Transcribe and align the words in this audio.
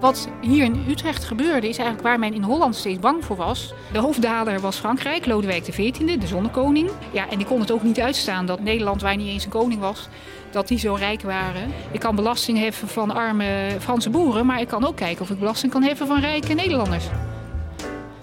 Wat 0.00 0.28
hier 0.40 0.64
in 0.64 0.84
Utrecht 0.88 1.24
gebeurde 1.24 1.68
is 1.68 1.76
eigenlijk 1.76 2.08
waar 2.08 2.18
men 2.18 2.34
in 2.34 2.42
Holland 2.42 2.76
steeds 2.76 2.98
bang 2.98 3.24
voor 3.24 3.36
was. 3.36 3.72
De 3.92 3.98
hoofddaler 3.98 4.60
was 4.60 4.76
Frankrijk, 4.76 5.26
Lodewijk 5.26 5.62
XIV, 5.62 6.18
de 6.18 6.26
zonnekoning. 6.26 6.90
Ja, 7.12 7.28
en 7.30 7.38
die 7.38 7.46
kon 7.46 7.60
het 7.60 7.70
ook 7.70 7.82
niet 7.82 8.00
uitstaan 8.00 8.46
dat 8.46 8.60
Nederland, 8.60 9.02
waar 9.02 9.16
niet 9.16 9.28
eens 9.28 9.44
een 9.44 9.50
koning 9.50 9.80
was, 9.80 10.08
dat 10.50 10.68
die 10.68 10.78
zo 10.78 10.94
rijk 10.94 11.22
waren. 11.22 11.72
Ik 11.90 12.00
kan 12.00 12.14
belasting 12.14 12.58
heffen 12.58 12.88
van 12.88 13.10
arme 13.10 13.76
Franse 13.78 14.10
boeren, 14.10 14.46
maar 14.46 14.60
ik 14.60 14.68
kan 14.68 14.86
ook 14.86 14.96
kijken 14.96 15.22
of 15.22 15.30
ik 15.30 15.38
belasting 15.38 15.72
kan 15.72 15.82
heffen 15.82 16.06
van 16.06 16.20
rijke 16.20 16.54
Nederlanders. 16.54 17.04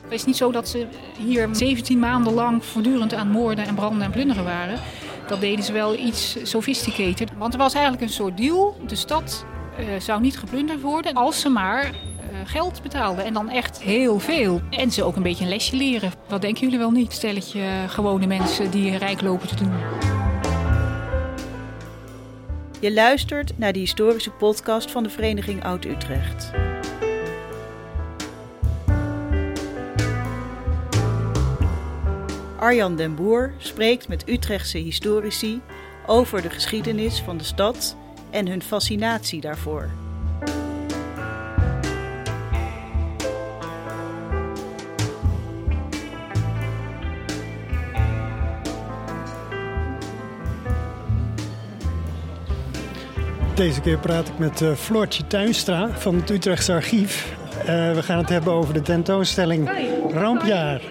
Het 0.03 0.11
is 0.11 0.25
niet 0.25 0.37
zo 0.37 0.51
dat 0.51 0.67
ze 0.67 0.87
hier 1.17 1.49
17 1.51 1.99
maanden 1.99 2.33
lang 2.33 2.65
voortdurend 2.65 3.13
aan 3.13 3.31
moorden 3.31 3.65
en 3.65 3.75
branden 3.75 4.01
en 4.01 4.11
plunderen 4.11 4.43
waren. 4.43 4.79
Dat 5.27 5.41
deden 5.41 5.65
ze 5.65 5.73
wel 5.73 5.95
iets 5.95 6.37
sophisticated. 6.43 7.31
Want 7.37 7.53
er 7.53 7.59
was 7.59 7.73
eigenlijk 7.73 8.03
een 8.03 8.13
soort 8.13 8.37
deal. 8.37 8.77
De 8.87 8.95
stad 8.95 9.45
zou 9.99 10.21
niet 10.21 10.39
geplunderd 10.39 10.81
worden 10.81 11.13
als 11.13 11.41
ze 11.41 11.49
maar 11.49 11.83
uh, 11.85 11.91
geld 12.45 12.81
betaalden. 12.81 13.25
En 13.25 13.33
dan 13.33 13.49
echt 13.49 13.81
heel 13.81 14.19
veel. 14.19 14.61
En 14.69 14.91
ze 14.91 15.03
ook 15.03 15.15
een 15.15 15.23
beetje 15.23 15.43
een 15.43 15.49
lesje 15.49 15.75
leren. 15.75 16.11
Wat 16.27 16.41
denken 16.41 16.61
jullie 16.61 16.77
wel 16.77 16.91
niet? 16.91 17.13
Stelletje 17.13 17.61
gewone 17.87 18.27
mensen 18.27 18.71
die 18.71 18.97
rijk 18.97 19.21
lopen 19.21 19.47
te 19.47 19.55
doen. 19.55 19.73
Je 22.79 22.93
luistert 22.93 23.57
naar 23.57 23.73
de 23.73 23.79
historische 23.79 24.31
podcast 24.31 24.91
van 24.91 25.03
de 25.03 25.09
Vereniging 25.09 25.63
Oud-Utrecht. 25.63 26.51
Arjan 32.59 32.95
den 32.95 33.15
Boer 33.15 33.53
spreekt 33.57 34.07
met 34.07 34.29
Utrechtse 34.29 34.77
historici 34.77 35.61
over 36.05 36.41
de 36.41 36.49
geschiedenis 36.49 37.21
van 37.21 37.37
de 37.37 37.43
stad 37.43 37.95
en 38.29 38.47
hun 38.47 38.61
fascinatie 38.61 39.41
daarvoor. 39.41 39.89
Deze 53.55 53.81
keer 53.81 53.97
praat 53.97 54.27
ik 54.27 54.37
met 54.37 54.61
uh, 54.61 54.73
Floortje 54.73 55.27
Tuinstra 55.27 55.89
van 55.89 56.15
het 56.15 56.29
Utrechtse 56.29 56.73
Archief. 56.73 57.35
Uh, 57.59 57.65
we 57.93 58.03
gaan 58.03 58.17
het 58.17 58.29
hebben 58.29 58.53
over 58.53 58.73
de 58.73 58.81
tentoonstelling 58.81 59.69
Rampjaar. 60.13 60.81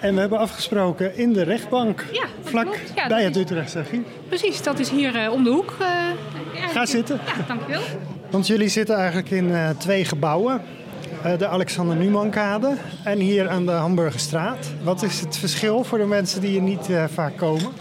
En 0.00 0.14
we 0.14 0.20
hebben 0.20 0.38
afgesproken 0.38 1.16
in 1.16 1.32
de 1.32 1.42
rechtbank, 1.42 2.04
ja, 2.12 2.24
vlak 2.42 2.78
ja, 2.94 3.06
bij 3.06 3.24
het 3.24 3.36
Utrechtse 3.36 3.78
Archief. 3.78 4.00
Precies, 4.28 4.62
dat 4.62 4.78
is 4.78 4.90
hier 4.90 5.24
uh, 5.24 5.32
om 5.32 5.44
de 5.44 5.50
hoek. 5.50 5.76
Ga 6.72 6.86
zitten. 6.86 7.20
Ja, 7.26 7.44
dankjewel. 7.46 7.82
Want 8.30 8.46
jullie 8.46 8.68
zitten 8.68 8.96
eigenlijk 8.96 9.30
in 9.30 9.54
twee 9.78 10.04
gebouwen. 10.04 10.60
de 11.38 11.46
Alexander 11.46 11.96
Numankade 11.96 12.76
en 13.04 13.18
hier 13.18 13.48
aan 13.48 13.66
de 13.66 13.72
Hamburgerstraat. 13.72 14.72
Wat 14.82 15.02
is 15.02 15.20
het 15.20 15.36
verschil 15.36 15.84
voor 15.84 15.98
de 15.98 16.04
mensen 16.04 16.40
die 16.40 16.50
hier 16.50 16.62
niet 16.62 16.88
vaak 17.14 17.36
komen? 17.36 17.72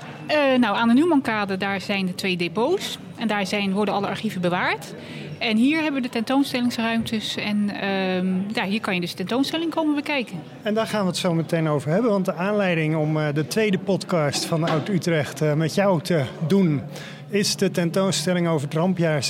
nou, 0.59 0.75
aan 0.75 0.87
de 0.87 0.93
Numankade 0.93 1.57
daar 1.57 1.81
zijn 1.81 2.05
de 2.05 2.15
twee 2.15 2.37
depots. 2.37 2.97
En 3.15 3.27
daar 3.27 3.45
zijn, 3.47 3.73
worden 3.73 3.93
alle 3.93 4.07
archieven 4.07 4.41
bewaard. 4.41 4.93
En 5.39 5.57
hier 5.57 5.81
hebben 5.81 6.01
we 6.01 6.07
de 6.07 6.13
tentoonstellingsruimtes. 6.13 7.35
En 7.35 7.69
uh, 7.83 8.53
ja, 8.55 8.65
hier 8.65 8.81
kan 8.81 8.93
je 8.93 9.01
dus 9.01 9.11
de 9.11 9.17
tentoonstelling 9.17 9.71
komen 9.71 9.95
bekijken. 9.95 10.35
En 10.61 10.73
daar 10.73 10.87
gaan 10.87 11.01
we 11.01 11.07
het 11.07 11.17
zo 11.17 11.33
meteen 11.33 11.67
over 11.69 11.91
hebben. 11.91 12.11
Want 12.11 12.25
de 12.25 12.33
aanleiding 12.33 12.95
om 12.95 13.17
uh, 13.17 13.27
de 13.33 13.47
tweede 13.47 13.79
podcast 13.79 14.45
van 14.45 14.69
Oud-Utrecht 14.69 15.41
uh, 15.41 15.53
met 15.53 15.75
jou 15.75 16.01
te 16.01 16.23
doen... 16.47 16.81
is 17.29 17.55
de 17.55 17.71
tentoonstelling 17.71 18.47
over 18.47 18.67
het 18.67 18.77
rampjaar 18.77 19.23
1672-1673. 19.23 19.29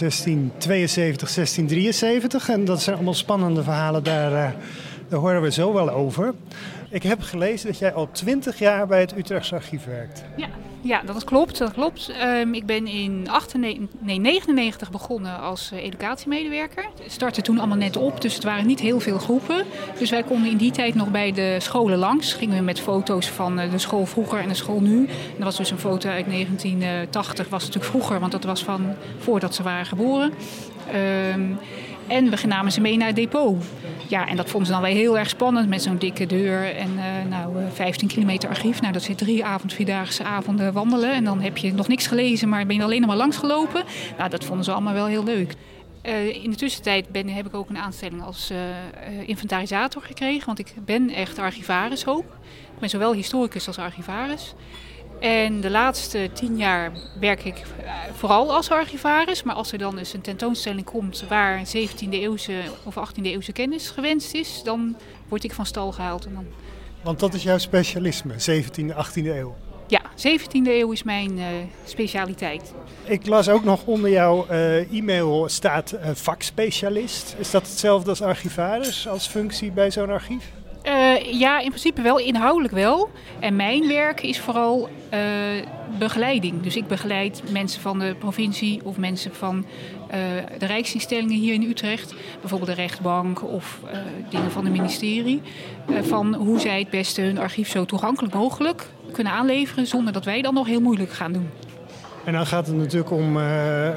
En 2.47 2.65
dat 2.65 2.81
zijn 2.81 2.95
allemaal 2.95 3.13
spannende 3.13 3.63
verhalen, 3.63 4.03
daar, 4.03 4.31
uh, 4.31 4.49
daar 5.09 5.19
horen 5.19 5.41
we 5.41 5.51
zo 5.51 5.73
wel 5.73 5.89
over. 5.89 6.33
Ik 6.89 7.03
heb 7.03 7.21
gelezen 7.21 7.67
dat 7.67 7.79
jij 7.79 7.93
al 7.93 8.09
twintig 8.11 8.59
jaar 8.59 8.87
bij 8.87 8.99
het 8.99 9.17
Utrechtse 9.17 9.55
Archief 9.55 9.85
werkt. 9.85 10.23
Ja, 10.35 10.49
ja 10.81 11.01
dat 11.05 11.23
klopt. 11.23 11.57
Dat 11.57 11.73
klopt. 11.73 12.11
Um, 12.23 12.53
ik 12.53 12.65
ben 12.65 12.87
in 12.87 13.23
1999 13.23 14.91
begonnen 14.91 15.39
als 15.39 15.71
uh, 15.73 15.83
educatiemedewerker. 15.83 16.85
Het 17.03 17.11
startte 17.11 17.41
toen 17.41 17.57
allemaal 17.57 17.77
net 17.77 17.97
op, 17.97 18.21
dus 18.21 18.33
het 18.33 18.43
waren 18.43 18.67
niet 18.67 18.79
heel 18.79 18.99
veel 18.99 19.17
groepen. 19.17 19.65
Dus 19.99 20.09
wij 20.09 20.23
konden 20.23 20.51
in 20.51 20.57
die 20.57 20.71
tijd 20.71 20.95
nog 20.95 21.11
bij 21.11 21.31
de 21.31 21.57
scholen 21.59 21.97
langs. 21.97 22.33
Gingen 22.33 22.57
we 22.57 22.63
met 22.63 22.79
foto's 22.79 23.29
van 23.29 23.59
uh, 23.59 23.71
de 23.71 23.77
school 23.77 24.05
vroeger 24.05 24.39
en 24.39 24.47
de 24.47 24.53
school 24.53 24.81
nu. 24.81 25.05
En 25.07 25.35
dat 25.35 25.43
was 25.43 25.57
dus 25.57 25.71
een 25.71 25.79
foto 25.79 26.09
uit 26.09 26.25
1980, 26.25 27.49
was 27.49 27.65
natuurlijk 27.65 27.91
vroeger, 27.91 28.19
want 28.19 28.31
dat 28.31 28.43
was 28.43 28.63
van 28.63 28.93
voordat 29.17 29.55
ze 29.55 29.63
waren 29.63 29.85
geboren. 29.85 30.33
Um, 31.33 31.57
en 32.09 32.29
we 32.29 32.47
namen 32.47 32.71
ze 32.71 32.81
mee 32.81 32.97
naar 32.97 33.07
het 33.07 33.15
depot. 33.15 33.63
Ja, 34.09 34.27
en 34.27 34.35
dat 34.35 34.49
vonden 34.49 34.67
ze 34.67 34.73
dan 34.73 34.81
wel 34.81 34.91
heel 34.91 35.17
erg 35.17 35.29
spannend 35.29 35.69
met 35.69 35.81
zo'n 35.81 35.97
dikke 35.97 36.25
deur 36.25 36.75
en 36.75 36.91
uh, 36.91 37.03
nou, 37.29 37.55
15 37.73 38.07
kilometer 38.07 38.49
archief. 38.49 38.81
Nou, 38.81 38.93
dat 38.93 39.01
zit 39.01 39.17
drie 39.17 39.45
avond, 39.45 39.73
vierdaagse 39.73 40.23
avonden 40.23 40.73
wandelen. 40.73 41.13
En 41.13 41.23
dan 41.23 41.41
heb 41.41 41.57
je 41.57 41.73
nog 41.73 41.87
niks 41.87 42.07
gelezen, 42.07 42.49
maar 42.49 42.65
ben 42.65 42.75
je 42.75 42.83
alleen 42.83 42.99
nog 42.99 43.09
maar 43.09 43.17
langs 43.17 43.37
gelopen. 43.37 43.83
Nou, 44.17 44.29
dat 44.29 44.43
vonden 44.43 44.65
ze 44.65 44.71
allemaal 44.71 44.93
wel 44.93 45.05
heel 45.05 45.23
leuk. 45.23 45.55
Uh, 46.03 46.43
in 46.43 46.49
de 46.49 46.55
tussentijd 46.55 47.09
ben, 47.09 47.29
heb 47.29 47.45
ik 47.45 47.55
ook 47.55 47.69
een 47.69 47.77
aanstelling 47.77 48.23
als 48.23 48.51
inventarisator 49.25 50.01
gekregen. 50.01 50.45
Want 50.45 50.59
ik 50.59 50.73
ben 50.85 51.09
echt 51.09 51.39
archivaris 51.39 52.07
ook. 52.07 52.25
Ik 52.73 52.79
ben 52.79 52.89
zowel 52.89 53.13
historicus 53.13 53.67
als 53.67 53.77
archivaris. 53.77 54.53
En 55.19 55.61
de 55.61 55.69
laatste 55.69 56.29
tien 56.33 56.57
jaar 56.57 56.91
werk 57.19 57.43
ik 57.43 57.63
vooral 58.13 58.53
als 58.53 58.69
archivaris. 58.69 59.43
Maar 59.43 59.55
als 59.55 59.71
er 59.71 59.77
dan 59.77 59.97
eens 59.97 60.13
een 60.13 60.21
tentoonstelling 60.21 60.85
komt 60.85 61.23
waar 61.27 61.61
17e 61.67 62.09
eeuwse 62.09 62.61
of 62.83 62.95
18e 62.95 63.21
eeuwse 63.21 63.51
kennis 63.51 63.89
gewenst 63.89 64.33
is, 64.33 64.61
dan 64.63 64.95
word 65.27 65.43
ik 65.43 65.53
van 65.53 65.65
stal 65.65 65.91
gehaald. 65.91 66.25
En 66.25 66.33
dan... 66.33 66.45
Want 67.01 67.19
dat 67.19 67.33
is 67.33 67.43
jouw 67.43 67.57
specialisme, 67.57 68.33
17e, 68.33 68.95
18e 68.95 69.25
eeuw? 69.25 69.55
Ja, 69.87 70.01
17e 70.01 70.67
eeuw 70.67 70.91
is 70.91 71.03
mijn 71.03 71.37
uh, 71.37 71.45
specialiteit. 71.85 72.73
Ik 73.03 73.27
las 73.27 73.49
ook 73.49 73.63
nog 73.63 73.85
onder 73.85 74.09
jouw 74.09 74.45
uh, 74.51 74.93
e-mail 74.93 75.49
staat 75.49 75.93
uh, 75.93 76.09
vakspecialist. 76.13 77.35
Is 77.37 77.51
dat 77.51 77.67
hetzelfde 77.67 78.09
als 78.09 78.21
archivaris 78.21 79.07
als 79.07 79.27
functie 79.27 79.71
bij 79.71 79.91
zo'n 79.91 80.09
archief? 80.09 80.51
Uh, 80.83 81.39
ja, 81.39 81.59
in 81.59 81.69
principe 81.69 82.01
wel, 82.01 82.19
inhoudelijk 82.19 82.73
wel. 82.73 83.09
En 83.39 83.55
mijn 83.55 83.87
werk 83.87 84.21
is 84.21 84.39
vooral 84.39 84.89
uh, 85.13 85.19
begeleiding. 85.97 86.61
Dus 86.61 86.75
ik 86.75 86.87
begeleid 86.87 87.43
mensen 87.51 87.81
van 87.81 87.99
de 87.99 88.15
provincie 88.19 88.81
of 88.83 88.97
mensen 88.97 89.35
van 89.35 89.57
uh, 89.57 90.15
de 90.57 90.65
rijksinstellingen 90.65 91.37
hier 91.37 91.53
in 91.53 91.63
Utrecht. 91.63 92.13
Bijvoorbeeld 92.39 92.69
de 92.69 92.81
rechtbank 92.81 93.43
of 93.43 93.79
dingen 94.29 94.51
van 94.51 94.63
het 94.65 94.73
ministerie. 94.73 95.41
van 96.01 96.33
hoe 96.33 96.59
zij 96.59 96.79
het 96.79 96.89
beste 96.89 97.21
hun 97.21 97.37
archief 97.37 97.69
zo 97.69 97.85
toegankelijk 97.85 98.33
mogelijk 98.33 98.87
kunnen 99.11 99.33
aanleveren... 99.33 99.87
zonder 99.87 100.13
dat 100.13 100.25
wij 100.25 100.41
dan 100.41 100.53
nog 100.53 100.67
heel 100.67 100.81
moeilijk 100.81 101.11
gaan 101.11 101.33
doen. 101.33 101.49
En 102.25 102.33
dan 102.33 102.45
gaat 102.45 102.67
het 102.67 102.75
natuurlijk 102.75 103.11
om 103.11 103.37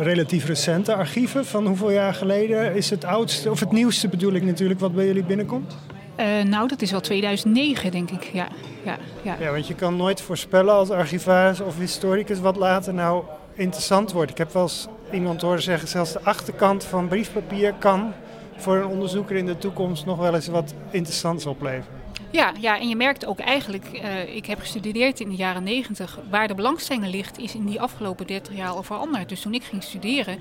relatief 0.00 0.46
recente 0.46 0.94
archieven. 0.94 1.46
Van 1.46 1.66
hoeveel 1.66 1.90
jaar 1.90 2.14
geleden 2.14 2.74
is 2.74 2.90
het 2.90 3.04
oudste, 3.04 3.50
of 3.50 3.60
het 3.60 3.72
nieuwste 3.72 4.08
bedoel 4.08 4.32
ik 4.32 4.42
natuurlijk, 4.42 4.80
wat 4.80 4.94
bij 4.94 5.06
jullie 5.06 5.24
binnenkomt? 5.24 5.74
Uh, 6.20 6.42
nou, 6.42 6.68
dat 6.68 6.82
is 6.82 6.90
wel 6.90 7.00
2009, 7.00 7.90
denk 7.90 8.10
ik. 8.10 8.22
Ja, 8.32 8.48
ja, 8.84 8.98
ja. 9.22 9.36
ja, 9.40 9.50
want 9.50 9.66
je 9.66 9.74
kan 9.74 9.96
nooit 9.96 10.20
voorspellen 10.20 10.74
als 10.74 10.90
archivaris 10.90 11.60
of 11.60 11.78
historicus 11.78 12.40
wat 12.40 12.56
later 12.56 12.94
nou 12.94 13.24
interessant 13.54 14.12
wordt. 14.12 14.30
Ik 14.30 14.38
heb 14.38 14.52
wel 14.52 14.62
eens 14.62 14.88
iemand 15.12 15.42
horen 15.42 15.62
zeggen, 15.62 15.88
zelfs 15.88 16.12
de 16.12 16.20
achterkant 16.22 16.84
van 16.84 17.08
briefpapier 17.08 17.74
kan 17.78 18.12
voor 18.56 18.76
een 18.76 18.86
onderzoeker 18.86 19.36
in 19.36 19.46
de 19.46 19.58
toekomst 19.58 20.06
nog 20.06 20.18
wel 20.18 20.34
eens 20.34 20.46
wat 20.46 20.74
interessants 20.90 21.46
opleveren. 21.46 22.00
Ja, 22.30 22.52
ja, 22.60 22.78
en 22.78 22.88
je 22.88 22.96
merkt 22.96 23.26
ook 23.26 23.38
eigenlijk, 23.38 23.86
uh, 23.92 24.34
ik 24.34 24.46
heb 24.46 24.58
gestudeerd 24.58 25.20
in 25.20 25.28
de 25.28 25.34
jaren 25.34 25.62
90, 25.62 26.18
waar 26.30 26.48
de 26.48 26.54
belangstelling 26.54 27.06
ligt, 27.06 27.38
is 27.38 27.54
in 27.54 27.66
die 27.66 27.80
afgelopen 27.80 28.26
30 28.26 28.56
jaar 28.56 28.68
al 28.68 28.82
veranderd. 28.82 29.28
Dus 29.28 29.40
toen 29.40 29.54
ik 29.54 29.64
ging 29.64 29.82
studeren, 29.82 30.38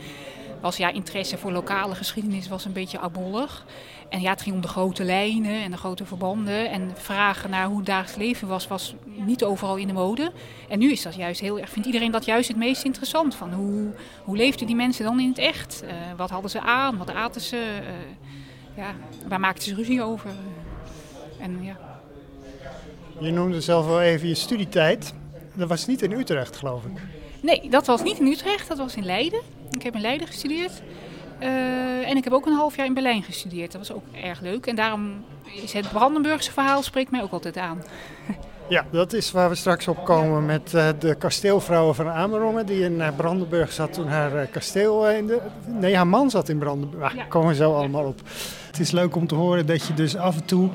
was 0.62 0.78
ja, 0.78 0.90
interesse 0.90 1.38
voor 1.38 1.52
lokale 1.52 1.96
geschiedenis 1.96 2.48
was 2.48 2.66
een 2.66 2.74
beetje 2.74 3.00
abollig. 3.00 3.66
En 4.12 4.22
ja, 4.22 4.30
het 4.30 4.42
ging 4.42 4.56
om 4.56 4.62
de 4.62 4.68
grote 4.68 5.04
lijnen 5.04 5.64
en 5.64 5.72
de 5.72 5.78
grote 5.78 6.06
verbanden. 6.06 6.70
En 6.70 6.92
vragen 6.96 7.50
naar 7.50 7.68
hoe 7.68 7.78
het 7.78 7.86
dagelijks 7.86 8.18
leven 8.18 8.48
was, 8.48 8.68
was 8.68 8.96
niet 9.06 9.44
overal 9.44 9.76
in 9.76 9.88
de 9.88 9.94
mode. 9.94 10.32
En 10.70 10.80
nu 10.80 10.92
is 10.92 11.02
dat 11.02 11.16
juist 11.16 11.42
heel 11.42 11.60
erg, 11.60 11.70
vindt 11.70 11.88
iedereen 11.88 12.12
dat 12.12 12.26
juist 12.26 12.48
het 12.48 12.58
meest 12.58 12.84
interessant. 12.84 13.36
Van 13.36 13.54
hoe, 13.54 13.94
hoe 14.24 14.38
leefden 14.38 14.68
die 14.68 14.76
mensen 14.76 15.06
dan 15.06 15.20
in 15.20 15.30
het 15.30 15.38
echt? 15.38 15.84
Uh, 15.84 15.90
wat 16.18 16.30
hadden 16.30 16.52
ze 16.52 16.62
aan? 16.62 16.98
Wat 16.98 17.14
aten 17.14 17.42
ze? 17.42 17.56
Uh, 17.56 17.88
ja, 18.78 18.96
waar 19.28 19.40
maakten 19.40 19.64
ze 19.64 19.76
ruzie 19.76 20.04
over? 20.04 20.30
En, 21.40 21.64
ja. 21.64 21.78
Je 23.20 23.32
noemde 23.32 23.62
zelf 23.62 23.86
wel 23.86 24.02
even 24.02 24.28
je 24.28 24.36
studietijd. 24.36 25.14
Dat 25.54 25.70
was 25.70 25.86
niet 25.86 26.02
in 26.02 26.12
Utrecht, 26.12 26.56
geloof 26.56 26.84
ik. 26.84 27.02
Nee, 27.42 27.70
dat 27.70 27.88
was 27.88 28.04
niet 28.04 28.20
in 28.20 28.28
Utrecht, 28.28 28.68
dat 28.68 28.78
was 28.78 28.96
in 28.96 29.06
Leiden. 29.06 29.42
Ik 29.70 29.84
heb 29.84 29.96
in 29.96 30.02
Leiden 30.02 30.28
gestudeerd. 30.28 30.82
Uh, 31.42 32.10
en 32.10 32.18
ik 32.18 32.24
heb 32.24 32.34
ook 32.34 32.46
een 32.46 32.54
half 32.54 32.76
jaar 32.76 32.86
in 32.86 32.94
Berlijn 32.94 33.24
gestudeerd. 33.24 33.72
Dat 33.72 33.88
was 33.88 33.98
ook 33.98 34.04
erg 34.24 34.42
leuk. 34.42 34.66
En 34.66 34.76
daarom 34.76 35.24
is 35.64 35.74
het 35.74 35.92
Brandenburgse 35.92 36.52
verhaal 36.52 36.82
spreekt 36.82 37.12
mij 37.12 37.22
ook 37.22 37.32
altijd 37.32 37.58
aan. 37.58 37.84
Ja, 38.70 38.86
dat 38.92 39.14
is 39.14 39.32
waar 39.32 39.50
we 39.50 39.56
straks 39.56 39.88
op 39.88 40.06
komen 40.06 40.46
met 40.46 40.74
uh, 40.76 40.88
de 41.00 41.16
kasteelvrouwen 41.16 41.96
van 41.96 42.08
Amerongen. 42.10 42.66
Die 42.66 42.84
in 42.84 42.94
uh, 42.94 43.08
Brandenburg 43.16 43.72
zat 43.72 43.94
toen 43.94 44.08
haar 44.08 44.46
kasteel 44.46 45.10
in 45.10 45.28
de... 45.28 45.40
Nee, 45.68 45.96
haar 45.96 46.08
man 46.08 46.30
zat 46.30 46.50
in 46.50 46.58
Brandenburg. 46.58 47.14
Daar 47.14 47.24
ja. 47.24 47.30
komen 47.30 47.48
we 47.48 47.56
zo 47.56 47.74
allemaal 47.76 48.06
op. 48.06 48.22
Het 48.68 48.80
is 48.80 48.92
leuk 48.92 49.16
om 49.16 49.28
te 49.28 49.36
horen 49.36 49.66
dat 49.66 49.86
je 49.88 49.94
dus 49.94 50.18
af 50.18 50.36
en 50.36 50.46
toe 50.46 50.70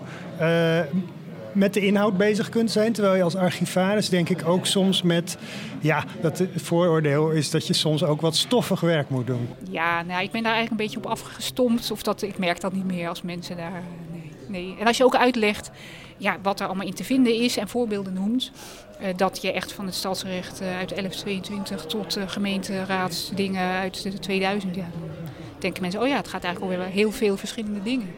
met 1.56 1.74
de 1.74 1.80
inhoud 1.80 2.16
bezig 2.16 2.48
kunt 2.48 2.70
zijn. 2.70 2.92
Terwijl 2.92 3.16
je 3.16 3.22
als 3.22 3.36
archivaris 3.36 4.08
denk 4.08 4.28
ik 4.28 4.48
ook 4.48 4.66
soms 4.66 5.02
met... 5.02 5.38
Ja, 5.80 6.04
dat 6.20 6.38
het 6.38 6.50
vooroordeel 6.54 7.30
is 7.30 7.50
dat 7.50 7.66
je 7.66 7.72
soms 7.72 8.04
ook 8.04 8.20
wat 8.20 8.36
stoffig 8.36 8.80
werk 8.80 9.08
moet 9.08 9.26
doen. 9.26 9.48
Ja, 9.70 10.02
nou, 10.02 10.22
ik 10.22 10.30
ben 10.30 10.42
daar 10.42 10.54
eigenlijk 10.54 10.80
een 10.80 10.86
beetje 10.86 10.98
op 10.98 11.06
afgestompt. 11.06 11.90
Of 11.90 12.02
dat, 12.02 12.22
ik 12.22 12.38
merk 12.38 12.60
dat 12.60 12.72
niet 12.72 12.86
meer 12.86 13.08
als 13.08 13.22
mensen 13.22 13.56
daar... 13.56 13.82
Nee, 14.12 14.30
nee. 14.46 14.76
En 14.80 14.86
als 14.86 14.96
je 14.96 15.04
ook 15.04 15.16
uitlegt 15.16 15.70
ja, 16.16 16.36
wat 16.42 16.60
er 16.60 16.66
allemaal 16.66 16.86
in 16.86 16.94
te 16.94 17.04
vinden 17.04 17.34
is 17.34 17.56
en 17.56 17.68
voorbeelden 17.68 18.12
noemt... 18.12 18.50
Uh, 19.00 19.08
dat 19.16 19.42
je 19.42 19.52
echt 19.52 19.72
van 19.72 19.86
het 19.86 19.94
stadsrecht 19.94 20.60
uh, 20.60 20.66
uit 20.66 20.88
1122 20.88 21.84
tot 21.84 22.18
gemeenteraadsdingen 22.26 23.78
uit 23.78 24.02
de 24.02 24.18
2000... 24.18 24.74
Ja, 24.74 24.86
denken 25.58 25.82
mensen, 25.82 26.00
oh 26.00 26.08
ja, 26.08 26.16
het 26.16 26.28
gaat 26.28 26.44
eigenlijk 26.44 26.74
over 26.74 26.86
heel 26.86 27.12
veel 27.12 27.36
verschillende 27.36 27.82
dingen. 27.82 28.14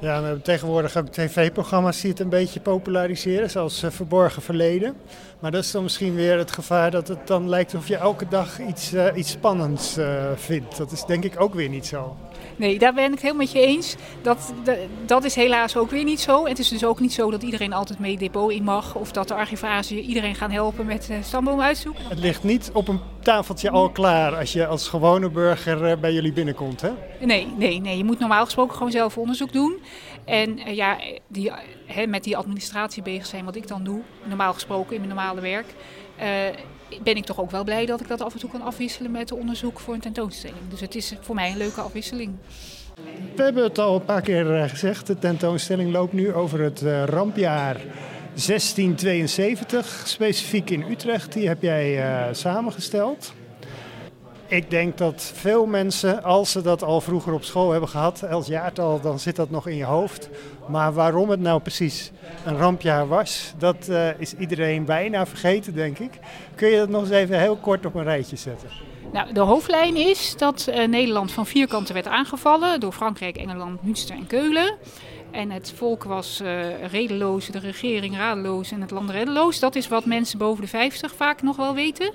Ja, 0.00 0.18
we 0.18 0.24
hebben 0.26 0.42
tegenwoordig 0.42 0.96
ook 0.96 1.08
tv-programma's 1.08 2.00
die 2.00 2.10
het 2.10 2.20
een 2.20 2.28
beetje 2.28 2.60
populariseren, 2.60 3.50
zoals 3.50 3.82
uh, 3.82 3.90
Verborgen 3.90 4.42
Verleden. 4.42 4.96
Maar 5.40 5.50
dat 5.50 5.64
is 5.64 5.70
dan 5.70 5.82
misschien 5.82 6.14
weer 6.14 6.38
het 6.38 6.50
gevaar 6.50 6.90
dat 6.90 7.08
het 7.08 7.26
dan 7.26 7.48
lijkt 7.48 7.74
alsof 7.74 7.88
je 7.88 7.96
elke 7.96 8.28
dag 8.28 8.60
iets, 8.60 8.92
uh, 8.92 9.06
iets 9.14 9.30
spannends 9.30 9.98
uh, 9.98 10.24
vindt. 10.34 10.76
Dat 10.76 10.92
is 10.92 11.04
denk 11.04 11.24
ik 11.24 11.40
ook 11.40 11.54
weer 11.54 11.68
niet 11.68 11.86
zo. 11.86 12.16
Nee, 12.56 12.78
daar 12.78 12.94
ben 12.94 13.04
ik 13.04 13.10
het 13.10 13.20
helemaal 13.20 13.42
met 13.42 13.52
je 13.52 13.60
eens. 13.60 13.94
Dat, 14.22 14.52
dat 15.06 15.24
is 15.24 15.34
helaas 15.34 15.76
ook 15.76 15.90
weer 15.90 16.04
niet 16.04 16.20
zo. 16.20 16.46
Het 16.46 16.58
is 16.58 16.68
dus 16.68 16.84
ook 16.84 17.00
niet 17.00 17.12
zo 17.12 17.30
dat 17.30 17.42
iedereen 17.42 17.72
altijd 17.72 17.98
mee 17.98 18.16
depot 18.16 18.50
in 18.50 18.62
mag. 18.62 18.94
Of 18.94 19.12
dat 19.12 19.28
de 19.28 19.34
archivaris 19.34 19.90
iedereen 19.90 20.34
gaan 20.34 20.50
helpen 20.50 20.86
met 20.86 21.08
uh, 21.10 21.16
stamboom 21.22 21.60
uitzoeken. 21.60 22.04
Het 22.08 22.18
ligt 22.18 22.42
niet 22.42 22.70
op 22.72 22.88
een 22.88 23.00
tafeltje 23.22 23.70
al 23.70 23.90
klaar 23.90 24.36
als 24.36 24.52
je 24.52 24.66
als 24.66 24.88
gewone 24.88 25.30
burger 25.30 25.98
bij 25.98 26.12
jullie 26.12 26.32
binnenkomt, 26.32 26.80
hè? 26.80 26.90
Nee, 27.20 27.46
nee, 27.56 27.80
nee. 27.80 27.96
Je 27.96 28.04
moet 28.04 28.18
normaal 28.18 28.44
gesproken 28.44 28.76
gewoon 28.76 28.92
zelf 28.92 29.18
onderzoek 29.18 29.52
doen. 29.52 29.78
En 30.24 30.58
uh, 30.58 30.74
ja, 30.74 30.98
die, 31.28 31.52
he, 31.86 32.06
met 32.06 32.24
die 32.24 32.36
administratie 32.36 33.02
bezig 33.02 33.26
zijn, 33.26 33.44
wat 33.44 33.56
ik 33.56 33.68
dan 33.68 33.84
doe, 33.84 34.00
normaal 34.24 34.52
gesproken 34.52 34.94
in 34.94 35.00
mijn 35.00 35.14
normale 35.14 35.40
werk, 35.40 35.66
ben 37.02 37.16
ik 37.16 37.24
toch 37.24 37.40
ook 37.40 37.50
wel 37.50 37.64
blij 37.64 37.86
dat 37.86 38.00
ik 38.00 38.08
dat 38.08 38.20
af 38.20 38.32
en 38.32 38.38
toe 38.38 38.50
kan 38.50 38.62
afwisselen 38.62 39.10
met 39.10 39.32
onderzoek 39.32 39.80
voor 39.80 39.94
een 39.94 40.00
tentoonstelling. 40.00 40.68
Dus 40.68 40.80
het 40.80 40.94
is 40.94 41.14
voor 41.20 41.34
mij 41.34 41.50
een 41.50 41.56
leuke 41.56 41.80
afwisseling. 41.80 42.34
We 43.34 43.42
hebben 43.42 43.62
het 43.62 43.78
al 43.78 43.94
een 43.94 44.04
paar 44.04 44.22
keer 44.22 44.68
gezegd. 44.68 45.06
De 45.06 45.18
tentoonstelling 45.18 45.92
loopt 45.92 46.12
nu 46.12 46.32
over 46.32 46.60
het 46.60 46.82
uh, 46.82 47.04
rampjaar 47.04 47.76
1672, 48.46 50.02
specifiek 50.06 50.70
in 50.70 50.82
Utrecht. 50.90 51.32
Die 51.32 51.48
heb 51.48 51.62
jij 51.62 52.04
samengesteld. 52.32 53.32
Ik 54.48 54.70
denk 54.70 54.98
dat 54.98 55.32
veel 55.34 55.66
mensen, 55.66 56.22
als 56.22 56.50
ze 56.50 56.62
dat 56.62 56.82
al 56.82 57.00
vroeger 57.00 57.32
op 57.32 57.44
school 57.44 57.70
hebben 57.70 57.88
gehad, 57.88 58.22
elk 58.22 58.44
jaartal, 58.44 59.00
dan 59.00 59.18
zit 59.18 59.36
dat 59.36 59.50
nog 59.50 59.66
in 59.66 59.76
je 59.76 59.84
hoofd. 59.84 60.28
Maar 60.68 60.92
waarom 60.92 61.30
het 61.30 61.40
nou 61.40 61.60
precies 61.60 62.10
een 62.44 62.56
rampjaar 62.56 63.08
was, 63.08 63.54
dat 63.58 63.86
uh, 63.90 64.20
is 64.20 64.34
iedereen 64.34 64.84
bijna 64.84 65.26
vergeten, 65.26 65.74
denk 65.74 65.98
ik. 65.98 66.10
Kun 66.54 66.68
je 66.68 66.76
dat 66.76 66.88
nog 66.88 67.00
eens 67.00 67.10
even 67.10 67.40
heel 67.40 67.56
kort 67.56 67.86
op 67.86 67.94
een 67.94 68.02
rijtje 68.02 68.36
zetten? 68.36 68.68
Nou, 69.12 69.32
de 69.32 69.40
hoofdlijn 69.40 69.96
is 69.96 70.34
dat 70.36 70.66
uh, 70.68 70.86
Nederland 70.86 71.32
van 71.32 71.46
vier 71.46 71.68
kanten 71.68 71.94
werd 71.94 72.06
aangevallen 72.06 72.80
door 72.80 72.92
Frankrijk, 72.92 73.36
Engeland, 73.36 73.82
Münster 73.82 74.16
en 74.16 74.26
Keulen. 74.26 74.76
En 75.30 75.50
het 75.50 75.72
volk 75.76 76.04
was 76.04 76.40
uh, 76.42 76.84
redeloos, 76.86 77.46
de 77.46 77.58
regering 77.58 78.16
radeloos 78.16 78.70
en 78.70 78.80
het 78.80 78.90
land 78.90 79.10
reddeloos. 79.10 79.58
Dat 79.58 79.74
is 79.74 79.88
wat 79.88 80.04
mensen 80.04 80.38
boven 80.38 80.62
de 80.62 80.68
50 80.68 81.14
vaak 81.14 81.42
nog 81.42 81.56
wel 81.56 81.74
weten. 81.74 82.12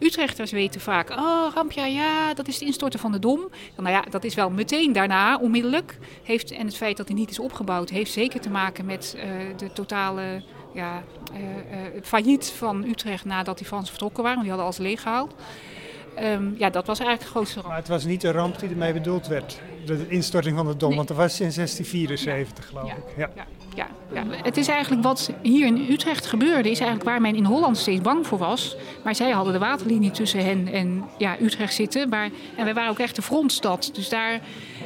Utrechters 0.00 0.50
weten 0.50 0.80
vaak, 0.80 1.10
oh 1.10 1.54
rampja, 1.54 1.84
ja, 1.84 2.34
dat 2.34 2.48
is 2.48 2.54
het 2.54 2.62
instorten 2.62 3.00
van 3.00 3.12
de 3.12 3.18
Dom. 3.18 3.48
Nou 3.76 3.88
ja, 3.88 4.04
dat 4.10 4.24
is 4.24 4.34
wel 4.34 4.50
meteen 4.50 4.92
daarna, 4.92 5.38
onmiddellijk. 5.38 5.98
Heeft, 6.22 6.50
en 6.50 6.66
het 6.66 6.76
feit 6.76 6.96
dat 6.96 7.08
hij 7.08 7.16
niet 7.16 7.30
is 7.30 7.38
opgebouwd, 7.38 7.90
heeft 7.90 8.12
zeker 8.12 8.40
te 8.40 8.50
maken 8.50 8.84
met 8.84 9.16
uh, 9.16 9.22
de 9.56 9.72
totale 9.72 10.42
ja, 10.74 11.02
uh, 11.32 11.40
uh, 11.40 12.02
failliet 12.02 12.52
van 12.56 12.84
Utrecht 12.84 13.24
nadat 13.24 13.58
die 13.58 13.66
Fransen 13.66 13.90
vertrokken 13.90 14.22
waren. 14.22 14.38
Die 14.38 14.48
hadden 14.48 14.66
alles 14.66 14.78
leeggehaald. 14.78 15.34
Um, 16.22 16.54
ja, 16.58 16.70
dat 16.70 16.86
was 16.86 16.98
eigenlijk 16.98 17.28
de 17.28 17.36
grootste 17.36 17.54
ramp. 17.54 17.68
Maar 17.68 17.76
het 17.76 17.88
was 17.88 18.04
niet 18.04 18.20
de 18.20 18.30
ramp 18.30 18.58
die 18.58 18.68
ermee 18.68 18.92
bedoeld 18.92 19.26
werd, 19.26 19.60
de 19.86 20.08
instorting 20.08 20.56
van 20.56 20.66
de 20.66 20.76
Dom, 20.76 20.88
nee. 20.88 20.96
want 20.96 21.08
dat 21.08 21.16
was 21.16 21.40
in 21.40 21.52
1674 21.54 22.66
geloof 22.66 22.90
ik. 22.90 23.16
Ja. 23.16 23.30
Ja. 23.34 23.46
Ja, 23.74 23.86
het 24.42 24.56
is 24.56 24.68
eigenlijk 24.68 25.02
wat 25.02 25.32
hier 25.42 25.66
in 25.66 25.86
Utrecht 25.90 26.26
gebeurde, 26.26 26.70
is 26.70 26.78
eigenlijk 26.78 27.10
waar 27.10 27.20
men 27.20 27.34
in 27.34 27.44
Holland 27.44 27.78
steeds 27.78 28.00
bang 28.00 28.26
voor 28.26 28.38
was. 28.38 28.76
Maar 29.04 29.14
zij 29.14 29.30
hadden 29.30 29.52
de 29.52 29.58
waterlinie 29.58 30.10
tussen 30.10 30.44
hen 30.44 30.72
en 30.72 31.04
ja, 31.18 31.36
Utrecht 31.40 31.74
zitten. 31.74 32.08
Maar, 32.08 32.30
en 32.56 32.64
wij 32.64 32.74
waren 32.74 32.90
ook 32.90 32.98
echt 32.98 33.16
de 33.16 33.22
frontstad. 33.22 33.90
Dus 33.94 34.08
daar, 34.08 34.40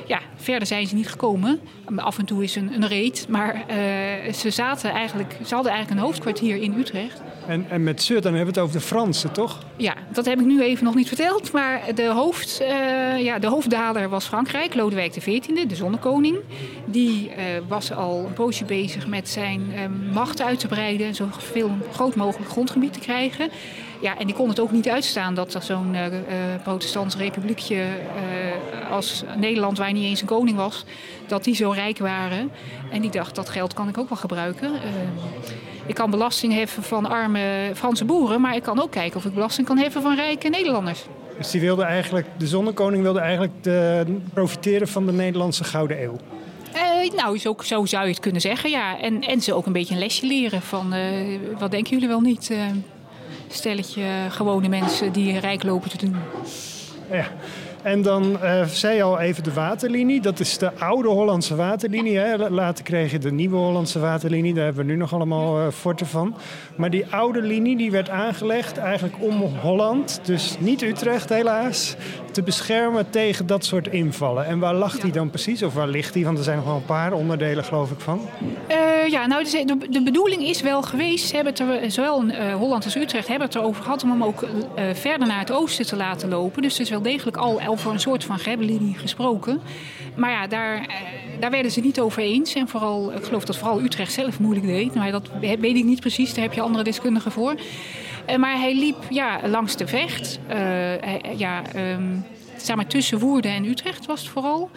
ja, 0.07 0.21
verder 0.37 0.67
zijn 0.67 0.87
ze 0.87 0.95
niet 0.95 1.09
gekomen. 1.09 1.61
Af 1.97 2.19
en 2.19 2.25
toe 2.25 2.43
is 2.43 2.57
een, 2.57 2.75
een 2.75 2.87
reet. 2.87 3.27
Maar 3.29 3.55
uh, 3.55 4.33
ze, 4.33 4.51
zaten 4.51 4.91
eigenlijk, 4.91 5.37
ze 5.47 5.55
hadden 5.55 5.73
eigenlijk 5.73 6.01
een 6.01 6.07
hoofdkwartier 6.07 6.57
in 6.57 6.79
Utrecht. 6.79 7.21
En, 7.47 7.67
en 7.69 7.83
met 7.83 8.03
Zut, 8.03 8.23
dan 8.23 8.35
hebben 8.35 8.55
we 8.55 8.61
het 8.61 8.69
over 8.69 8.81
de 8.81 8.87
Fransen, 8.87 9.33
toch? 9.33 9.59
Ja, 9.77 9.95
dat 10.13 10.25
heb 10.25 10.41
ik 10.41 10.47
nu 10.47 10.63
even 10.63 10.85
nog 10.85 10.95
niet 10.95 11.09
verteld. 11.09 11.53
Maar 11.53 11.81
de, 11.95 12.07
hoofd, 12.07 12.61
uh, 12.61 13.25
ja, 13.25 13.39
de 13.39 13.47
hoofddaler 13.47 14.09
was 14.09 14.25
Frankrijk, 14.25 14.75
Lodewijk 14.75 15.11
XIV, 15.11 15.67
de 15.67 15.75
zonnekoning. 15.75 16.37
Die 16.85 17.29
uh, 17.29 17.35
was 17.69 17.93
al 17.93 18.25
een 18.27 18.33
poosje 18.33 18.65
bezig 18.65 19.07
met 19.07 19.29
zijn 19.29 19.61
uh, 19.61 20.13
macht 20.13 20.43
uit 20.43 20.59
te 20.59 20.67
breiden. 20.67 21.07
en 21.07 21.15
Zoveel 21.15 21.71
groot 21.93 22.15
mogelijk 22.15 22.51
grondgebied 22.51 22.93
te 22.93 22.99
krijgen. 22.99 23.49
Ja, 24.01 24.19
en 24.19 24.27
die 24.27 24.35
kon 24.35 24.49
het 24.49 24.61
ook 24.61 24.73
niet 24.73 24.89
uitstaan 24.89 25.35
dat 25.35 25.55
er 25.55 25.63
zo'n 25.63 25.95
uh, 25.95 26.07
protestants 26.63 27.17
republiekje 27.17 27.85
als 28.91 29.25
Nederland, 29.37 29.79
waar 29.79 29.93
niet 29.93 30.05
eens 30.05 30.21
een 30.21 30.27
koning 30.27 30.57
was, 30.57 30.85
dat 31.27 31.45
die 31.45 31.55
zo 31.55 31.71
rijk 31.71 31.99
waren. 31.99 32.51
En 32.91 33.01
die 33.01 33.11
dacht, 33.11 33.35
dat 33.35 33.49
geld 33.49 33.75
kan 33.75 33.89
ik 33.89 33.99
ook 33.99 34.09
wel 34.09 34.19
gebruiken. 34.19 34.71
Ik 35.87 35.95
kan 35.95 36.11
belasting 36.11 36.53
heffen 36.53 36.83
van 36.83 37.07
arme 37.07 37.71
Franse 37.75 38.05
boeren, 38.05 38.41
maar 38.41 38.57
ik 38.57 38.63
kan 38.63 38.83
ook 38.83 38.91
kijken 38.91 39.17
of 39.17 39.25
ik 39.25 39.35
belasting 39.35 39.67
kan 39.67 39.79
heffen 39.79 40.03
van 40.03 40.15
rijke 40.15 40.49
Nederlanders. 40.49 41.05
Dus 41.39 41.51
die 41.51 41.61
wilde 41.61 41.83
eigenlijk, 41.83 42.27
de 42.37 42.47
zonnekoning 42.47 43.03
wilde 43.03 43.21
eigenlijk 43.21 43.53
de, 43.63 44.17
profiteren 44.33 44.89
van 44.89 45.07
de 45.07 45.13
Nederlandse 45.13 45.65
Gouden 45.65 46.03
Eeuw? 46.03 46.17
Uh, 46.75 47.11
nou, 47.17 47.39
zo, 47.39 47.57
zo, 47.65 47.85
zou 47.85 48.05
je 48.05 48.11
het 48.11 48.21
kunnen 48.21 48.41
zeggen, 48.41 48.71
ja. 48.71 49.01
En, 49.01 49.21
en 49.21 49.41
ze 49.41 49.55
ook 49.55 49.67
een 49.67 49.73
beetje 49.73 49.95
een 49.95 50.01
lesje 50.01 50.27
leren 50.27 50.63
van, 50.63 50.95
uh, 50.95 51.39
wat 51.59 51.71
denken 51.71 51.91
jullie 51.91 52.09
wel 52.09 52.21
niet? 52.21 52.51
Uh, 52.51 52.59
stelletje 53.49 54.05
gewone 54.29 54.69
mensen 54.69 55.13
die 55.13 55.39
rijk 55.39 55.63
lopen 55.63 55.91
te 55.91 55.97
doen. 55.97 56.17
Ja. 57.11 57.27
En 57.85 58.03
dan 58.03 58.39
uh, 58.43 58.65
zei 58.65 58.97
je 58.97 59.03
al 59.03 59.21
even 59.21 59.43
de 59.43 59.53
waterlinie. 59.53 60.21
Dat 60.21 60.41
is 60.41 60.59
de 60.59 60.75
oude 60.79 61.09
Hollandse 61.09 61.57
waterlinie. 61.57 62.19
Hè? 62.19 62.51
Later 62.51 62.85
kreeg 62.85 63.11
je 63.11 63.19
de 63.19 63.33
nieuwe 63.33 63.57
Hollandse 63.57 64.01
waterlinie. 64.01 64.55
Daar 64.55 64.65
hebben 64.65 64.87
we 64.87 64.93
nu 64.93 64.99
nog 64.99 65.13
allemaal 65.13 65.61
uh, 65.61 65.69
forten 65.69 66.07
van. 66.07 66.37
Maar 66.77 66.91
die 66.91 67.07
oude 67.11 67.43
linie 67.43 67.77
die 67.77 67.91
werd 67.91 68.09
aangelegd 68.09 68.79
eigenlijk 68.79 69.15
om 69.21 69.41
Holland, 69.41 70.21
dus 70.23 70.57
niet 70.59 70.83
Utrecht 70.83 71.29
helaas, 71.29 71.97
te 72.31 72.43
beschermen 72.43 73.11
tegen 73.11 73.47
dat 73.47 73.65
soort 73.65 73.89
invallen. 73.89 74.47
En 74.47 74.59
waar 74.59 74.75
lag 74.75 74.99
die 74.99 75.13
dan 75.13 75.31
precies? 75.31 75.63
Of 75.63 75.75
waar 75.75 75.89
ligt 75.89 76.13
die? 76.13 76.25
Want 76.25 76.39
er 76.39 76.45
zijn 76.45 76.57
nog 76.57 76.67
wel 76.67 76.77
een 76.77 76.85
paar 76.85 77.13
onderdelen 77.13 77.65
geloof 77.65 77.91
ik 77.91 78.01
van. 78.01 78.21
Uh, 78.69 78.94
ja, 79.11 79.27
nou 79.27 79.45
de, 79.45 79.77
de, 79.91 80.03
bedoeling 80.03 80.43
is 80.43 80.61
wel 80.61 80.83
geweest, 80.83 81.27
ze 81.29 81.35
hebben 81.35 81.53
het 81.53 81.83
er, 81.83 81.91
zowel 81.91 82.25
Holland 82.59 82.85
als 82.85 82.97
Utrecht 82.97 83.29
hebben 83.29 83.47
het 83.47 83.57
erover 83.57 83.83
gehad 83.83 84.03
om 84.03 84.11
hem 84.11 84.25
ook 84.25 84.47
verder 84.93 85.27
naar 85.27 85.39
het 85.39 85.53
oosten 85.53 85.87
te 85.87 85.97
laten 85.97 86.29
lopen. 86.29 86.63
Dus 86.63 86.73
het 86.73 86.81
is 86.81 86.91
wel 86.91 87.03
degelijk 87.03 87.37
al 87.37 87.61
over 87.67 87.93
een 87.93 88.01
soort 88.01 88.25
van 88.25 88.39
grebbelinie 88.39 88.99
gesproken. 88.99 89.61
Maar 90.17 90.31
ja, 90.31 90.47
daar, 90.47 90.87
daar 91.41 91.51
werden 91.51 91.73
ze 91.73 91.81
niet 91.81 92.01
over 92.01 92.23
eens. 92.23 92.55
En 92.55 92.69
vooral, 92.69 93.13
ik 93.13 93.25
geloof 93.25 93.45
dat 93.45 93.57
vooral 93.57 93.81
Utrecht 93.81 94.13
zelf 94.13 94.41
moeilijk 94.41 94.67
deed. 94.67 94.95
Maar 94.95 95.11
dat 95.11 95.31
weet 95.41 95.77
ik 95.77 95.85
niet 95.85 96.01
precies, 96.01 96.35
daar 96.35 96.45
heb 96.45 96.53
je 96.53 96.61
andere 96.61 96.85
deskundigen 96.85 97.33
voor. 97.33 97.55
Maar 98.39 98.59
hij 98.59 98.75
liep 98.75 98.97
ja, 99.11 99.41
langs 99.49 99.77
de 99.77 99.87
vecht. 99.87 100.39
Ja, 101.37 101.63
um, 101.77 102.25
zeg 102.57 102.85
tussen 102.85 103.19
Woerden 103.19 103.53
en 103.53 103.65
Utrecht 103.65 104.07
was 104.07 104.21
het 104.21 104.31
vooral. 104.31 104.71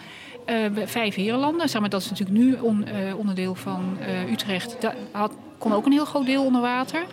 Uh, 0.50 0.86
vijf 0.86 1.14
herenlanden. 1.14 1.68
Zeg 1.68 1.80
maar, 1.80 1.90
dat 1.90 2.00
is 2.00 2.10
natuurlijk 2.10 2.38
nu 2.38 2.54
on, 2.54 2.88
uh, 2.88 3.18
onderdeel 3.18 3.54
van 3.54 3.98
uh, 4.00 4.30
Utrecht. 4.30 4.76
Dat 4.80 4.94
had, 5.10 5.32
kon 5.58 5.72
ook 5.72 5.86
een 5.86 5.92
heel 5.92 6.04
groot 6.04 6.26
deel 6.26 6.44
onder 6.44 6.60
water. 6.60 7.04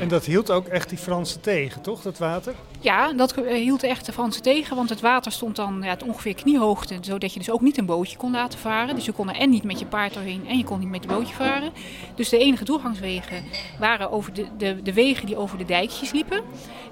En 0.00 0.08
dat 0.08 0.24
hield 0.24 0.50
ook 0.50 0.66
echt 0.66 0.88
die 0.88 0.98
Fransen 0.98 1.40
tegen, 1.40 1.82
toch, 1.82 2.02
dat 2.02 2.18
water? 2.18 2.54
Ja, 2.80 3.12
dat 3.12 3.34
hield 3.34 3.82
echt 3.82 4.06
de 4.06 4.12
Fransen 4.12 4.42
tegen, 4.42 4.76
want 4.76 4.88
het 4.88 5.00
water 5.00 5.32
stond 5.32 5.56
dan 5.56 5.80
ja, 5.82 5.96
ongeveer 6.06 6.34
kniehoogte, 6.34 6.98
zodat 7.00 7.32
je 7.32 7.38
dus 7.38 7.50
ook 7.50 7.60
niet 7.60 7.78
een 7.78 7.86
bootje 7.86 8.16
kon 8.16 8.30
laten 8.30 8.58
varen. 8.58 8.94
Dus 8.94 9.04
je 9.04 9.12
kon 9.12 9.28
er 9.28 9.36
en 9.36 9.50
niet 9.50 9.64
met 9.64 9.78
je 9.78 9.86
paard 9.86 10.14
doorheen 10.14 10.46
en 10.48 10.58
je 10.58 10.64
kon 10.64 10.78
niet 10.78 10.88
met 10.88 11.02
je 11.02 11.08
bootje 11.08 11.34
varen. 11.34 11.72
Dus 12.14 12.28
de 12.28 12.38
enige 12.38 12.64
toegangswegen 12.64 13.44
waren 13.78 14.10
over 14.10 14.32
de, 14.32 14.46
de, 14.58 14.82
de 14.82 14.92
wegen 14.92 15.26
die 15.26 15.36
over 15.36 15.58
de 15.58 15.64
dijkjes 15.64 16.10
liepen. 16.12 16.40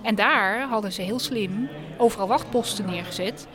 En 0.02 0.14
daar 0.14 0.60
hadden 0.68 0.92
ze 0.92 1.02
heel 1.02 1.18
slim 1.18 1.68
overal 1.98 2.26
wachtposten 2.26 2.86
neergezet. 2.86 3.46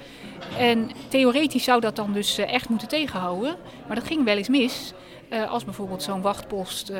En 0.57 0.89
theoretisch 1.07 1.63
zou 1.63 1.81
dat 1.81 1.95
dan 1.95 2.13
dus 2.13 2.37
echt 2.37 2.69
moeten 2.69 2.87
tegenhouden, 2.87 3.55
maar 3.87 3.95
dat 3.95 4.07
ging 4.07 4.23
wel 4.23 4.37
eens 4.37 4.49
mis. 4.49 4.93
Uh, 5.33 5.51
als 5.51 5.65
bijvoorbeeld 5.65 6.03
zo'n 6.03 6.21
wachtpost 6.21 6.89
uh, 6.89 6.97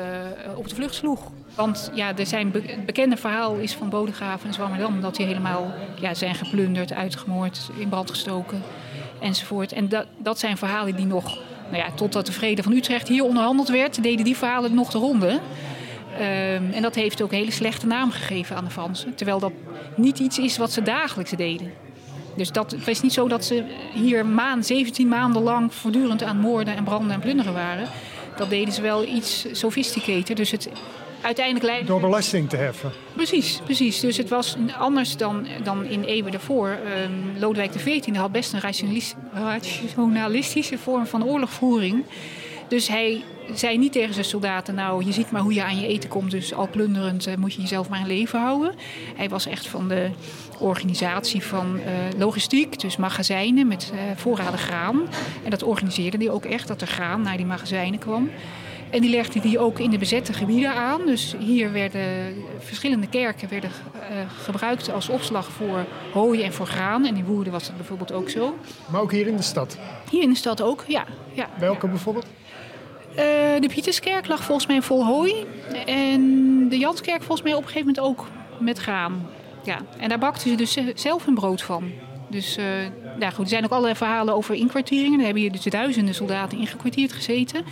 op 0.54 0.68
de 0.68 0.74
vlucht 0.74 0.94
sloeg. 0.94 1.20
Want 1.54 1.90
ja, 1.94 2.16
er 2.16 2.26
zijn 2.26 2.52
het 2.52 2.86
bekende 2.86 3.16
verhaal 3.16 3.54
is 3.54 3.74
van 3.74 3.88
Bodegraven 3.88 4.46
en 4.46 4.54
Zwammerdam... 4.54 5.00
dat 5.00 5.16
die 5.16 5.26
helemaal 5.26 5.72
ja, 6.00 6.14
zijn 6.14 6.34
geplunderd, 6.34 6.92
uitgemoord, 6.92 7.70
in 7.78 7.88
brand 7.88 8.10
gestoken. 8.10 8.62
enzovoort. 9.20 9.72
En 9.72 9.88
dat, 9.88 10.06
dat 10.18 10.38
zijn 10.38 10.56
verhalen 10.56 10.96
die 10.96 11.06
nog, 11.06 11.38
nou 11.70 11.76
ja, 11.76 11.90
totdat 11.94 12.26
de 12.26 12.32
vrede 12.32 12.62
van 12.62 12.72
Utrecht 12.72 13.08
hier 13.08 13.24
onderhandeld 13.24 13.68
werd, 13.68 14.02
deden 14.02 14.24
die 14.24 14.36
verhalen 14.36 14.74
nog 14.74 14.90
de 14.90 14.98
ronde. 14.98 15.40
Ehm, 16.18 16.70
en 16.72 16.82
dat 16.82 16.94
heeft 16.94 17.22
ook 17.22 17.32
een 17.32 17.38
hele 17.38 17.50
slechte 17.50 17.86
naam 17.86 18.10
gegeven 18.10 18.56
aan 18.56 18.64
de 18.64 18.70
Fransen. 18.70 19.14
Terwijl 19.14 19.38
dat 19.38 19.52
niet 19.96 20.18
iets 20.18 20.38
is 20.38 20.56
wat 20.56 20.72
ze 20.72 20.82
dagelijks 20.82 21.30
deden. 21.30 21.72
Dus 22.34 22.50
dat, 22.50 22.70
het 22.70 22.88
is 22.88 23.00
niet 23.00 23.12
zo 23.12 23.28
dat 23.28 23.44
ze 23.44 23.64
hier 23.92 24.26
maan, 24.26 24.64
17 24.64 25.08
maanden 25.08 25.42
lang 25.42 25.74
voortdurend 25.74 26.22
aan 26.22 26.38
moorden 26.38 26.76
en 26.76 26.84
branden 26.84 27.10
en 27.10 27.20
plunderen 27.20 27.52
waren. 27.52 27.88
Dat 28.36 28.50
deden 28.50 28.74
ze 28.74 28.82
wel 28.82 29.04
iets 29.04 29.46
sophisticated. 29.52 30.36
Dus 30.36 30.50
het 30.50 30.68
uiteindelijk 31.20 31.64
leidde... 31.64 31.86
Door 31.86 32.00
belasting 32.00 32.48
te 32.48 32.56
heffen. 32.56 32.90
Precies, 33.12 33.60
precies. 33.64 34.00
Dus 34.00 34.16
het 34.16 34.28
was 34.28 34.56
anders 34.78 35.16
dan, 35.16 35.46
dan 35.62 35.84
in 35.84 36.02
eeuwen 36.02 36.32
daarvoor. 36.32 36.68
Um, 36.68 36.78
Lodewijk 37.38 37.70
XIV 37.70 38.14
had 38.14 38.32
best 38.32 38.52
een 38.52 38.60
rationalistische 38.60 40.78
vorm 40.78 41.06
van 41.06 41.24
oorlogvoering. 41.24 42.04
Dus 42.70 42.88
hij 42.88 43.22
zei 43.54 43.78
niet 43.78 43.92
tegen 43.92 44.14
zijn 44.14 44.26
soldaten: 44.26 44.74
Nou, 44.74 45.04
je 45.04 45.12
ziet 45.12 45.30
maar 45.30 45.40
hoe 45.40 45.54
je 45.54 45.62
aan 45.62 45.80
je 45.80 45.86
eten 45.86 46.08
komt, 46.08 46.30
dus 46.30 46.54
al 46.54 46.68
plunderend 46.68 47.28
uh, 47.28 47.34
moet 47.34 47.54
je 47.54 47.60
jezelf 47.60 47.88
maar 47.88 48.00
in 48.00 48.06
leven 48.06 48.40
houden. 48.40 48.74
Hij 49.16 49.28
was 49.28 49.46
echt 49.46 49.66
van 49.66 49.88
de 49.88 50.10
organisatie 50.58 51.42
van 51.42 51.76
uh, 51.76 51.82
logistiek, 52.18 52.80
dus 52.80 52.96
magazijnen 52.96 53.66
met 53.66 53.92
uh, 53.94 54.00
voorraden 54.16 54.58
graan. 54.58 55.08
En 55.44 55.50
dat 55.50 55.62
organiseerde 55.62 56.16
hij 56.16 56.30
ook 56.30 56.44
echt, 56.44 56.68
dat 56.68 56.80
er 56.80 56.86
graan 56.86 57.22
naar 57.22 57.36
die 57.36 57.46
magazijnen 57.46 57.98
kwam. 57.98 58.30
En 58.90 59.00
die 59.00 59.10
legde 59.10 59.40
die 59.40 59.58
ook 59.58 59.78
in 59.78 59.90
de 59.90 59.98
bezette 59.98 60.32
gebieden 60.32 60.74
aan. 60.74 61.06
Dus 61.06 61.34
hier 61.38 61.72
werden 61.72 62.34
verschillende 62.58 63.06
kerken 63.08 63.48
werden, 63.48 63.70
uh, 63.94 64.16
gebruikt 64.42 64.92
als 64.92 65.08
opslag 65.08 65.48
voor 65.50 65.84
hooi 66.12 66.42
en 66.42 66.52
voor 66.52 66.66
graan. 66.66 67.06
En 67.06 67.16
in 67.16 67.24
Woerden 67.24 67.52
was 67.52 67.66
dat 67.66 67.76
bijvoorbeeld 67.76 68.12
ook 68.12 68.30
zo. 68.30 68.54
Maar 68.90 69.00
ook 69.00 69.12
hier 69.12 69.26
in 69.26 69.36
de 69.36 69.42
stad? 69.42 69.78
Hier 70.10 70.22
in 70.22 70.28
de 70.28 70.36
stad 70.36 70.62
ook, 70.62 70.84
ja. 70.86 71.04
ja. 71.32 71.48
Welke 71.58 71.88
bijvoorbeeld? 71.88 72.26
Uh, 73.10 73.16
de 73.60 73.68
Pieterskerk 73.68 74.26
lag 74.26 74.44
volgens 74.44 74.66
mij 74.66 74.82
vol 74.82 75.06
hooi. 75.06 75.46
En 75.86 76.68
de 76.68 76.78
Janskerk 76.78 77.22
volgens 77.22 77.42
mij 77.42 77.54
op 77.54 77.62
een 77.62 77.68
gegeven 77.68 77.86
moment 77.86 78.04
ook 78.04 78.26
met 78.58 78.78
graan. 78.78 79.28
Ja. 79.64 79.78
En 79.98 80.08
daar 80.08 80.18
bakten 80.18 80.50
ze 80.50 80.56
dus 80.56 80.78
zelf 80.94 81.24
hun 81.24 81.34
brood 81.34 81.62
van. 81.62 81.92
Dus 82.28 82.58
uh, 82.58 82.64
nou 83.20 83.32
goed, 83.32 83.44
er 83.44 83.50
zijn 83.50 83.64
ook 83.64 83.70
allerlei 83.70 83.96
verhalen 83.96 84.34
over 84.34 84.54
inkwartieringen. 84.54 85.18
Er 85.18 85.24
hebben 85.24 85.42
hier 85.42 85.52
dus 85.52 85.62
duizenden 85.62 86.14
soldaten 86.14 86.58
ingekwartierd 86.58 87.12
gezeten. 87.12 87.64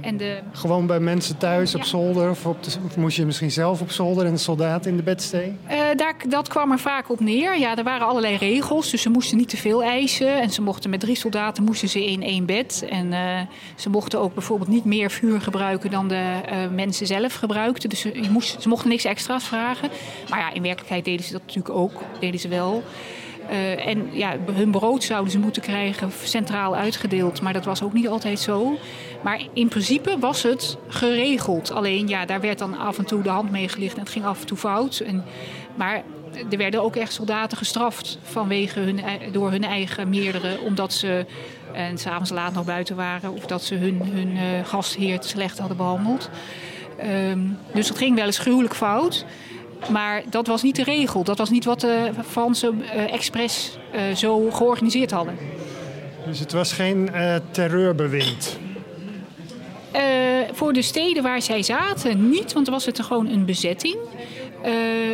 En 0.00 0.16
de... 0.16 0.38
Gewoon 0.52 0.86
bij 0.86 1.00
mensen 1.00 1.38
thuis 1.38 1.74
op 1.74 1.80
ja. 1.80 1.86
zolder? 1.86 2.30
Of, 2.30 2.46
op 2.46 2.62
de, 2.62 2.70
of, 2.84 2.96
moest 2.96 3.16
je 3.16 3.24
misschien 3.24 3.50
zelf 3.50 3.80
op 3.80 3.90
zolder 3.90 4.26
en 4.26 4.32
de 4.32 4.38
soldaten 4.38 4.90
in 4.90 4.96
de 4.96 5.02
bedstee? 5.02 5.56
Uh, 5.70 5.78
daar, 5.96 6.14
dat 6.28 6.48
kwam 6.48 6.72
er 6.72 6.78
vaak 6.78 7.10
op 7.10 7.20
neer. 7.20 7.58
Ja, 7.58 7.76
er 7.76 7.84
waren 7.84 8.06
allerlei 8.06 8.36
regels. 8.36 8.90
Dus 8.90 9.02
ze 9.02 9.10
moesten 9.10 9.36
niet 9.36 9.48
te 9.48 9.56
veel 9.56 9.82
eisen. 9.82 10.40
En 10.40 10.50
ze 10.50 10.62
mochten 10.62 10.90
met 10.90 11.00
drie 11.00 11.16
soldaten 11.16 11.64
moesten 11.64 11.88
ze 11.88 12.06
in 12.06 12.22
één 12.22 12.46
bed. 12.46 12.86
En 12.90 13.12
uh, 13.12 13.40
ze 13.74 13.90
mochten 13.90 14.20
ook 14.20 14.34
bijvoorbeeld 14.34 14.70
niet 14.70 14.84
meer 14.84 15.10
vuur 15.10 15.40
gebruiken 15.40 15.90
dan 15.90 16.08
de 16.08 16.40
mensen 16.74 17.06
zelf 17.06 17.34
gebruikten. 17.34 17.88
Dus 17.88 18.00
ze, 18.00 18.26
moest, 18.30 18.62
ze 18.62 18.68
mochten 18.68 18.88
niks 18.88 19.04
extra's 19.04 19.44
vragen. 19.44 19.88
Maar 20.28 20.38
ja, 20.38 20.52
in 20.52 20.62
werkelijkheid 20.62 21.04
deden 21.04 21.24
ze 21.24 21.32
dat 21.32 21.40
natuurlijk 21.40 21.74
ook. 21.74 22.02
Deden 22.20 22.40
ze 22.40 22.48
wel. 22.48 22.82
Uh, 23.50 23.86
en 23.86 24.08
ja, 24.12 24.36
hun 24.52 24.70
brood 24.70 25.04
zouden 25.04 25.32
ze 25.32 25.38
moeten 25.38 25.62
krijgen 25.62 26.10
centraal 26.24 26.76
uitgedeeld. 26.76 27.40
Maar 27.40 27.52
dat 27.52 27.64
was 27.64 27.82
ook 27.82 27.92
niet 27.92 28.08
altijd 28.08 28.38
zo. 28.38 28.78
Maar 29.22 29.46
in 29.52 29.68
principe 29.68 30.18
was 30.18 30.42
het 30.42 30.76
geregeld. 30.88 31.72
Alleen 31.72 32.08
ja, 32.08 32.26
daar 32.26 32.40
werd 32.40 32.58
dan 32.58 32.78
af 32.78 32.98
en 32.98 33.04
toe 33.04 33.22
de 33.22 33.28
hand 33.28 33.50
mee 33.50 33.68
gelicht 33.68 33.94
en 33.94 34.00
het 34.00 34.10
ging 34.10 34.24
af 34.24 34.40
en 34.40 34.46
toe 34.46 34.56
fout. 34.56 34.98
En, 34.98 35.24
maar 35.74 36.02
er 36.50 36.58
werden 36.58 36.82
ook 36.82 36.96
echt 36.96 37.12
soldaten 37.12 37.56
gestraft 37.56 38.18
vanwege 38.22 38.80
hun, 38.80 39.00
door 39.32 39.50
hun 39.50 39.64
eigen 39.64 40.08
meerdere. 40.08 40.60
Omdat 40.60 40.92
ze 40.92 41.26
en 41.72 41.98
s'avonds 41.98 42.30
laat 42.30 42.52
nog 42.52 42.64
buiten 42.64 42.96
waren. 42.96 43.32
Of 43.32 43.46
dat 43.46 43.64
ze 43.64 43.74
hun, 43.74 44.02
hun 44.02 44.36
uh, 45.02 45.18
slecht 45.20 45.58
hadden 45.58 45.76
behandeld. 45.76 46.30
Um, 47.30 47.58
dus 47.74 47.88
dat 47.88 47.98
ging 47.98 48.16
wel 48.16 48.26
eens 48.26 48.38
gruwelijk 48.38 48.74
fout. 48.74 49.24
Maar 49.90 50.22
dat 50.30 50.46
was 50.46 50.62
niet 50.62 50.76
de 50.76 50.84
regel. 50.84 51.24
Dat 51.24 51.38
was 51.38 51.50
niet 51.50 51.64
wat 51.64 51.80
de 51.80 52.10
Fransen 52.28 52.82
uh, 52.82 53.12
expres 53.12 53.78
uh, 53.94 54.14
zo 54.14 54.50
georganiseerd 54.50 55.10
hadden. 55.10 55.38
Dus 56.26 56.38
het 56.38 56.52
was 56.52 56.72
geen 56.72 57.10
uh, 57.14 57.34
terreurbewind? 57.50 58.58
voor 60.52 60.72
de 60.72 60.82
steden 60.82 61.22
waar 61.22 61.42
zij 61.42 61.62
zaten 61.62 62.30
niet, 62.30 62.52
want 62.52 62.68
was 62.68 62.86
het 62.86 63.02
gewoon 63.02 63.28
een 63.28 63.44
bezetting. 63.44 63.96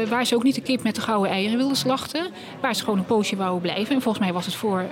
waar 0.09 0.27
ze 0.27 0.35
ook 0.35 0.43
niet 0.43 0.55
de 0.55 0.61
kip 0.61 0.83
met 0.83 0.95
de 0.95 1.01
gouden 1.01 1.31
eieren 1.31 1.57
wilden 1.57 1.77
slachten. 1.77 2.31
Waar 2.61 2.75
ze 2.75 2.85
gewoon 2.85 2.99
een 2.99 3.05
poosje 3.05 3.37
wouden 3.37 3.61
blijven. 3.61 3.95
En 3.95 4.03
volgens 4.03 4.25
mij 4.25 4.33
was 4.33 4.47
het 4.47 4.55
voor 4.55 4.85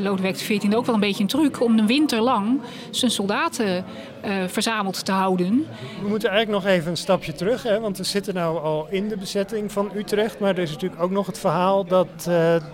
Lodewijk 0.00 0.34
XIV 0.34 0.74
ook 0.74 0.86
wel 0.86 0.94
een 0.94 1.00
beetje 1.00 1.22
een 1.22 1.28
truc 1.28 1.60
om 1.60 1.78
een 1.78 1.86
winter 1.86 2.20
lang 2.20 2.60
zijn 2.90 3.10
soldaten 3.10 3.84
uh, 4.24 4.30
verzameld 4.46 5.04
te 5.04 5.12
houden. 5.12 5.66
We 6.02 6.08
moeten 6.08 6.30
eigenlijk 6.30 6.64
nog 6.64 6.72
even 6.72 6.90
een 6.90 6.96
stapje 6.96 7.32
terug, 7.32 7.62
hè, 7.62 7.80
want 7.80 7.98
we 7.98 8.04
zitten 8.04 8.34
nu 8.34 8.40
al 8.40 8.86
in 8.90 9.08
de 9.08 9.16
bezetting 9.16 9.72
van 9.72 9.90
Utrecht. 9.94 10.38
Maar 10.38 10.50
er 10.50 10.62
is 10.62 10.72
natuurlijk 10.72 11.02
ook 11.02 11.10
nog 11.10 11.26
het 11.26 11.38
verhaal 11.38 11.84
dat 11.84 12.08
uh, 12.18 12.24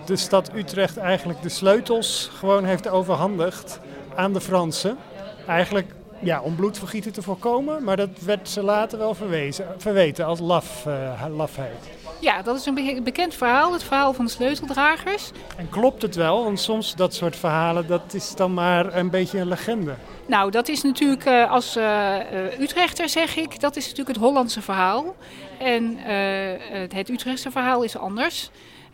de 0.05 0.15
stad 0.15 0.51
Utrecht 0.55 0.97
eigenlijk 0.97 1.41
de 1.41 1.49
sleutels 1.49 2.29
gewoon 2.33 2.65
heeft 2.65 2.87
overhandigd 2.87 3.79
aan 4.15 4.33
de 4.33 4.41
Fransen. 4.41 4.97
Eigenlijk 5.47 5.95
ja, 6.21 6.41
om 6.41 6.55
bloedvergieten 6.55 7.11
te 7.11 7.21
voorkomen, 7.21 7.83
maar 7.83 7.97
dat 7.97 8.09
werd 8.25 8.49
ze 8.49 8.63
later 8.63 8.97
wel 8.97 9.13
verwezen, 9.13 9.65
verweten 9.77 10.25
als 10.25 10.39
laf, 10.39 10.85
lafheid. 11.35 11.96
Ja, 12.19 12.41
dat 12.41 12.57
is 12.57 12.65
een 12.65 13.03
bekend 13.03 13.33
verhaal, 13.33 13.73
het 13.73 13.83
verhaal 13.83 14.13
van 14.13 14.25
de 14.25 14.31
sleuteldragers. 14.31 15.31
En 15.57 15.69
klopt 15.69 16.01
het 16.01 16.15
wel? 16.15 16.43
Want 16.43 16.59
soms 16.59 16.95
dat 16.95 17.13
soort 17.13 17.35
verhalen, 17.35 17.87
dat 17.87 18.13
is 18.13 18.35
dan 18.35 18.53
maar 18.53 18.95
een 18.95 19.09
beetje 19.09 19.39
een 19.39 19.47
legende. 19.47 19.95
Nou, 20.25 20.51
dat 20.51 20.67
is 20.67 20.81
natuurlijk 20.81 21.25
uh, 21.25 21.51
als 21.51 21.77
uh, 21.77 22.59
Utrechter 22.59 23.09
zeg 23.09 23.35
ik, 23.35 23.59
dat 23.59 23.75
is 23.75 23.83
natuurlijk 23.83 24.17
het 24.17 24.25
Hollandse 24.25 24.61
verhaal. 24.61 25.15
En 25.59 25.97
het 26.93 27.09
Utrechtse 27.09 27.51
verhaal 27.51 27.83
is 27.83 27.97
anders. 27.97 28.49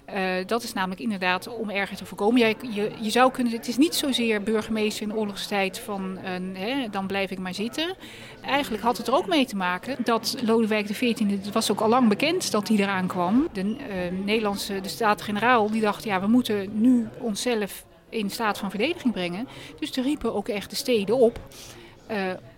Uh, 0.09 0.45
dat 0.45 0.63
is 0.63 0.73
namelijk 0.73 1.01
inderdaad 1.01 1.47
om 1.47 1.69
erger 1.69 1.97
te 1.97 2.05
voorkomen. 2.05 2.39
Je, 2.39 2.91
je, 2.99 3.09
zou 3.09 3.31
kunnen, 3.31 3.53
het 3.53 3.67
is 3.67 3.77
niet 3.77 3.95
zozeer 3.95 4.43
burgemeester 4.43 5.03
in 5.03 5.15
oorlogstijd 5.15 5.79
van 5.79 6.17
een, 6.23 6.55
hè, 6.55 6.89
dan 6.89 7.07
blijf 7.07 7.31
ik 7.31 7.39
maar 7.39 7.53
zitten. 7.53 7.95
Eigenlijk 8.41 8.83
had 8.83 8.97
het 8.97 9.07
er 9.07 9.15
ook 9.15 9.27
mee 9.27 9.45
te 9.45 9.55
maken 9.55 9.97
dat 10.03 10.35
Lodewijk 10.45 10.85
XIV, 10.85 11.19
het 11.29 11.51
was 11.51 11.71
ook 11.71 11.79
al 11.79 11.89
lang 11.89 12.09
bekend 12.09 12.51
dat 12.51 12.67
hij 12.67 12.77
eraan 12.77 13.07
kwam. 13.07 13.47
De 13.53 13.63
uh, 13.63 13.77
Nederlandse 14.25 14.81
de 14.81 14.89
Staten-Generaal 14.89 15.71
die 15.71 15.81
dacht, 15.81 16.03
ja 16.03 16.21
we 16.21 16.27
moeten 16.27 16.69
nu 16.71 17.07
onszelf 17.19 17.85
in 18.09 18.29
staat 18.29 18.57
van 18.57 18.69
verdediging 18.69 19.13
brengen. 19.13 19.47
Dus 19.79 19.97
er 19.97 20.03
riepen 20.03 20.33
ook 20.33 20.47
echt 20.47 20.69
de 20.69 20.75
steden 20.75 21.17
op 21.17 21.39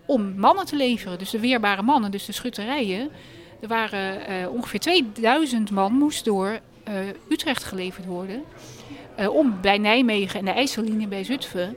om 0.05 0.39
mannen 0.39 0.65
te 0.65 0.75
leveren. 0.75 1.17
Dus 1.17 1.29
de 1.29 1.39
weerbare 1.39 1.81
mannen, 1.81 2.11
dus 2.11 2.25
de 2.25 2.31
schutterijen. 2.31 3.09
Er 3.61 3.67
waren 3.67 4.51
ongeveer 4.51 4.79
2000 4.79 5.71
man 5.71 5.93
moest 5.93 6.25
door 6.25 6.59
Utrecht 7.29 7.63
geleverd 7.63 8.05
worden. 8.05 8.43
Uh, 9.19 9.35
om 9.35 9.57
bij 9.61 9.77
Nijmegen 9.77 10.39
en 10.39 10.45
de 10.45 10.51
IJssellinie 10.51 11.07
bij 11.07 11.23
Zutphen 11.23 11.75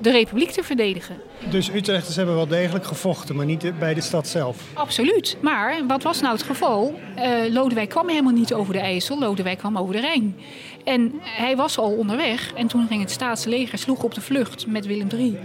de 0.00 0.10
republiek 0.10 0.50
te 0.50 0.62
verdedigen. 0.62 1.16
Dus 1.50 1.70
Utrechters 1.70 2.16
hebben 2.16 2.34
wel 2.34 2.46
degelijk 2.46 2.84
gevochten, 2.84 3.36
maar 3.36 3.46
niet 3.46 3.78
bij 3.78 3.94
de 3.94 4.00
stad 4.00 4.28
zelf? 4.28 4.62
Absoluut. 4.74 5.36
Maar 5.40 5.86
wat 5.86 6.02
was 6.02 6.20
nou 6.20 6.34
het 6.34 6.42
geval? 6.42 6.98
Uh, 7.16 7.52
Lodewijk 7.52 7.88
kwam 7.88 8.08
helemaal 8.08 8.32
niet 8.32 8.54
over 8.54 8.72
de 8.72 8.78
IJssel, 8.78 9.18
Lodewijk 9.18 9.58
kwam 9.58 9.78
over 9.78 9.94
de 9.94 10.00
Rijn. 10.00 10.36
En 10.84 11.12
hij 11.20 11.56
was 11.56 11.78
al 11.78 11.92
onderweg 11.92 12.52
en 12.54 12.66
toen 12.66 12.86
ging 12.86 13.00
het 13.00 13.10
staatsleger, 13.10 13.78
sloeg 13.78 14.02
op 14.02 14.14
de 14.14 14.20
vlucht 14.20 14.66
met 14.66 14.86
Willem 14.86 15.08
III 15.12 15.38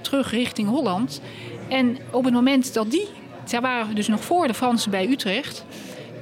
terug 0.00 0.30
richting 0.30 0.68
Holland. 0.68 1.20
En 1.68 1.98
op 2.10 2.24
het 2.24 2.34
moment 2.34 2.74
dat 2.74 2.90
die, 2.90 3.08
zij 3.44 3.60
waren 3.60 3.94
dus 3.94 4.08
nog 4.08 4.24
voor 4.24 4.46
de 4.46 4.54
Fransen 4.54 4.90
bij 4.90 5.08
Utrecht... 5.08 5.64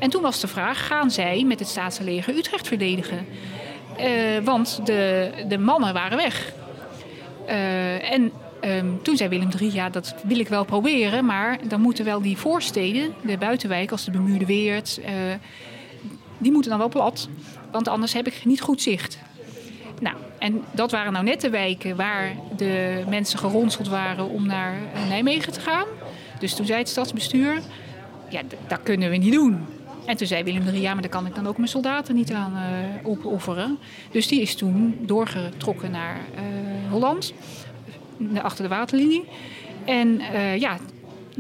En 0.02 0.10
toen 0.10 0.22
was 0.22 0.40
de 0.40 0.48
vraag, 0.48 0.86
gaan 0.86 1.10
zij 1.10 1.44
met 1.46 1.58
het 1.58 1.68
staatsleger 1.68 2.36
Utrecht 2.36 2.68
verdedigen? 2.68 3.26
Uh, 4.00 4.06
want 4.44 4.80
de, 4.86 5.30
de 5.48 5.58
mannen 5.58 5.92
waren 5.92 6.16
weg. 6.16 6.52
Uh, 7.48 8.12
en 8.12 8.32
um, 8.64 9.02
toen 9.02 9.16
zei 9.16 9.28
Willem 9.28 9.48
III, 9.58 9.74
ja 9.74 9.90
dat 9.90 10.14
wil 10.24 10.38
ik 10.38 10.48
wel 10.48 10.64
proberen... 10.64 11.24
maar 11.24 11.58
dan 11.68 11.80
moeten 11.80 12.04
wel 12.04 12.22
die 12.22 12.36
voorsteden, 12.36 13.14
de 13.24 13.38
buitenwijk 13.38 13.90
als 13.90 14.04
de 14.04 14.10
Bemuurde 14.10 14.46
Weert... 14.46 15.00
Uh, 15.00 15.06
die 16.38 16.52
moeten 16.52 16.70
dan 16.70 16.78
wel 16.78 16.88
plat, 16.88 17.28
want 17.70 17.88
anders 17.88 18.12
heb 18.12 18.26
ik 18.26 18.44
niet 18.44 18.60
goed 18.60 18.82
zicht. 18.82 19.18
Nou, 20.00 20.16
en 20.38 20.64
dat 20.72 20.90
waren 20.90 21.12
nou 21.12 21.24
net 21.24 21.40
de 21.40 21.50
wijken 21.50 21.96
waar 21.96 22.36
de 22.56 23.04
mensen 23.08 23.38
geronseld 23.38 23.88
waren 23.88 24.28
om 24.28 24.46
naar 24.46 24.74
Nijmegen 25.08 25.52
te 25.52 25.60
gaan. 25.60 25.86
Dus 26.38 26.54
toen 26.54 26.66
zei 26.66 26.78
het 26.78 26.88
stadsbestuur, 26.88 27.60
ja, 28.28 28.40
dat 28.66 28.82
kunnen 28.82 29.10
we 29.10 29.16
niet 29.16 29.32
doen. 29.32 29.66
En 30.04 30.16
toen 30.16 30.26
zei 30.26 30.44
Willem 30.44 30.68
III, 30.68 30.80
ja, 30.80 30.92
maar 30.92 31.02
daar 31.02 31.10
kan 31.10 31.26
ik 31.26 31.34
dan 31.34 31.46
ook 31.46 31.56
mijn 31.56 31.68
soldaten 31.68 32.14
niet 32.14 32.32
aan 32.32 32.52
uh, 32.52 33.08
opofferen. 33.08 33.78
Dus 34.10 34.28
die 34.28 34.40
is 34.40 34.54
toen 34.54 34.98
doorgetrokken 35.00 35.90
naar 35.90 36.16
uh, 36.16 36.90
Holland, 36.90 37.32
achter 38.42 38.62
de 38.62 38.70
waterlinie. 38.70 39.24
En 39.84 40.20
ja, 40.58 40.78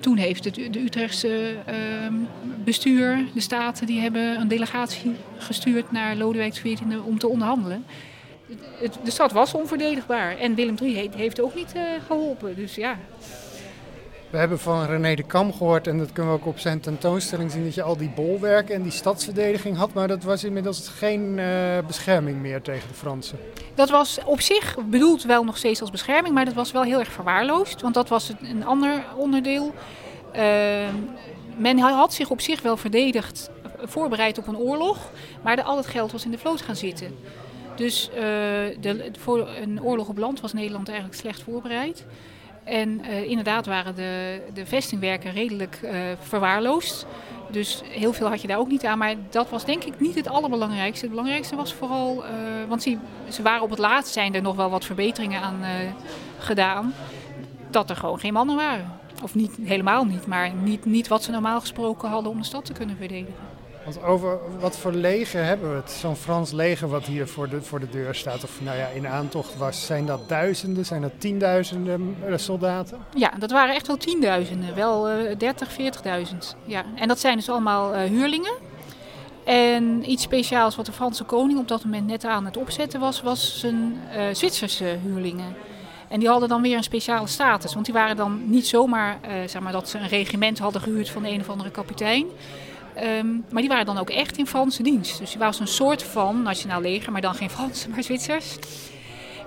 toen 0.00 0.16
heeft 0.16 0.44
het 0.44 0.54
de 0.54 0.80
Utrechtse 0.80 1.56
ehm, 1.66 2.14
bestuur, 2.64 3.24
de 3.34 3.40
staten, 3.40 3.86
die 3.86 4.00
hebben 4.00 4.40
een 4.40 4.48
delegatie 4.48 5.14
gestuurd 5.38 5.92
naar 5.92 6.16
Lodewijk 6.16 6.52
XIV 6.52 6.80
om 7.04 7.18
te 7.18 7.28
onderhandelen. 7.28 7.84
het, 8.80 8.98
de 9.04 9.10
stad 9.10 9.32
was 9.32 9.54
onverdedigbaar. 9.54 10.38
En 10.38 10.54
Willem 10.54 10.76
III 10.82 11.10
heeft 11.16 11.40
ook 11.40 11.54
niet 11.54 11.72
geholpen. 12.06 12.56
Dus 12.56 12.74
ja. 12.74 12.98
We 14.32 14.38
hebben 14.38 14.58
van 14.58 14.86
René 14.86 15.14
de 15.14 15.22
Kam 15.22 15.52
gehoord, 15.52 15.86
en 15.86 15.98
dat 15.98 16.12
kunnen 16.12 16.32
we 16.32 16.38
ook 16.38 16.46
op 16.46 16.58
zijn 16.58 16.80
tentoonstelling 16.80 17.50
zien, 17.50 17.64
dat 17.64 17.74
je 17.74 17.82
al 17.82 17.96
die 17.96 18.10
bolwerken 18.14 18.74
en 18.74 18.82
die 18.82 18.92
stadsverdediging 18.92 19.76
had, 19.76 19.92
maar 19.92 20.08
dat 20.08 20.22
was 20.22 20.44
inmiddels 20.44 20.88
geen 20.88 21.38
uh, 21.38 21.78
bescherming 21.86 22.40
meer 22.40 22.62
tegen 22.62 22.88
de 22.88 22.94
Fransen. 22.94 23.38
Dat 23.74 23.90
was 23.90 24.18
op 24.24 24.40
zich 24.40 24.76
bedoeld 24.90 25.22
wel 25.22 25.44
nog 25.44 25.56
steeds 25.56 25.80
als 25.80 25.90
bescherming, 25.90 26.34
maar 26.34 26.44
dat 26.44 26.54
was 26.54 26.72
wel 26.72 26.82
heel 26.82 26.98
erg 26.98 27.12
verwaarloosd, 27.12 27.80
want 27.80 27.94
dat 27.94 28.08
was 28.08 28.32
een 28.42 28.64
ander 28.64 29.04
onderdeel. 29.16 29.74
Uh, 30.36 30.40
men 31.56 31.78
had 31.78 32.14
zich 32.14 32.30
op 32.30 32.40
zich 32.40 32.62
wel 32.62 32.76
verdedigd, 32.76 33.50
voorbereid 33.84 34.38
op 34.38 34.46
een 34.46 34.58
oorlog, 34.58 35.10
maar 35.42 35.62
al 35.62 35.76
het 35.76 35.86
geld 35.86 36.12
was 36.12 36.24
in 36.24 36.30
de 36.30 36.38
vloot 36.38 36.60
gaan 36.62 36.76
zitten. 36.76 37.14
Dus 37.76 38.10
uh, 38.14 38.20
de, 38.80 39.10
voor 39.18 39.48
een 39.62 39.82
oorlog 39.82 40.08
op 40.08 40.18
land 40.18 40.40
was 40.40 40.52
Nederland 40.52 40.88
eigenlijk 40.88 41.18
slecht 41.18 41.42
voorbereid. 41.42 42.04
En 42.64 43.00
uh, 43.00 43.22
inderdaad 43.22 43.66
waren 43.66 43.94
de, 43.94 44.42
de 44.54 44.66
vestingwerken 44.66 45.32
redelijk 45.32 45.80
uh, 45.84 45.90
verwaarloosd. 46.20 47.06
Dus 47.50 47.82
heel 47.84 48.12
veel 48.12 48.28
had 48.28 48.40
je 48.42 48.48
daar 48.48 48.58
ook 48.58 48.68
niet 48.68 48.84
aan. 48.84 48.98
Maar 48.98 49.14
dat 49.30 49.50
was 49.50 49.64
denk 49.64 49.84
ik 49.84 50.00
niet 50.00 50.14
het 50.14 50.28
allerbelangrijkste. 50.28 51.04
Het 51.04 51.14
belangrijkste 51.14 51.56
was 51.56 51.74
vooral, 51.74 52.24
uh, 52.24 52.30
want 52.68 52.82
ze, 52.82 52.96
ze 53.28 53.42
waren 53.42 53.62
op 53.62 53.70
het 53.70 53.78
laatst 53.78 54.12
zijn 54.12 54.34
er 54.34 54.42
nog 54.42 54.56
wel 54.56 54.70
wat 54.70 54.84
verbeteringen 54.84 55.42
aan 55.42 55.60
gedaan. 56.38 56.94
Dat 57.70 57.90
er 57.90 57.96
gewoon 57.96 58.18
geen 58.18 58.32
mannen 58.32 58.56
waren. 58.56 59.00
Of 59.22 59.34
niet, 59.34 59.56
helemaal 59.62 60.04
niet, 60.04 60.26
maar 60.26 60.52
niet, 60.54 60.84
niet 60.84 61.08
wat 61.08 61.22
ze 61.22 61.30
normaal 61.30 61.60
gesproken 61.60 62.08
hadden 62.08 62.32
om 62.32 62.38
de 62.38 62.44
stad 62.44 62.64
te 62.64 62.72
kunnen 62.72 62.96
verdedigen. 62.96 63.51
Want 63.84 64.02
over 64.02 64.38
wat 64.60 64.76
voor 64.76 64.92
leger 64.92 65.44
hebben 65.44 65.70
we 65.70 65.76
het? 65.76 65.90
Zo'n 65.90 66.16
Frans 66.16 66.52
leger 66.52 66.88
wat 66.88 67.04
hier 67.04 67.26
voor 67.26 67.48
de, 67.48 67.62
voor 67.62 67.80
de 67.80 67.88
deur 67.90 68.14
staat 68.14 68.44
of 68.44 68.60
nou 68.60 68.76
ja, 68.76 68.86
in 68.86 69.06
aantocht 69.06 69.56
was. 69.56 69.86
Zijn 69.86 70.06
dat 70.06 70.28
duizenden, 70.28 70.86
zijn 70.86 71.02
dat 71.02 71.12
tienduizenden 71.18 72.16
soldaten? 72.34 72.98
Ja, 73.14 73.32
dat 73.38 73.50
waren 73.50 73.74
echt 73.74 73.86
wel 73.86 73.96
tienduizenden. 73.96 74.74
Wel 74.74 75.10
uh, 75.10 75.36
30, 75.38 75.68
40.000. 75.70 76.36
Ja. 76.64 76.84
En 76.94 77.08
dat 77.08 77.20
zijn 77.20 77.36
dus 77.36 77.48
allemaal 77.48 77.94
uh, 77.94 78.00
huurlingen. 78.00 78.52
En 79.44 80.10
iets 80.10 80.22
speciaals 80.22 80.76
wat 80.76 80.86
de 80.86 80.92
Franse 80.92 81.24
koning 81.24 81.58
op 81.58 81.68
dat 81.68 81.84
moment 81.84 82.06
net 82.06 82.24
aan 82.24 82.44
het 82.44 82.56
opzetten 82.56 83.00
was, 83.00 83.22
was 83.22 83.60
zijn 83.60 84.00
uh, 84.16 84.22
Zwitserse 84.32 84.98
huurlingen. 85.02 85.54
En 86.08 86.20
die 86.20 86.28
hadden 86.28 86.48
dan 86.48 86.62
weer 86.62 86.76
een 86.76 86.82
speciale 86.82 87.26
status. 87.26 87.74
Want 87.74 87.84
die 87.84 87.94
waren 87.94 88.16
dan 88.16 88.50
niet 88.50 88.66
zomaar 88.66 89.18
zeg 89.46 89.62
maar, 89.62 89.72
dat 89.72 89.88
ze 89.88 89.98
een 89.98 90.08
regiment 90.08 90.58
hadden 90.58 90.82
gehuurd 90.82 91.10
van 91.10 91.22
de 91.22 91.30
een 91.30 91.40
of 91.40 91.48
andere 91.48 91.70
kapitein. 91.70 92.26
Um, 92.96 93.44
maar 93.50 93.60
die 93.60 93.70
waren 93.70 93.86
dan 93.86 93.98
ook 93.98 94.10
echt 94.10 94.38
in 94.38 94.46
Franse 94.46 94.82
dienst. 94.82 95.18
Dus 95.18 95.30
die 95.30 95.38
was 95.38 95.60
een 95.60 95.68
soort 95.68 96.02
van 96.02 96.42
nationaal 96.42 96.80
leger, 96.80 97.12
maar 97.12 97.20
dan 97.20 97.34
geen 97.34 97.50
Franse, 97.58 97.88
maar 97.88 98.02
Zwitsers. 98.02 98.58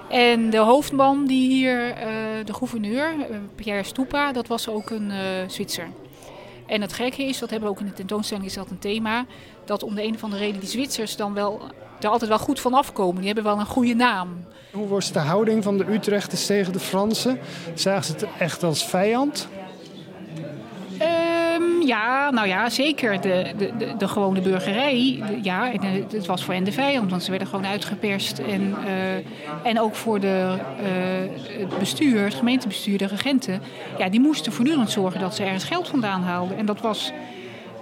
En 0.09 0.49
de 0.49 0.57
hoofdman 0.57 1.25
die 1.25 1.49
hier, 1.49 1.87
uh, 1.87 2.45
de 2.45 2.53
gouverneur, 2.53 3.13
uh, 3.13 3.37
Pierre 3.55 3.83
Stupa, 3.83 4.31
dat 4.31 4.47
was 4.47 4.67
ook 4.67 4.89
een 4.89 5.09
uh, 5.09 5.17
Zwitser. 5.47 5.87
En 6.65 6.81
het 6.81 6.93
gekke 6.93 7.23
is, 7.23 7.39
dat 7.39 7.49
hebben 7.49 7.69
we 7.69 7.75
ook 7.75 7.81
in 7.81 7.87
de 7.87 7.93
tentoonstelling, 7.93 8.45
is 8.45 8.53
dat 8.53 8.69
een 8.69 8.79
thema, 8.79 9.25
dat 9.65 9.83
om 9.83 9.95
de 9.95 10.03
een 10.03 10.15
of 10.15 10.23
andere 10.23 10.41
reden 10.41 10.59
die 10.59 10.69
Zwitsers 10.69 11.15
dan 11.15 11.33
wel 11.33 11.61
er 11.99 12.09
altijd 12.09 12.29
wel 12.29 12.39
goed 12.39 12.59
van 12.59 12.73
afkomen. 12.73 13.15
Die 13.15 13.25
hebben 13.25 13.43
wel 13.43 13.59
een 13.59 13.65
goede 13.65 13.93
naam. 13.93 14.45
Hoe 14.71 14.87
was 14.87 15.11
de 15.11 15.19
houding 15.19 15.63
van 15.63 15.77
de 15.77 15.91
Utrechters 15.91 16.45
tegen 16.45 16.73
de 16.73 16.79
Fransen? 16.79 17.39
Zagen 17.73 18.03
ze 18.03 18.11
het 18.11 18.27
echt 18.39 18.63
als 18.63 18.85
vijand? 18.85 19.47
Um, 21.55 21.81
ja, 21.87 22.29
nou 22.29 22.47
ja, 22.47 22.69
zeker. 22.69 23.21
De, 23.21 23.53
de, 23.57 23.71
de, 23.77 23.93
de 23.97 24.07
gewone 24.07 24.41
burgerij, 24.41 25.23
de, 25.27 25.39
ja, 25.41 25.71
het 26.11 26.25
was 26.25 26.43
voor 26.43 26.53
hen 26.53 26.63
de 26.63 26.71
vijand, 26.71 27.09
want 27.09 27.23
ze 27.23 27.29
werden 27.29 27.47
gewoon 27.47 27.65
uitgeperst. 27.65 28.37
En, 28.37 28.75
uh, 28.85 29.67
en 29.71 29.79
ook 29.79 29.95
voor 29.95 30.19
de, 30.19 30.55
uh, 30.81 31.59
het 31.59 31.79
bestuur, 31.79 32.23
het 32.23 32.33
gemeentebestuur, 32.33 32.97
de 32.97 33.07
regenten, 33.07 33.61
ja, 33.97 34.09
die 34.09 34.19
moesten 34.19 34.51
voortdurend 34.51 34.91
zorgen 34.91 35.19
dat 35.19 35.35
ze 35.35 35.43
ergens 35.43 35.63
geld 35.63 35.87
vandaan 35.87 36.21
haalden. 36.21 36.57
En 36.57 36.65
dat 36.65 36.81
was, 36.81 37.11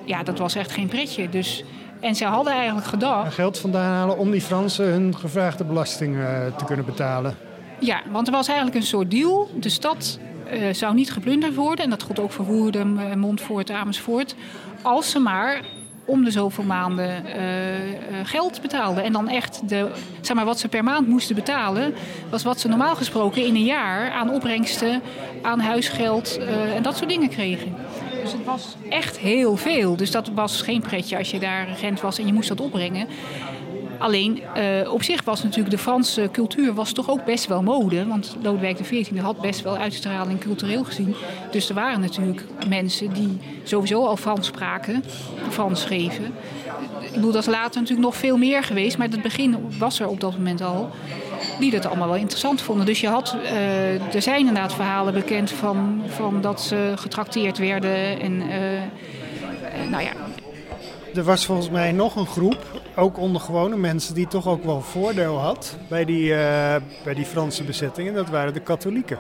ja, 0.06 0.24
dat 0.24 0.38
was 0.40 0.56
echt 0.56 0.72
geen 0.72 0.88
pretje. 0.88 1.30
Dus, 1.30 1.64
en 2.00 2.16
ze 2.16 2.26
hadden 2.26 2.54
eigenlijk 2.54 2.88
gedacht... 2.88 3.34
Geld 3.34 3.60
vandaan 3.60 3.94
halen 3.94 4.18
om 4.18 4.32
die 4.32 4.42
Fransen 4.42 4.86
hun 4.86 5.18
gevraagde 5.18 5.64
belasting 5.64 6.16
uh, 6.16 6.46
te 6.58 6.66
kunnen 6.66 6.86
betalen. 6.86 7.36
Ja, 7.80 8.02
want 8.12 8.28
er 8.28 8.34
was 8.34 8.48
eigenlijk 8.48 8.78
een 8.78 8.84
soort 8.84 9.12
deal. 9.12 9.50
De 9.56 9.70
stad 9.70 10.20
uh, 10.54 10.74
zou 10.74 10.94
niet 10.94 11.12
geplunderd 11.12 11.56
worden. 11.56 11.84
En 11.84 11.90
dat 11.90 12.04
gold 12.04 12.20
ook 12.20 12.32
voor 12.32 12.46
Woerden, 12.46 13.20
Montfort, 13.20 13.72
Amersfoort. 13.72 14.36
Als 14.82 15.12
ze 15.12 15.20
maar 15.20 15.62
om 16.06 16.24
de 16.24 16.32
zoveel 16.32 16.64
maanden 16.64 17.26
uh, 17.26 18.20
geld 18.24 18.62
betaalden. 18.62 19.04
En 19.04 19.14
dan 19.14 19.30
echt 19.30 19.70
de, 19.70 19.90
zeg 20.22 20.36
maar, 20.36 20.46
wat 20.46 20.60
ze 20.60 20.68
per 20.68 20.84
maand 20.84 21.08
moesten 21.08 21.36
betalen, 21.36 21.94
was 22.30 22.44
wat 22.44 22.60
ze 22.60 22.68
normaal 22.68 22.96
gesproken 22.96 23.46
in 23.46 23.56
een 23.56 23.64
jaar 23.64 24.12
aan 24.12 24.30
opbrengsten, 24.30 25.02
aan 25.42 25.60
huisgeld 25.60 26.38
en 26.76 26.84
dat 26.84 26.98
soort 26.98 27.10
dingen 27.10 27.30
kregen. 27.30 27.76
Dus 28.24 28.32
het 28.32 28.46
was 28.46 28.76
echt 28.90 29.18
heel 29.18 29.58
veel. 29.58 29.96
Dus 29.96 30.12
dat 30.12 30.30
was 30.34 30.62
geen 30.62 30.82
pretje 30.82 31.18
als 31.18 31.32
je 31.32 31.40
daar 31.40 31.68
regent 31.68 32.02
was 32.02 32.20
en 32.20 32.26
je 32.26 32.34
moest 32.34 32.50
dat 32.50 32.62
opbrengen. 32.62 33.08
Alleen 34.04 34.42
uh, 34.58 34.94
op 34.94 35.04
zich 35.04 35.24
was 35.24 35.44
natuurlijk 35.44 35.76
de 35.76 35.82
Franse 35.82 36.30
cultuur 36.32 36.74
was 36.74 36.92
toch 36.92 37.10
ook 37.10 37.26
best 37.26 37.46
wel 37.46 37.62
mode. 37.62 38.08
Want 38.08 38.36
Lodewijk 38.42 38.82
XIV 38.82 39.20
had 39.20 39.42
best 39.42 39.62
wel 39.62 39.78
uitstraling 39.78 40.40
cultureel 40.40 40.84
gezien. 40.84 41.16
Dus 41.52 41.70
er 41.70 41.76
waren 41.76 42.00
natuurlijk 42.00 42.44
mensen 42.68 43.14
die 43.14 43.40
sowieso 43.64 44.06
al 44.06 44.18
Frans 44.18 44.48
spraken, 44.48 45.04
Frans 45.50 45.82
schreven. 45.82 46.26
Ik 47.02 47.14
bedoel, 47.14 47.32
dat 47.32 47.42
is 47.42 47.54
later 47.54 47.82
natuurlijk 47.82 48.08
nog 48.08 48.16
veel 48.16 48.38
meer 48.38 48.64
geweest. 48.64 48.98
Maar 48.98 49.08
het 49.08 49.22
begin 49.22 49.58
was 49.78 50.00
er 50.00 50.08
op 50.08 50.20
dat 50.20 50.38
moment 50.38 50.62
al. 50.62 50.90
Die 51.60 51.72
dat 51.72 51.86
allemaal 51.86 52.08
wel 52.08 52.18
interessant 52.18 52.62
vonden. 52.62 52.86
Dus 52.86 53.02
je 53.02 53.08
had, 53.08 53.36
uh, 53.44 54.16
er 54.16 54.22
zijn 54.22 54.40
inderdaad 54.40 54.74
verhalen 54.74 55.14
bekend 55.14 55.52
van, 55.52 56.02
van 56.08 56.42
dat 56.42 56.62
ze 56.62 56.94
getrakteerd 56.96 57.58
werden. 57.58 58.20
En 58.22 58.34
uh, 58.34 59.90
nou 59.90 60.04
ja, 60.04 60.12
er 61.16 61.24
was 61.24 61.46
volgens 61.46 61.70
mij 61.70 61.92
nog 61.92 62.16
een 62.16 62.26
groep, 62.26 62.82
ook 62.96 63.18
onder 63.18 63.42
gewone 63.42 63.78
mensen, 63.78 64.16
die 64.16 64.28
toch 64.28 64.48
ook 64.48 64.64
wel 64.64 64.82
voordeel 64.82 65.38
had 65.38 65.78
bij 65.90 66.06
die, 66.06 66.30
uh, 66.30 66.76
bij 67.04 67.14
die 67.14 67.26
Franse 67.26 67.64
bezetting. 67.64 68.08
En 68.08 68.14
dat 68.14 68.30
waren 68.30 68.54
de 68.54 68.60
katholieken. 68.60 69.20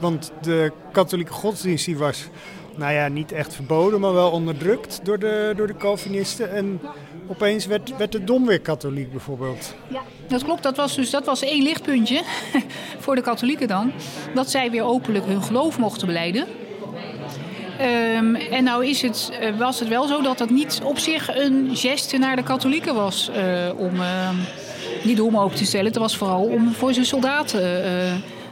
Want 0.00 0.32
de 0.40 0.72
katholieke 0.92 1.32
godsdienst 1.32 1.84
die 1.84 1.98
was, 1.98 2.28
nou 2.76 2.92
ja, 2.92 3.08
niet 3.08 3.32
echt 3.32 3.54
verboden, 3.54 4.00
maar 4.00 4.12
wel 4.12 4.30
onderdrukt 4.30 5.00
door 5.02 5.18
de, 5.18 5.52
door 5.56 5.66
de 5.66 5.76
Calvinisten. 5.76 6.50
En 6.50 6.80
opeens 7.26 7.66
werd, 7.66 7.96
werd 7.96 8.12
de 8.12 8.24
dom 8.24 8.46
weer 8.46 8.60
katholiek 8.60 9.10
bijvoorbeeld. 9.10 9.74
Ja, 9.88 10.02
dat 10.28 10.44
klopt. 10.44 10.62
Dat 10.62 10.76
was 10.76 10.94
dus 10.94 11.10
dat 11.10 11.24
was 11.24 11.42
één 11.42 11.62
lichtpuntje 11.62 12.22
voor 13.04 13.14
de 13.14 13.22
katholieken 13.22 13.68
dan. 13.68 13.92
Dat 14.34 14.50
zij 14.50 14.70
weer 14.70 14.84
openlijk 14.84 15.24
hun 15.24 15.42
geloof 15.42 15.78
mochten 15.78 16.06
beleiden. 16.06 16.46
Um, 17.80 18.34
en 18.34 18.64
nou 18.64 18.86
is 18.86 19.02
het, 19.02 19.30
uh, 19.42 19.58
was 19.58 19.80
het 19.80 19.88
wel 19.88 20.06
zo 20.06 20.22
dat 20.22 20.38
dat 20.38 20.50
niet 20.50 20.80
op 20.84 20.98
zich 20.98 21.36
een 21.36 21.70
geste 21.72 22.18
naar 22.18 22.36
de 22.36 22.42
katholieken 22.42 22.94
was 22.94 23.30
uh, 23.36 23.78
om 23.78 23.94
uh, 23.94 24.28
die 25.02 25.14
dom 25.14 25.38
open 25.38 25.56
te 25.56 25.64
stellen. 25.64 25.86
Het 25.86 25.96
was 25.96 26.16
vooral 26.16 26.42
om 26.42 26.72
voor 26.72 26.92
zijn 26.92 27.06
soldaten 27.06 27.60
uh, 27.60 27.84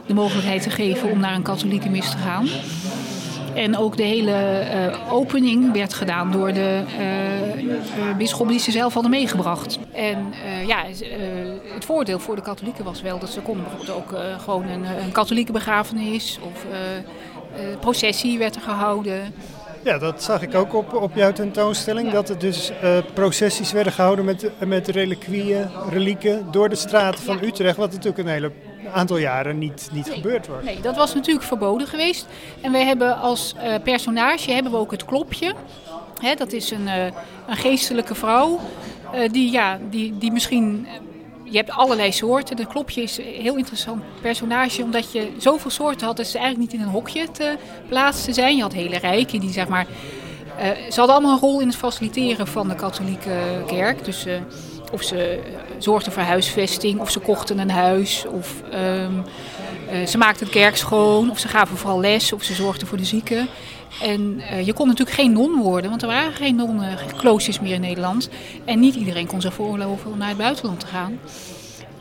de 0.05 0.13
mogelijkheid 0.13 0.61
te 0.61 0.69
geven 0.69 1.11
om 1.11 1.19
naar 1.19 1.35
een 1.35 1.41
katholieke 1.41 1.89
mis 1.89 2.09
te 2.09 2.17
gaan. 2.17 2.47
En 3.53 3.77
ook 3.77 3.97
de 3.97 4.03
hele 4.03 4.35
opening 5.09 5.73
werd 5.73 5.93
gedaan 5.93 6.31
door 6.31 6.53
de 6.53 6.81
uh, 6.99 8.15
bisschop 8.17 8.47
die 8.47 8.59
ze 8.59 8.71
zelf 8.71 8.93
hadden 8.93 9.11
meegebracht. 9.11 9.79
En 9.91 10.33
ja, 10.67 10.83
het 11.73 11.85
voordeel 11.85 12.19
voor 12.19 12.35
de 12.35 12.41
katholieken 12.41 12.83
was 12.83 13.01
wel 13.01 13.19
dat 13.19 13.29
ze 13.29 13.41
konden 13.41 13.63
bijvoorbeeld 13.63 13.97
ook 13.97 14.19
gewoon 14.41 14.67
een, 14.67 14.83
een 15.03 15.11
katholieke 15.11 15.51
begrafenis 15.51 16.39
of 16.41 16.65
processie 17.79 18.37
werd 18.37 18.55
er 18.55 18.61
gehouden. 18.61 19.33
Ja, 19.85 19.97
dat 19.97 20.23
zag 20.23 20.41
ik 20.41 20.55
ook 20.55 20.73
op, 20.73 20.93
op 20.93 21.15
jouw 21.15 21.31
tentoonstelling. 21.31 22.07
Ja. 22.07 22.13
Dat 22.13 22.29
er 22.29 22.39
dus 22.39 22.71
uh, 22.83 22.97
processies 23.13 23.71
werden 23.71 23.93
gehouden 23.93 24.25
met, 24.25 24.51
met 24.67 24.87
reliquieën, 24.87 25.69
relieken 25.89 26.47
door 26.51 26.69
de 26.69 26.75
straten 26.75 27.23
van 27.23 27.37
ja. 27.41 27.47
Utrecht. 27.47 27.77
Wat 27.77 27.91
natuurlijk 27.91 28.17
een 28.17 28.27
hele 28.27 28.51
aantal 28.93 29.17
jaren 29.17 29.57
niet, 29.57 29.89
niet 29.91 30.05
nee, 30.05 30.15
gebeurd 30.15 30.47
was. 30.47 30.63
Nee, 30.63 30.79
dat 30.81 30.95
was 30.95 31.13
natuurlijk 31.13 31.45
verboden 31.45 31.87
geweest. 31.87 32.27
En 32.61 32.71
wij 32.71 32.85
hebben 32.85 33.17
als 33.17 33.55
uh, 33.57 33.73
personage 33.83 34.51
hebben 34.51 34.71
we 34.71 34.77
ook 34.77 34.91
het 34.91 35.05
klopje. 35.05 35.53
Hè, 36.21 36.35
dat 36.35 36.51
is 36.51 36.71
een, 36.71 36.85
uh, 36.85 37.05
een 37.47 37.57
geestelijke 37.57 38.15
vrouw 38.15 38.59
die, 39.31 39.51
ja, 39.51 39.79
die, 39.89 40.17
die 40.17 40.31
misschien 40.31 40.87
je 41.45 41.57
hebt 41.57 41.71
allerlei 41.71 42.11
soorten. 42.11 42.55
De 42.55 42.67
klopje 42.67 43.01
is 43.01 43.17
een 43.17 43.23
heel 43.23 43.55
interessant 43.55 44.03
personage, 44.21 44.83
omdat 44.83 45.11
je 45.11 45.31
zoveel 45.37 45.71
soorten 45.71 46.07
had 46.07 46.17
dat 46.17 46.27
ze 46.27 46.37
eigenlijk 46.37 46.71
niet 46.71 46.81
in 46.81 46.87
een 46.87 46.93
hokje 46.93 47.31
te 47.31 47.57
plaatsen 47.87 48.33
zijn. 48.33 48.55
Je 48.55 48.61
had 48.61 48.73
hele 48.73 48.97
rijken 48.97 49.39
die 49.39 49.51
zeg 49.51 49.67
maar. 49.67 49.85
Uh, 50.59 50.63
ze 50.63 50.99
hadden 50.99 51.15
allemaal 51.15 51.33
een 51.33 51.39
rol 51.39 51.59
in 51.59 51.67
het 51.67 51.75
faciliteren 51.75 52.47
van 52.47 52.67
de 52.67 52.75
katholieke 52.75 53.63
kerk. 53.67 54.05
Dus 54.05 54.27
uh, 54.27 54.33
of 54.91 55.03
ze 55.03 55.39
zorgden 55.77 56.11
voor 56.11 56.23
huisvesting, 56.23 56.99
of 56.99 57.11
ze 57.11 57.19
kochten 57.19 57.59
een 57.59 57.71
huis, 57.71 58.25
of 58.27 58.61
um, 58.73 59.23
uh, 60.01 60.07
ze 60.07 60.17
maakten 60.17 60.45
de 60.45 60.51
kerk 60.51 60.77
schoon, 60.77 61.29
of 61.29 61.39
ze 61.39 61.47
gaven 61.47 61.77
vooral 61.77 61.99
les, 61.99 62.33
of 62.33 62.43
ze 62.43 62.53
zorgden 62.53 62.87
voor 62.87 62.97
de 62.97 63.05
zieken. 63.05 63.47
En 64.01 64.39
uh, 64.39 64.65
je 64.65 64.73
kon 64.73 64.87
natuurlijk 64.87 65.17
geen 65.17 65.31
non 65.31 65.55
worden, 65.61 65.89
want 65.89 66.01
er 66.01 66.07
waren 66.07 66.33
geen 66.33 66.55
nonnen, 66.55 66.97
kloosters 67.17 67.59
meer 67.59 67.73
in 67.73 67.81
Nederland. 67.81 68.29
En 68.65 68.79
niet 68.79 68.95
iedereen 68.95 69.27
kon 69.27 69.41
zich 69.41 69.53
veroorloven 69.53 70.11
om 70.11 70.17
naar 70.17 70.27
het 70.27 70.37
buitenland 70.37 70.79
te 70.79 70.87
gaan. 70.87 71.19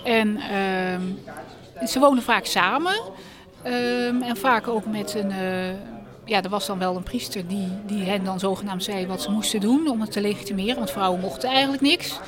En 0.05 0.37
ehm, 0.37 1.01
ze 1.87 1.99
woonden 1.99 2.25
vaak 2.25 2.45
samen. 2.45 2.95
Ehm, 3.63 4.23
en 4.23 4.37
vaak 4.37 4.69
ook 4.69 4.87
met 4.87 5.15
een. 5.15 5.31
eh, 5.31 5.69
ja, 6.25 6.43
er 6.43 6.49
was 6.49 6.67
dan 6.67 6.79
wel 6.79 6.97
een 6.97 7.03
priester 7.03 7.47
die, 7.47 7.69
die 7.87 8.05
hen 8.05 8.25
dan 8.25 8.39
zogenaamd 8.39 8.85
zei 8.85 9.07
wat 9.07 9.23
ze 9.23 9.31
moesten 9.31 9.61
doen 9.61 9.89
om 9.89 10.01
het 10.01 10.13
te 10.13 10.21
legitimeren. 10.21 10.77
Want 10.77 10.91
vrouwen 10.91 11.21
mochten 11.21 11.49
eigenlijk 11.49 11.83
niks. 11.83 12.19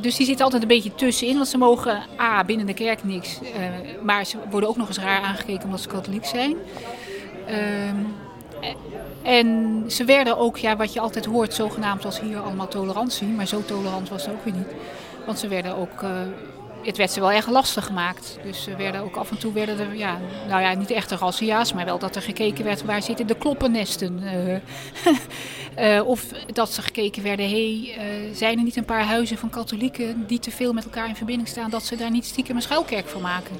Dus 0.00 0.16
die 0.16 0.26
zitten 0.26 0.44
altijd 0.44 0.62
een 0.62 0.68
beetje 0.68 0.94
tussenin, 0.94 1.34
want 1.36 1.48
ze 1.48 1.58
mogen 1.58 2.02
A, 2.20 2.44
binnen 2.44 2.66
de 2.66 2.74
kerk 2.74 3.04
niks. 3.04 3.38
eh, 3.40 3.62
maar 4.02 4.24
ze 4.26 4.36
worden 4.50 4.68
ook 4.68 4.76
nog 4.76 4.88
eens 4.88 4.98
raar 4.98 5.20
aangekeken 5.22 5.64
omdat 5.64 5.80
ze 5.80 5.88
katholiek 5.88 6.24
zijn. 6.24 6.56
Ehm, 7.46 7.96
en 9.22 9.82
ze 9.88 10.04
werden 10.04 10.38
ook, 10.38 10.56
ja, 10.56 10.76
wat 10.76 10.92
je 10.92 11.00
altijd 11.00 11.24
hoort, 11.24 11.54
zogenaamd 11.54 12.04
als 12.04 12.20
hier 12.20 12.38
allemaal 12.38 12.68
tolerantie. 12.68 13.26
Maar 13.26 13.46
zo 13.46 13.62
tolerant 13.64 14.08
was 14.08 14.26
het 14.26 14.34
ook 14.34 14.44
weer 14.44 14.54
niet. 14.54 14.74
Want 15.26 15.38
ze 15.38 15.48
werden 15.48 15.76
ook, 15.76 16.02
eh, 16.02 16.10
het 16.84 16.96
werd 16.96 17.10
ze 17.10 17.20
wel 17.20 17.32
erg 17.32 17.48
lastig 17.48 17.86
gemaakt. 17.86 18.38
Dus 18.42 18.62
ze 18.62 18.76
werden 18.76 19.00
ook 19.00 19.16
af 19.16 19.30
en 19.30 19.38
toe, 19.38 19.52
werden 19.52 19.78
er, 19.78 19.94
ja, 19.94 20.18
nou 20.48 20.62
ja, 20.62 20.74
niet 20.74 20.90
echt 20.90 21.10
razzia's, 21.10 21.72
maar 21.72 21.84
wel 21.84 21.98
dat 21.98 22.16
er 22.16 22.22
gekeken 22.22 22.64
werd 22.64 22.84
waar 22.84 23.02
zitten 23.02 23.26
de 23.26 23.36
kloppennesten. 23.36 24.22
eh. 25.74 26.06
Of 26.06 26.24
dat 26.52 26.72
ze 26.72 26.82
gekeken 26.82 27.22
werden, 27.22 27.48
hey, 27.48 27.94
eh, 27.98 28.34
zijn 28.34 28.58
er 28.58 28.64
niet 28.64 28.76
een 28.76 28.84
paar 28.84 29.04
huizen 29.04 29.38
van 29.38 29.50
katholieken 29.50 30.26
die 30.26 30.38
te 30.38 30.50
veel 30.50 30.72
met 30.72 30.84
elkaar 30.84 31.08
in 31.08 31.16
verbinding 31.16 31.48
staan, 31.48 31.70
dat 31.70 31.82
ze 31.82 31.96
daar 31.96 32.10
niet 32.10 32.24
stiekem 32.24 32.56
een 32.56 32.62
schuilkerk 32.62 33.08
van 33.08 33.20
maken. 33.20 33.56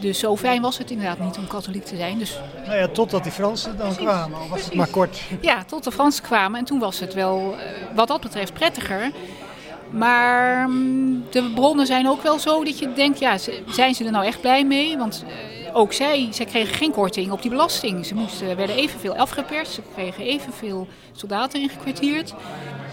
Dus 0.00 0.18
zo 0.18 0.36
fijn 0.36 0.62
was 0.62 0.78
het 0.78 0.90
inderdaad 0.90 1.18
niet 1.18 1.38
om 1.38 1.46
katholiek 1.46 1.84
te 1.84 1.96
zijn. 1.96 2.18
Dus 2.18 2.38
Nou 2.66 2.76
ja, 2.76 2.88
totdat 2.88 3.22
die 3.22 3.32
Fransen 3.32 3.76
dan 3.76 3.96
kwamen, 3.96 4.38
al 4.38 4.48
was 4.48 4.64
het 4.64 4.74
maar 4.74 4.88
kort. 4.88 5.20
ja, 5.40 5.64
tot 5.64 5.84
de 5.84 5.92
Fransen 5.92 6.24
kwamen. 6.24 6.58
En 6.58 6.64
toen 6.64 6.78
was 6.78 7.00
het 7.00 7.14
wel, 7.14 7.56
eh, 7.58 7.66
wat 7.94 8.08
dat 8.08 8.20
betreft, 8.20 8.52
prettiger. 8.52 9.10
Maar 9.92 10.68
mm, 10.68 11.24
de 11.30 11.50
bronnen 11.54 11.86
zijn 11.86 12.08
ook 12.08 12.22
wel 12.22 12.38
zo 12.38 12.64
dat 12.64 12.78
je 12.78 12.92
denkt, 12.92 13.18
ja, 13.18 13.36
zijn 13.70 13.94
ze 13.94 14.04
er 14.04 14.10
nou 14.10 14.24
echt 14.24 14.40
blij 14.40 14.64
mee? 14.64 14.96
Want 14.96 15.24
eh, 15.26 15.76
ook 15.76 15.92
zij, 15.92 16.28
zij 16.30 16.46
kregen 16.46 16.74
geen 16.74 16.92
korting 16.92 17.30
op 17.30 17.42
die 17.42 17.50
belasting. 17.50 18.06
Ze 18.06 18.14
moesten, 18.14 18.56
werden 18.56 18.76
evenveel 18.76 19.16
afgeperst, 19.16 19.72
ze 19.72 19.80
kregen 19.94 20.24
evenveel 20.24 20.86
soldaten 21.12 21.60
ingekwartierd. 21.60 22.34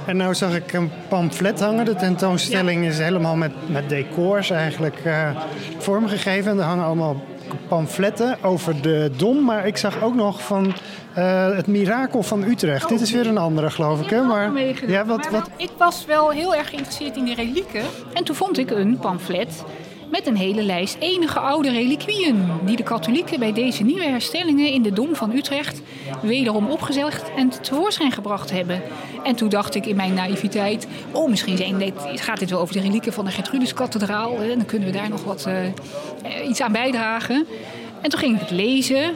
En 0.06 0.18
nou 0.18 0.36
zag 0.36 0.56
ik 0.56 0.74
een 0.74 0.92
pamflet 1.08 1.60
hangen. 1.60 1.86
De 1.86 1.96
tentoonstelling 1.96 2.86
is 2.86 2.98
helemaal 2.98 3.36
met, 3.36 3.52
met 3.66 3.90
decors 3.90 4.50
eigenlijk 4.50 5.02
eh, 5.06 5.30
vormgegeven. 5.78 6.52
En 6.52 6.58
er 6.58 6.64
hangen 6.64 6.86
allemaal 6.86 7.22
pamfletten 7.68 8.44
over 8.44 8.82
de 8.82 9.12
Dom. 9.18 9.44
Maar 9.44 9.68
ik 9.68 9.78
zag 9.78 10.02
ook 10.02 10.16
nog 10.16 10.42
van 10.42 10.74
eh, 11.14 11.56
het 11.56 11.68
mirakel 11.68 12.24
van 12.24 12.44
Utrecht. 12.44 12.90
Dit 12.90 13.02
is 13.02 13.12
weer 13.12 13.28
een 13.28 13.38
andere, 13.38 13.70
geloof 13.70 14.02
ik. 14.02 14.10
Hè? 14.10 14.22
Maar, 14.22 14.52
ja, 14.88 15.06
wat, 15.06 15.30
wat, 15.30 15.50
Ik 15.56 15.72
was 15.78 16.06
wel 16.06 16.30
heel 16.30 16.56
erg 16.56 16.70
geïnteresseerd 16.70 17.18
in 17.18 17.24
die 17.24 17.36
relieken. 17.36 17.84
En 18.14 18.24
toen 18.24 18.36
vond 18.36 18.58
ik 18.58 18.70
een 18.72 18.98
pamflet 18.98 19.64
met 20.12 20.28
een 20.28 20.38
hele 20.38 20.63
lijst 20.63 20.98
enige 21.00 21.39
oude 21.39 21.72
reliquieën... 21.72 22.52
die 22.65 22.76
de 22.76 22.84
katholieken 22.84 23.39
bij 23.39 23.54
deze 23.54 23.84
nieuwe 23.84 24.04
herstellingen 24.04 24.72
in 24.72 24.82
de 24.82 24.93
Dom 24.93 25.15
van 25.15 25.32
Utrecht... 25.32 25.82
wederom 26.22 26.67
opgezegd 26.67 27.32
en 27.36 27.50
tevoorschijn 27.62 28.12
gebracht 28.12 28.52
hebben. 28.52 28.82
En 29.24 29.36
toen 29.36 29.50
dacht 29.50 29.76
ik 29.76 29.86
in 29.86 29.95
mijn 29.95 30.13
naïviteit... 30.13 30.88
oh, 31.12 31.30
misschien 31.30 31.84
gaat 32.15 32.39
dit 32.39 32.50
wel 32.50 32.60
over 32.60 32.74
de 32.74 32.82
relieken 32.82 33.13
van 33.13 33.26
de 33.26 33.32
Gertrudeskathedraal... 33.32 34.38
en 34.41 34.48
dan 34.48 34.65
kunnen 34.65 34.88
we 34.88 34.93
daar 34.93 35.10
nog 35.10 35.24
wat, 35.24 35.45
eh, 35.45 35.65
eh, 35.65 35.74
iets 36.50 36.62
aan 36.62 36.72
bijdragen. 36.72 37.48
En 38.02 38.10
toen 38.10 38.19
ging 38.19 38.36
ik 38.36 38.41
het 38.41 38.52
lezen... 38.52 39.13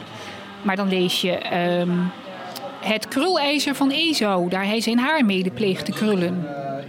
Maar 0.62 0.76
dan 0.76 0.88
lees 0.88 1.20
je 1.20 1.32
ehm, 1.32 1.90
het 2.84 3.08
krulijzer 3.08 3.74
van 3.74 3.90
Ezou, 3.90 4.48
daar 4.48 4.66
hij 4.66 4.80
zijn 4.80 4.98
haar 4.98 5.24
mede 5.24 5.50
pleegt 5.50 5.84
te 5.84 5.92
krullen. 5.92 6.46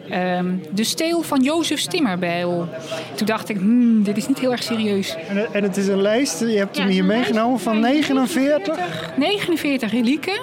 Ehm, 0.09 0.53
de 0.71 0.83
steel 0.83 1.21
van 1.21 1.41
Jozef 1.41 1.79
Stimmerbijl. 1.79 2.67
Toen 3.15 3.25
dacht 3.25 3.49
ik, 3.49 3.57
hmm, 3.57 4.03
dit 4.03 4.17
is 4.17 4.27
niet 4.27 4.39
heel 4.39 4.51
erg 4.51 4.63
serieus. 4.63 5.15
en, 5.27 5.53
en 5.53 5.63
het 5.63 5.77
is 5.77 5.87
een 5.87 6.01
lijst, 6.01 6.39
je 6.39 6.57
hebt 6.57 6.77
hem 6.77 6.87
hier 6.87 7.05
meegenomen 7.05 7.59
van 7.59 7.79
lijst. 7.79 8.09
49. 8.09 8.77
49 9.17 9.91
relieken. 9.91 10.41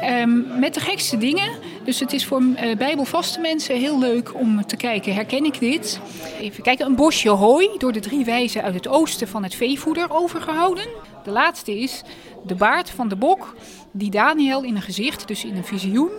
Ehm, 0.00 0.58
met 0.58 0.74
de 0.74 0.80
gekste 0.80 1.18
dingen. 1.18 1.50
Dus 1.84 2.00
het 2.00 2.12
is 2.12 2.26
voor 2.26 2.42
eh, 2.56 2.76
bijbelvaste 2.76 3.40
mensen 3.40 3.76
heel 3.76 3.98
leuk 3.98 4.34
om 4.34 4.66
te 4.66 4.76
kijken. 4.76 5.14
Herken 5.14 5.44
ik 5.44 5.58
dit? 5.60 6.00
Even 6.40 6.62
kijken. 6.62 6.86
Een 6.86 6.94
bosje 6.94 7.28
hooi 7.28 7.68
door 7.78 7.92
de 7.92 8.00
drie 8.00 8.24
wijzen 8.24 8.62
uit 8.62 8.74
het 8.74 8.88
oosten 8.88 9.28
van 9.28 9.42
het 9.42 9.54
veevoeder 9.54 10.06
overgehouden. 10.10 10.84
De 11.24 11.30
laatste 11.30 11.78
is 11.78 12.02
de 12.46 12.54
baard 12.54 12.90
van 12.90 13.08
de 13.08 13.16
bok 13.16 13.54
die 13.92 14.10
Daniel 14.10 14.62
in 14.62 14.76
een 14.76 14.82
gezicht, 14.82 15.28
dus 15.28 15.44
in 15.44 15.56
een 15.56 15.64
visioen, 15.64 16.10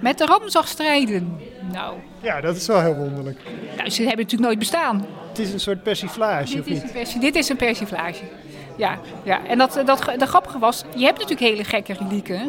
met 0.00 0.18
de 0.18 0.26
ram 0.26 0.48
zag 0.48 0.68
strijden. 0.68 1.38
Nou, 1.72 1.94
Ja, 2.20 2.40
dat 2.40 2.56
is 2.56 2.66
wel 2.66 2.80
heel 2.80 2.94
wonderlijk. 2.94 3.38
nou, 3.76 3.90
ze 3.90 3.98
hebben 4.02 4.16
natuurlijk 4.24 4.42
nooit 4.42 4.58
bestaan. 4.58 5.06
Het 5.28 5.38
is 5.38 5.52
een 5.52 5.60
soort 5.60 5.82
persiflage, 5.82 6.58
of 6.58 6.64
Dit 6.64 6.66
is, 6.66 6.72
niet? 6.72 6.82
een 6.82 6.90
persi- 6.92 7.18
dit 7.18 7.34
is 7.34 7.48
een 7.48 7.56
persiflage. 7.56 8.22
Ja, 8.76 8.98
ja. 9.24 9.46
en 9.46 9.58
dat, 9.58 9.80
dat, 9.84 10.04
de 10.18 10.26
grappige 10.26 10.58
was, 10.58 10.84
je 10.96 11.04
hebt 11.04 11.18
natuurlijk 11.18 11.50
hele 11.50 11.64
gekke 11.64 11.92
relieken. 11.92 12.40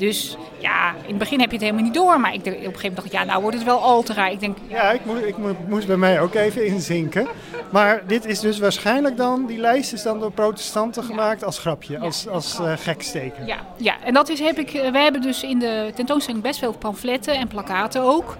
Dus 0.00 0.36
ja, 0.58 0.90
in 0.90 1.08
het 1.08 1.18
begin 1.18 1.40
heb 1.40 1.48
je 1.50 1.56
het 1.56 1.64
helemaal 1.64 1.84
niet 1.84 1.94
door. 1.94 2.20
Maar 2.20 2.34
ik, 2.34 2.44
denk- 2.44 2.56
op 2.56 2.62
een 2.64 2.66
gegeven 2.68 2.88
moment 2.88 2.96
dacht 2.96 3.06
ik, 3.06 3.12
ja, 3.12 3.24
nou 3.24 3.42
wordt 3.42 3.56
het 3.56 3.66
wel 3.66 3.78
al 3.80 4.02
te 4.02 4.12
raar. 4.14 4.30
Ik 4.32 4.40
denk, 4.40 4.56
Ja, 4.68 4.90
ik, 4.90 5.00
moest, 5.04 5.22
ik 5.24 5.38
mo- 5.38 5.56
moest 5.68 5.86
bij 5.86 5.96
mij 5.96 6.20
ook 6.20 6.34
even 6.34 6.66
inzinken. 6.66 7.26
Maar 7.70 8.02
dit 8.06 8.24
is 8.26 8.40
dus 8.40 8.58
waarschijnlijk 8.58 9.16
dan, 9.16 9.46
die 9.46 9.58
lijst 9.58 9.92
is 9.92 10.02
dan 10.02 10.20
door 10.20 10.32
protestanten 10.32 11.02
gemaakt 11.04 11.44
als 11.44 11.58
grapje, 11.58 11.98
als, 11.98 12.28
als 12.28 12.58
eh, 12.58 12.72
geksteken. 12.76 13.46
ja, 13.46 13.56
ja. 13.76 13.94
En 14.04 14.14
dat 14.14 14.28
is, 14.28 14.40
heb 14.40 14.58
ik, 14.58 14.72
eh, 14.72 14.90
wij 14.92 15.02
hebben 15.02 15.22
dus 15.22 15.42
in 15.42 15.58
de 15.58 15.92
tentoonstelling 15.94 16.42
best 16.42 16.58
veel 16.58 16.72
pamfletten 16.72 17.34
en 17.34 17.48
plakaten 17.48 18.02
ook. 18.02 18.36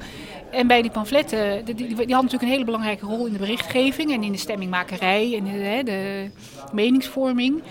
En 0.50 0.66
bij 0.66 0.82
die 0.82 0.90
pamfletten, 0.90 1.64
die, 1.64 1.74
die, 1.74 1.86
die 1.86 1.96
hadden 1.96 2.06
natuurlijk 2.14 2.42
een 2.42 2.48
hele 2.48 2.64
belangrijke 2.64 3.06
rol 3.06 3.26
in 3.26 3.32
de 3.32 3.38
berichtgeving 3.38 4.12
en 4.12 4.22
in 4.22 4.32
de 4.32 4.38
stemmingmakerij 4.38 5.34
en 5.36 5.44
de, 5.44 5.80
de 5.84 6.30
meningsvorming. 6.72 7.62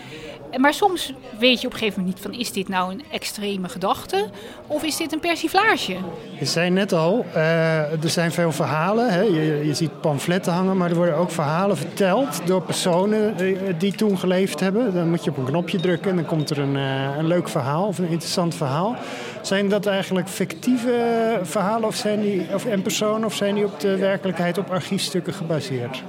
Maar 0.58 0.74
soms 0.74 1.14
weet 1.40 1.62
je 1.62 1.68
op 1.68 1.74
een 1.74 1.80
gegeven 1.80 2.00
moment 2.00 2.16
niet 2.16 2.32
van 2.32 2.42
is 2.42 2.52
dit 2.52 2.68
nou 2.68 2.92
een 2.92 3.04
extreme 3.12 3.70
gedachte 3.70 4.26
of 4.68 4.84
is 4.84 4.98
dit 4.98 5.14
een 5.14 5.20
persiflage? 5.20 5.98
Je 6.40 6.46
zei 6.46 6.70
net 6.70 6.94
al, 6.94 7.26
eh, 7.34 8.04
er 8.04 8.10
zijn 8.10 8.32
veel 8.32 8.52
verhalen. 8.52 9.10
Hè? 9.14 9.22
Je, 9.22 9.62
je 9.66 9.74
ziet 9.74 10.02
pamfletten 10.02 10.54
hangen, 10.54 10.78
maar 10.78 10.90
er 10.90 10.96
worden 10.96 11.16
ook 11.16 11.32
verhalen 11.32 11.78
verteld 11.78 12.42
door 12.46 12.62
personen 12.62 13.36
die 13.78 13.94
toen 13.94 14.18
geleefd 14.18 14.60
hebben. 14.60 14.94
Dan 14.94 15.10
moet 15.10 15.24
je 15.24 15.30
op 15.30 15.38
een 15.38 15.46
knopje 15.46 15.80
drukken 15.80 16.10
en 16.10 16.16
dan 16.16 16.26
komt 16.26 16.50
er 16.50 16.60
een, 16.60 16.76
eh, 16.76 17.18
een 17.18 17.28
leuk 17.28 17.50
verhaal 17.50 17.88
of 17.88 17.98
een 17.98 18.10
interessant 18.10 18.56
verhaal. 18.56 18.96
Zijn 19.42 19.70
dat 19.70 19.86
eigenlijk 19.86 20.30
fictieve 20.30 21.40
verhalen 21.42 21.88
of 21.88 21.96
zijn 21.96 22.22
die, 22.22 22.48
of, 22.54 22.66
en 22.66 22.82
personen 22.82 23.26
of 23.26 23.36
zijn 23.36 23.56
die 23.56 23.66
op 23.66 23.80
de 23.80 23.98
werkelijkheid 23.98 24.58
op 24.58 24.70
archiefstukken 24.70 25.34
gebaseerd? 25.34 26.04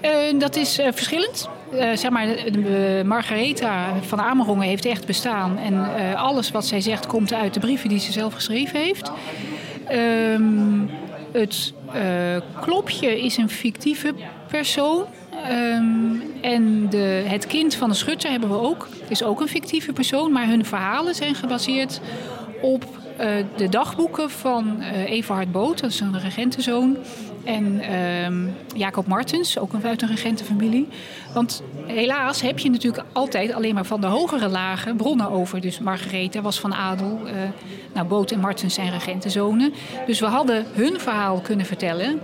Eh, 0.00 0.38
dat 0.38 0.56
is 0.56 0.78
eh, 0.78 0.92
verschillend. 0.92 1.48
Eh, 1.72 1.96
zeg 1.96 2.10
maar, 2.10 2.26
Margaretha 3.04 3.94
van 4.00 4.20
Amerongen 4.20 4.66
heeft 4.66 4.84
echt 4.84 5.06
bestaan. 5.06 5.58
En 5.58 6.14
alles 6.16 6.50
wat 6.50 6.66
zij 6.66 6.80
zegt 6.80 7.06
komt 7.06 7.32
uit 7.32 7.54
de 7.54 7.60
brieven 7.60 7.88
die 7.88 7.98
ze 7.98 8.12
zelf 8.12 8.34
geschreven 8.34 8.80
heeft. 8.80 9.10
Ehm, 9.86 10.86
het 11.32 11.72
klopje 12.60 13.20
is 13.20 13.36
een 13.36 13.50
fictieve 13.50 14.14
persoon. 14.48 15.04
Ehm, 15.44 15.84
en 16.40 16.86
de, 16.90 17.24
het 17.26 17.46
kind 17.46 17.74
van 17.74 17.88
de 17.88 17.94
schutter 17.94 18.30
hebben 18.30 18.48
we 18.48 18.60
ook. 18.60 18.88
Is 19.08 19.22
ook 19.22 19.40
een 19.40 19.48
fictieve 19.48 19.92
persoon. 19.92 20.32
Maar 20.32 20.46
hun 20.46 20.64
verhalen 20.64 21.14
zijn 21.14 21.34
gebaseerd 21.34 22.00
op 22.62 22.84
de 23.56 23.68
dagboeken 23.68 24.30
van 24.30 24.80
eh 24.80 25.10
Everhard 25.10 25.52
Boot. 25.52 25.80
Dat 25.80 25.90
is 25.90 26.00
een 26.00 26.20
regentenzoon. 26.20 26.96
En 27.44 27.80
ehm, 27.80 28.46
Jacob 28.76 29.06
Martens, 29.06 29.58
ook 29.58 29.72
uit 29.82 30.02
een 30.02 30.08
regentenfamilie. 30.08 30.88
Want 31.34 31.62
helaas 31.86 32.40
heb 32.40 32.58
je 32.58 32.70
natuurlijk 32.70 33.04
altijd 33.12 33.52
alleen 33.52 33.74
maar 33.74 33.84
van 33.84 34.00
de 34.00 34.06
hogere 34.06 34.48
lagen 34.48 34.96
bronnen 34.96 35.30
over. 35.30 35.60
Dus 35.60 35.78
Margaretha 35.78 36.40
was 36.40 36.60
van 36.60 36.74
adel. 36.74 37.20
eh, 37.26 37.34
nou, 37.94 38.06
Boot 38.06 38.30
en 38.30 38.40
Martens 38.40 38.74
zijn 38.74 38.90
regentenzonen. 38.90 39.72
Dus 40.06 40.20
we 40.20 40.26
hadden 40.26 40.66
hun 40.72 41.00
verhaal 41.00 41.40
kunnen 41.40 41.66
vertellen. 41.66 42.20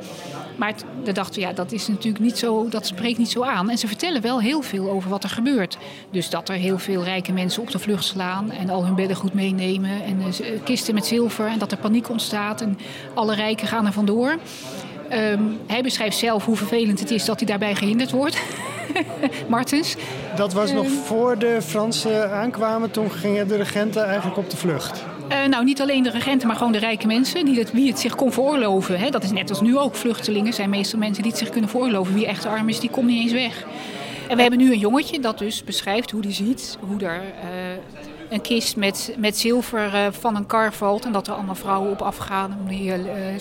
Maar 0.57 0.75
we 1.05 1.13
dachten, 1.13 1.41
ja, 1.41 1.53
dat 1.53 1.73
is 1.73 1.89
natuurlijk 1.89 2.25
niet 2.25 2.39
zo, 2.39 2.69
dat 2.69 2.87
spreekt 2.87 3.19
niet 3.19 3.31
zo 3.31 3.43
aan. 3.43 3.71
En 3.71 3.79
ze 3.79 3.87
vertellen 3.87 4.23
wel 4.23 4.41
heel 4.41 4.63
veel 4.63 4.91
over 4.91 5.11
wat 5.11 5.25
er 5.25 5.31
gebeurt. 5.31 5.79
Dus 6.11 6.31
dat 6.31 6.49
er 6.49 6.55
heel 6.55 6.79
veel 6.79 7.05
rijke 7.05 7.33
mensen 7.33 7.63
op 7.63 7.71
de 7.71 7.79
vlucht 7.79 8.05
slaan 8.05 8.51
en 8.51 8.71
al 8.71 8.85
hun 8.85 8.95
beddengoed 8.95 9.35
meenemen 9.35 10.05
en 10.05 10.21
eh, 10.21 10.27
eh, 10.27 10.61
kisten 10.65 10.95
met 10.95 11.07
zilver 11.07 11.47
en 11.47 11.59
dat 11.59 11.73
er 11.73 11.79
paniek 11.79 12.09
ontstaat 12.09 12.61
en 12.61 12.79
alle 13.15 13.35
rijken 13.35 13.67
gaan 13.67 13.87
er 13.87 13.93
vandoor. 13.93 14.39
Ehm, 15.09 15.43
hij 15.67 15.83
beschrijft 15.83 16.17
zelf 16.17 16.45
hoe 16.45 16.57
vervelend 16.57 17.01
het 17.01 17.11
is 17.11 17.25
dat 17.25 17.39
hij 17.39 17.49
daarbij 17.49 17.75
gehinderd 17.75 18.11
wordt. 18.11 18.39
Martens. 19.49 19.97
Dat 20.37 20.53
was 20.53 20.73
nog 20.73 20.87
voor 21.05 21.39
de 21.39 21.59
Fransen 21.63 22.31
aankwamen, 22.31 22.91
toen 22.91 23.11
gingen 23.11 23.49
de 23.49 23.57
regenten 23.57 24.05
eigenlijk 24.05 24.37
op 24.37 24.51
de 24.51 24.57
vlucht. 24.57 25.05
Eh, 25.29 25.45
nou, 25.45 25.65
niet 25.65 25.81
alleen 25.81 26.03
de 26.03 26.11
regenten, 26.11 26.47
maar 26.47 26.57
gewoon 26.57 26.73
de 26.73 26.79
rijke 26.79 27.07
mensen. 27.07 27.45
Die 27.45 27.59
het, 27.59 27.73
wie 27.73 27.89
het 27.89 27.99
zich 27.99 28.15
kon 28.15 28.33
veroorloven. 28.33 28.99
Hè. 28.99 29.11
Dat 29.11 29.23
is 29.23 29.31
net 29.31 29.51
als 29.51 29.61
nu 29.61 29.79
ook. 29.79 29.95
Vluchtelingen 29.95 30.53
zijn 30.53 30.71
meestal 30.71 30.99
mensen 30.99 31.23
die 31.23 31.33
het 31.33 31.41
zich 31.41 31.51
kunnen 31.51 31.71
veroorloven. 31.71 32.15
Wie 32.15 32.27
echt 32.27 32.47
arm 32.47 32.69
is, 32.69 32.81
die 32.81 32.91
komt 32.91 33.07
niet 33.07 33.23
eens 33.23 33.33
weg. 33.33 33.65
En 34.29 34.37
we 34.37 34.43
hebben 34.43 34.59
nu 34.59 34.73
een 34.73 34.79
jongetje 34.79 35.21
dat 35.21 35.39
dus 35.39 35.65
beschrijft 35.65 36.11
hoe 36.11 36.21
die 36.21 36.33
ziet. 36.33 36.79
Hoe 36.81 37.01
er 37.01 37.21
eh, 37.21 37.49
een 38.29 38.41
kist 38.41 38.77
met, 38.77 39.15
met 39.19 39.39
zilver 39.39 39.95
eh, 39.95 40.07
van 40.11 40.37
een 40.37 40.47
kar 40.47 40.73
valt. 40.73 41.05
En 41.05 41.13
dat 41.13 41.27
er 41.27 41.35
allemaal 41.35 41.55
vrouwen 41.55 41.91
op 41.91 42.03
afgaan 42.03 42.57
om 42.61 42.69
die 42.69 42.93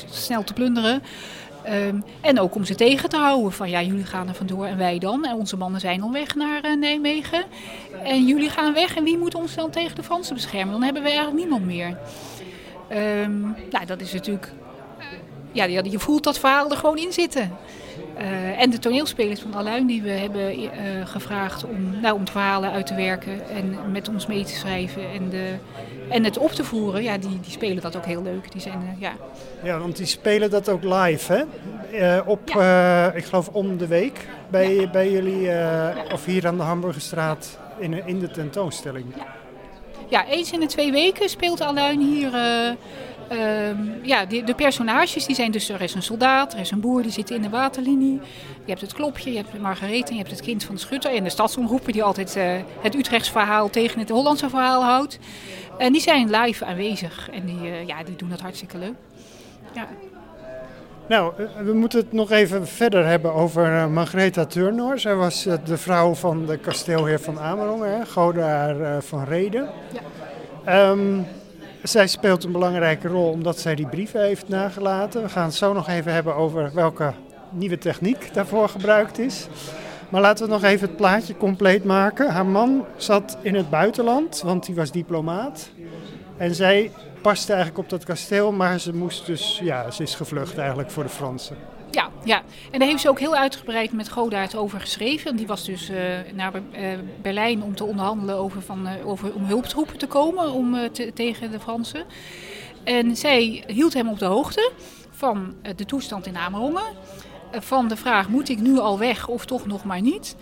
snel 0.10 0.44
te 0.44 0.54
plunderen. 0.54 1.02
Ehm, 1.66 1.96
en 2.22 2.40
ook 2.40 2.56
om 2.56 2.66
ze 2.66 2.76
tegen 2.76 3.10
te 3.10 3.18
houden 3.18 3.52
van 3.52 3.70
ja, 3.70 3.82
jullie 3.82 4.06
gaan 4.06 4.28
er 4.28 4.34
vandoor 4.34 4.66
en 4.66 4.78
wij 4.78 5.00
dan. 5.00 5.26
En 5.26 5.36
onze 5.36 5.58
mannen 5.58 5.80
zijn 5.80 6.02
al 6.02 6.12
weg 6.12 6.36
naar 6.36 6.66
uh, 6.66 6.78
Nijmegen. 6.78 7.44
En 8.04 8.26
jullie 8.26 8.50
gaan 8.50 8.74
weg 8.74 8.96
en 8.96 9.04
wie 9.04 9.18
moet 9.18 9.36
ons 9.36 9.56
dan 9.56 9.70
tegen 9.70 9.96
de 9.96 10.04
Fransen 10.04 10.36
beschermen? 10.36 10.72
Dan 10.72 10.84
hebben 10.84 11.02
we 11.02 11.10
eigenlijk 11.10 11.40
niemand 11.40 11.66
meer. 11.66 11.98
Um, 13.24 13.56
nou, 13.70 13.86
dat 13.86 14.02
is 14.02 14.14
natuurlijk... 14.14 14.52
Ja, 15.52 15.64
je 15.64 16.00
voelt 16.00 16.24
dat 16.24 16.40
verhaal 16.40 16.72
er 16.72 16.78
gewoon 16.78 16.98
in 16.98 17.14
zitten. 17.14 17.52
Uh, 18.20 18.62
en 18.62 18.70
de 18.70 18.80
toneelspelers 18.80 19.40
van 19.40 19.56
Aluin 19.56 19.88
die 19.88 20.02
we 20.02 20.10
hebben 20.10 20.60
uh, 20.60 20.70
gevraagd 21.04 21.66
om, 21.66 22.00
nou, 22.02 22.16
om 22.16 22.28
verhalen 22.28 22.72
uit 22.72 22.88
te 22.88 22.96
werken 22.96 23.50
en 23.50 23.92
met 23.92 24.10
ons 24.10 24.26
mee 24.26 24.44
te 24.44 24.54
schrijven 24.54 25.12
en, 25.12 25.30
de, 25.30 25.54
en 26.10 26.24
het 26.24 26.38
op 26.38 26.52
te 26.52 26.64
voeren, 26.64 27.04
ja, 27.04 27.18
die, 27.18 27.40
die 27.40 27.52
spelen 27.52 27.82
dat 27.82 27.96
ook 27.96 28.06
heel 28.06 28.24
leuk. 28.24 28.52
Die 28.52 28.62
zijn, 28.62 28.82
uh, 28.82 29.02
ja. 29.02 29.14
ja, 29.64 29.80
want 29.80 29.98
die 29.98 30.06
spelen 30.06 30.50
dat 30.50 30.70
ook 30.70 30.84
live, 30.84 31.34
hè? 31.34 32.20
op, 32.20 32.50
ja. 32.50 33.12
ik 33.12 33.26
geloof 33.26 33.48
om 33.48 33.78
de 33.78 33.88
week 33.88 34.28
bij, 34.50 34.76
ja. 34.76 34.90
bij 34.90 35.12
jullie, 35.12 35.42
ja. 35.42 35.94
of 36.14 36.26
hier 36.26 36.48
aan 36.48 36.58
de 36.58 36.64
Hamburgerstraat 36.64 37.58
in, 37.80 38.08
in 38.08 38.20
de 38.20 38.32
tentoonstelling. 38.32 39.06
Ja. 40.10 40.26
eens 40.26 40.52
in 40.52 40.60
de 40.60 40.66
twee 40.66 40.92
weken 40.92 41.30
speelt 41.30 41.62
Aluin 41.62 42.00
hier 42.00 42.32
Uh, 43.32 43.38
ja, 44.02 44.26
de, 44.26 44.44
de, 44.44 44.56
personages 44.56 45.26
die 45.26 45.36
zijn 45.36 45.52
dus, 45.52 45.70
er 45.70 45.82
is 45.82 45.94
een 45.94 46.04
soldaat, 46.04 46.54
er 46.54 46.60
is 46.60 46.72
een 46.72 46.80
boer 46.80 47.02
die 47.02 47.12
zit 47.12 47.30
in 47.30 47.42
de 47.42 47.50
waterlinie. 47.50 48.20
Je 48.66 48.72
hebt 48.72 48.82
het 48.82 48.94
klopje, 48.94 49.32
je 49.32 49.38
hebt 49.38 49.60
Margarethe, 49.62 50.12
je 50.12 50.20
hebt 50.20 50.32
het 50.32 50.42
kind 50.42 50.64
van 50.64 50.76
de 50.76 50.82
schutter 50.82 51.16
en 51.16 51.24
de 51.24 51.30
stadsomroeper 51.30 51.94
die 51.94 52.04
altijd 52.04 52.36
uh, 52.36 52.44
het 52.82 52.96
Utrechts 52.96 53.30
verhaal 53.30 53.70
tegen 53.70 54.00
het 54.00 54.10
Hollandse 54.10 54.50
verhaal 54.50 54.84
houdt. 54.84 55.20
En 55.78 55.92
die 55.92 56.02
zijn 56.02 56.30
live 56.30 56.66
aanwezig 56.66 57.30
en 57.30 57.46
die, 57.46 57.62
uh, 57.62 57.88
ja, 57.88 58.04
die 58.04 58.16
doen 58.16 58.30
dat 58.30 58.42
hartstikke 58.42 58.78
leuk. 58.78 58.96
Ja. 59.74 59.88
Nou, 61.08 61.34
we 61.64 61.74
moeten 61.74 62.00
het 62.00 62.12
nog 62.12 62.32
even 62.32 62.68
verder 62.68 63.06
hebben 63.06 63.34
over 63.34 63.68
uh, 63.68 63.88
Margaretha 63.88 64.46
Turnor. 64.46 65.00
Zij 65.00 65.16
was 65.16 65.44
de 65.66 65.78
vrouw 65.78 66.14
van 66.14 66.46
de 66.46 66.58
kasteelheer 66.58 67.20
van 67.20 67.40
Amerongen, 67.40 68.08
Godaar 68.08 69.04
van 69.04 69.24
Reden. 69.24 69.70
Ja. 70.66 70.90
Um, 70.90 71.26
zij 71.90 72.08
speelt 72.08 72.44
een 72.44 72.52
belangrijke 72.52 73.08
rol 73.08 73.30
omdat 73.30 73.60
zij 73.60 73.76
die 73.76 73.88
brieven 73.88 74.22
heeft 74.22 74.48
nagelaten. 74.48 75.22
We 75.22 75.30
gaan 75.30 75.46
het 75.46 75.54
zo 75.54 75.74
nog 75.74 75.88
even 75.88 76.14
hebben 76.14 76.36
over 76.36 76.72
welke 76.74 77.14
nieuwe 77.50 77.78
techniek 77.78 78.34
daarvoor 78.34 78.70
gebruikt 78.70 79.20
is. 79.20 79.48
Maar 80.10 80.22
laten 80.22 80.46
we 80.46 80.52
nog 80.52 80.64
even 80.64 80.88
het 80.88 80.98
plaatje 80.98 81.38
compleet 81.38 81.84
maken. 81.84 82.30
Haar 82.30 82.46
man 82.46 82.86
zat 82.98 83.38
in 83.42 83.56
het 83.56 83.70
buitenland, 83.70 84.42
want 84.42 84.66
die 84.66 84.76
was 84.76 84.92
diplomaat. 84.92 85.70
En 86.38 86.56
zij 86.56 86.92
paste 87.22 87.54
eigenlijk 87.54 87.84
op 87.84 87.90
dat 87.90 88.04
kasteel, 88.04 88.52
maar 88.52 88.80
ze 88.80 88.96
moest 88.96 89.26
dus, 89.26 89.60
ja, 89.64 89.92
ze 89.92 90.04
is 90.04 90.16
gevlucht 90.16 90.58
eigenlijk 90.58 90.92
voor 90.92 91.04
de 91.04 91.10
Fransen. 91.10 91.56
Ja, 91.96 92.10
ja, 92.24 92.44
en 92.72 92.80
daar 92.80 92.88
heeft 92.88 93.02
ze 93.02 93.10
ook 93.10 93.20
heel 93.20 93.36
uitgebreid 93.36 93.92
met 93.92 94.10
Godaert 94.10 94.56
over 94.56 94.80
geschreven. 94.80 95.36
Die 95.36 95.48
was 95.48 95.66
dus 95.66 95.90
uh, 95.90 95.98
naar 96.34 96.54
uh, 96.56 96.62
Berlijn 97.22 97.64
om 97.64 97.76
te 97.76 97.84
onderhandelen 97.84 98.36
over, 98.36 98.62
van, 98.62 98.88
uh, 98.88 99.08
over 99.08 99.34
om 99.34 99.46
hulptroepen 99.46 99.98
te 99.98 100.08
komen 100.08 100.52
om, 100.52 100.92
te, 100.92 101.14
tegen 101.14 101.52
de 101.52 101.60
Fransen. 101.60 102.04
En 102.84 103.16
zij 103.16 103.64
hield 103.68 103.94
hem 103.94 104.10
op 104.10 104.20
de 104.20 104.26
hoogte 104.26 104.72
van 105.10 105.54
de 105.76 105.86
toestand 105.86 106.26
in 106.26 106.38
Amerongen. 106.38 106.84
van 107.52 107.88
de 107.88 107.96
vraag, 107.96 108.30
moet 108.30 108.50
ik 108.50 108.60
nu 108.60 108.80
al 108.80 109.00
weg 109.00 109.28
of 109.28 109.46
toch 109.46 109.66
nog 109.66 109.84
maar 109.84 110.02
niet? 110.02 110.36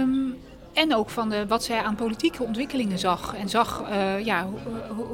Um, 0.00 0.36
en 0.72 0.94
ook 0.94 1.10
van 1.10 1.28
de, 1.28 1.46
wat 1.46 1.64
zij 1.64 1.82
aan 1.82 1.94
politieke 1.94 2.42
ontwikkelingen 2.42 2.98
zag. 2.98 3.34
En 3.34 3.48
zag 3.48 3.82
uh, 3.90 4.24
ja, 4.24 4.46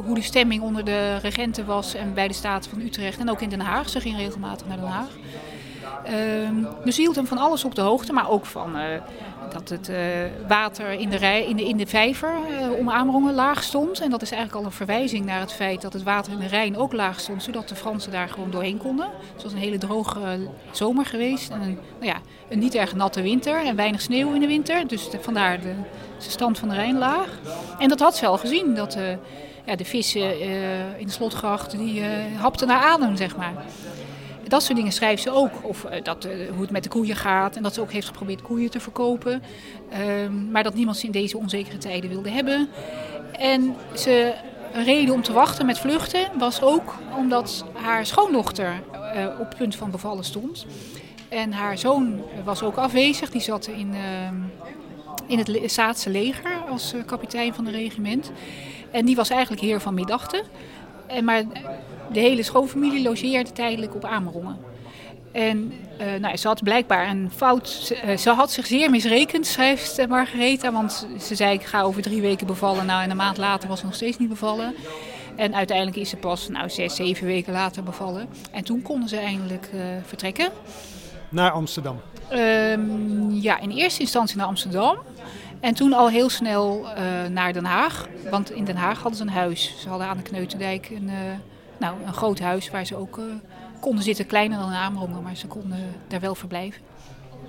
hoe 0.05 0.15
de 0.15 0.23
stemming 0.23 0.63
onder 0.63 0.85
de 0.85 1.17
regenten 1.17 1.67
was 1.67 1.95
en 1.95 2.15
bij 2.15 2.29
de 2.29 2.35
Staten 2.35 2.71
van 2.71 2.81
Utrecht. 2.81 3.19
En 3.19 3.31
ook 3.31 3.41
in 3.41 3.49
Den 3.49 3.61
Haag. 3.61 3.89
Ze 3.89 4.01
ging 4.01 4.17
regelmatig 4.17 4.67
naar 4.67 4.77
Den 4.77 4.87
Haag. 4.87 5.11
Uh, 6.07 6.49
dus 6.85 6.95
ze 6.95 7.01
hield 7.01 7.17
hem 7.17 7.27
van 7.27 7.39
alles 7.39 7.65
op 7.65 7.75
de 7.75 7.81
hoogte, 7.81 8.13
maar 8.13 8.31
ook 8.31 8.47
van 8.47 8.77
uh, 8.77 8.83
dat 9.53 9.69
het 9.69 9.89
uh, 9.89 9.97
water 10.49 10.91
in 10.91 11.11
de, 11.11 11.47
in 11.49 11.57
de, 11.57 11.65
in 11.65 11.77
de 11.77 11.87
vijver 11.87 12.33
om 12.79 12.91
Amerongen 12.91 13.35
laag 13.35 13.63
stond. 13.63 14.01
En 14.01 14.11
dat 14.11 14.23
is 14.23 14.31
eigenlijk 14.31 14.61
al 14.61 14.67
een 14.67 14.77
verwijzing 14.77 15.25
naar 15.25 15.41
het 15.41 15.53
feit 15.53 15.83
dat 15.83 15.93
het 15.93 16.03
water 16.03 16.33
in 16.33 16.39
de 16.39 16.47
Rijn 16.47 16.77
ook 16.77 16.93
laag 16.93 17.21
stond, 17.21 17.43
zodat 17.43 17.69
de 17.69 17.75
Fransen 17.75 18.13
daar 18.13 18.29
gewoon 18.29 18.51
doorheen 18.51 18.77
konden. 18.77 19.07
Het 19.35 19.43
was 19.43 19.53
een 19.53 19.59
hele 19.59 19.79
droge 19.79 20.39
zomer 20.71 21.07
geweest 21.07 21.51
en 21.51 21.61
een, 21.61 21.79
nou 22.01 22.13
ja, 22.13 22.17
een 22.49 22.59
niet 22.59 22.75
erg 22.75 22.95
natte 22.95 23.23
winter 23.23 23.65
en 23.65 23.77
weinig 23.77 24.01
sneeuw 24.01 24.33
in 24.33 24.41
de 24.41 24.47
winter. 24.47 24.87
Dus 24.87 25.11
de, 25.11 25.19
vandaar 25.21 25.61
de, 25.61 25.75
de, 26.19 26.31
stand 26.31 26.59
van 26.59 26.69
de 26.69 26.75
Rijn 26.75 26.99
laag. 26.99 27.29
En 27.79 27.89
dat 27.89 28.01
had 28.01 28.17
ze 28.17 28.27
al 28.27 28.39
gezien, 28.39 28.75
dat 28.75 28.99
ja, 29.65 29.77
de 29.77 29.85
vissen 29.85 30.41
in 30.99 31.07
de 31.07 31.13
slotgracht 31.13 31.71
die 31.71 32.03
hapten 32.37 32.67
naar 32.67 32.83
adem, 32.83 33.17
zeg 33.17 33.37
maar. 33.37 33.55
Dat 34.49 34.63
soort 34.63 34.77
dingen 34.77 34.93
schrijft 34.93 35.23
ze 35.23 35.31
ook. 35.31 35.51
Of 35.63 35.85
uh, 35.85 35.91
dat, 36.03 36.25
uh, 36.25 36.51
hoe 36.51 36.61
het 36.61 36.71
met 36.71 36.83
de 36.83 36.89
koeien 36.89 37.17
gaat. 37.17 37.57
En 37.57 37.63
dat 37.63 37.75
ze 37.75 37.81
ook 37.81 37.93
heeft 37.93 38.07
geprobeerd 38.07 38.43
koeien 38.43 38.71
te 38.71 38.81
verkopen. 38.81 39.43
Um, 40.23 40.51
maar 40.51 40.63
dat 40.63 40.75
niemand 40.75 40.97
ze 40.97 41.07
in 41.07 41.13
deze 41.13 41.39
onzekere 41.39 41.79
tijden 41.79 42.11
wilde 42.11 42.31
hebben. 42.31 42.69
En 43.33 43.77
ze, 43.95 44.35
een 44.73 44.85
reden 44.85 45.15
om 45.15 45.23
te 45.23 45.33
wachten 45.33 45.67
met 45.67 45.79
vluchten 45.79 46.29
was 46.39 46.63
ook 46.63 46.95
omdat 47.17 47.65
haar 47.73 48.07
schoondochter 48.07 48.83
uh, 48.93 49.27
op 49.41 49.55
punt 49.59 49.77
van 49.77 49.91
bevallen 49.91 50.25
stond. 50.25 50.67
En 51.29 51.53
haar 51.53 51.79
zoon 51.79 52.23
was 52.45 52.63
ook 52.63 52.77
afwezig. 52.77 53.31
Die 53.31 53.41
zat 53.41 53.67
in, 53.67 53.95
in 55.27 55.39
het 55.39 55.73
Zaatse 55.73 56.11
leger 56.11 56.57
als 56.71 56.95
kapitein 57.07 57.55
van 57.55 57.67
het 57.67 57.75
regiment. 57.75 58.31
En 58.91 59.05
die 59.05 59.17
was 59.17 59.31
eigenlijk 59.31 59.63
heer 59.63 59.81
van 59.81 59.95
Middachten. 59.95 60.43
En 61.09 61.25
maar 61.25 61.43
de 62.13 62.21
hele 62.21 62.43
schoonfamilie 62.43 63.03
logeerde 63.03 63.53
tijdelijk 63.53 63.95
op 63.95 64.05
Amerongen. 64.05 64.59
En 65.33 65.73
uh, 66.01 66.21
nou, 66.21 66.37
ze 66.37 66.47
had 66.47 66.63
blijkbaar 66.63 67.09
een 67.09 67.31
fout. 67.37 67.69
Ze, 67.69 67.97
uh, 68.07 68.17
ze, 68.17 68.31
had 68.31 68.53
zich 68.53 68.67
zeer 68.67 68.91
misrekend, 68.91 69.47
schrijft 69.47 70.07
Margaretha. 70.09 70.73
Want 70.73 71.07
ze 71.21 71.35
zei: 71.35 71.55
Ik 71.55 71.65
ga 71.65 71.83
over 71.83 72.03
drie 72.03 72.21
weken 72.21 72.47
bevallen. 72.47 72.87
Nou, 72.87 73.03
en 73.03 73.11
een 73.11 73.17
maand 73.17 73.37
later 73.37 73.69
was 73.69 73.79
ze 73.79 73.85
nog 73.85 73.95
steeds 73.95 74.19
niet 74.19 74.29
bevallen. 74.29 74.75
En 75.37 75.55
uiteindelijk 75.55 75.97
is 75.97 76.09
ze 76.09 76.17
pas 76.17 76.49
nou, 76.49 76.71
zes, 76.71 76.95
zeven 76.95 77.27
weken 77.27 77.53
later 77.53 77.83
bevallen. 77.83 78.29
En 78.53 78.65
toen 78.65 78.83
konden 78.83 79.09
ze 79.09 79.17
eindelijk 79.17 79.71
uh, 79.75 79.81
vertrekken. 80.07 80.49
Naar 81.29 81.51
Amsterdam? 81.51 82.01
Um, 82.33 83.31
ja, 83.31 83.61
in 83.61 83.71
eerste 83.71 84.01
instantie 84.01 84.37
naar 84.37 84.47
Amsterdam. 84.47 84.99
En 85.61 85.75
toen 85.75 85.93
al 85.93 86.09
heel 86.09 86.29
snel 86.29 86.87
naar 87.31 87.53
Den 87.53 87.65
Haag. 87.65 88.07
Want 88.31 88.51
in 88.51 88.65
Den 88.65 88.77
Haag 88.77 88.99
hadden 88.99 89.17
ze 89.17 89.23
een 89.23 89.31
huis. 89.31 89.75
Ze 89.79 89.89
hadden 89.89 90.07
aan 90.07 90.17
de 90.17 90.23
Kneutendijk 90.23 90.91
een 90.91 91.11
nou, 91.79 91.97
een 92.07 92.15
groot 92.15 92.39
huis 92.39 92.71
waar 92.71 92.87
ze 92.87 92.97
ook 92.97 93.19
uh, 93.19 93.25
konden 93.81 94.05
zitten, 94.05 94.27
kleiner 94.27 94.59
dan 94.59 94.71
Amerongen, 94.71 95.23
maar 95.23 95.37
ze 95.37 95.47
konden 95.47 95.79
daar 96.09 96.21
wel 96.21 96.35
verblijven. 96.35 96.83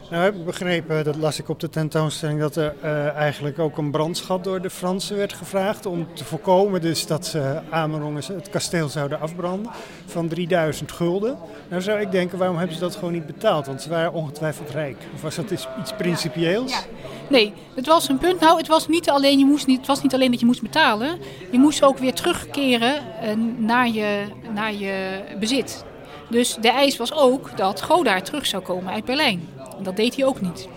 Nou 0.10 0.24
heb 0.24 0.36
ik 0.36 0.45
begrepen, 0.45 1.04
dat 1.04 1.15
las 1.15 1.39
ik 1.39 1.50
op 1.50 1.60
de 1.60 1.69
tentoonstelling, 1.69 2.39
dat 2.39 2.56
er 2.56 2.76
uh, 2.84 3.08
eigenlijk 3.08 3.60
ook 3.60 3.78
een 3.78 3.91
brandschat 3.91 4.43
door 4.43 4.62
de 4.62 4.69
Fransen 4.69 5.17
werd 5.17 5.34
gevraagd 5.34 5.86
om 5.86 6.08
te 6.13 6.26
voorkomen 6.26 6.82
dus 6.82 7.08
dat 7.08 7.26
ze 7.26 7.62
Amerongen 7.69 8.24
het 8.26 8.50
kasteel 8.50 8.89
zouden 8.89 9.19
afbranden 9.19 9.72
van 10.06 10.28
3000 10.28 10.91
gulden. 10.91 11.38
Nou 11.69 11.82
zou 11.82 12.00
ik 12.00 12.12
denken, 12.12 12.38
waarom 12.38 12.58
hebben 12.58 12.76
ze 12.76 12.82
dat 12.82 12.95
gewoon 12.95 13.13
niet 13.13 13.26
betaald? 13.26 13.65
Want 13.65 13.82
ze 13.82 13.89
waren 13.89 14.13
ongetwijfeld 14.13 14.69
rijk. 14.69 14.98
Of 15.13 15.22
was 15.22 15.36
dat 15.36 15.52
iets 15.52 15.93
principieels? 15.98 16.72
Ja, 16.72 16.78
ja. 16.78 17.08
Nee, 17.30 17.54
het 17.76 17.86
was 17.86 18.10
een 18.10 18.18
punt. 18.18 18.39
Nou, 18.39 18.58
het 18.58 18.68
was 18.68 18.88
niet 18.88 19.10
alleen, 19.10 19.39
je 19.39 19.46
moest 19.46 19.68
niet, 19.68 19.78
het 19.78 19.88
was 19.88 20.02
niet 20.02 20.13
alleen 20.13 20.32
dat 20.32 20.39
je 20.39 20.46
moest 20.46 20.62
betalen. 20.62 21.20
Je 21.52 21.60
moest 21.60 21.84
ook 21.84 21.98
weer 21.98 22.13
terugkeren 22.13 22.96
uh, 22.96 23.32
naar, 23.58 23.89
je, 23.89 24.24
naar 24.54 24.74
je 24.74 25.22
bezit. 25.39 25.84
Dus 26.30 26.58
de 26.62 26.70
eis 26.70 26.98
was 26.98 27.13
ook 27.13 27.58
dat 27.58 27.82
Godaar 27.82 28.24
terug 28.24 28.46
zou 28.46 28.63
komen 28.63 28.94
uit 28.94 29.06
Berlijn. 29.06 29.50
Dat 29.84 29.96
deed 29.96 30.15
hij 30.15 30.26
ook 30.26 30.42
niet. 30.42 30.68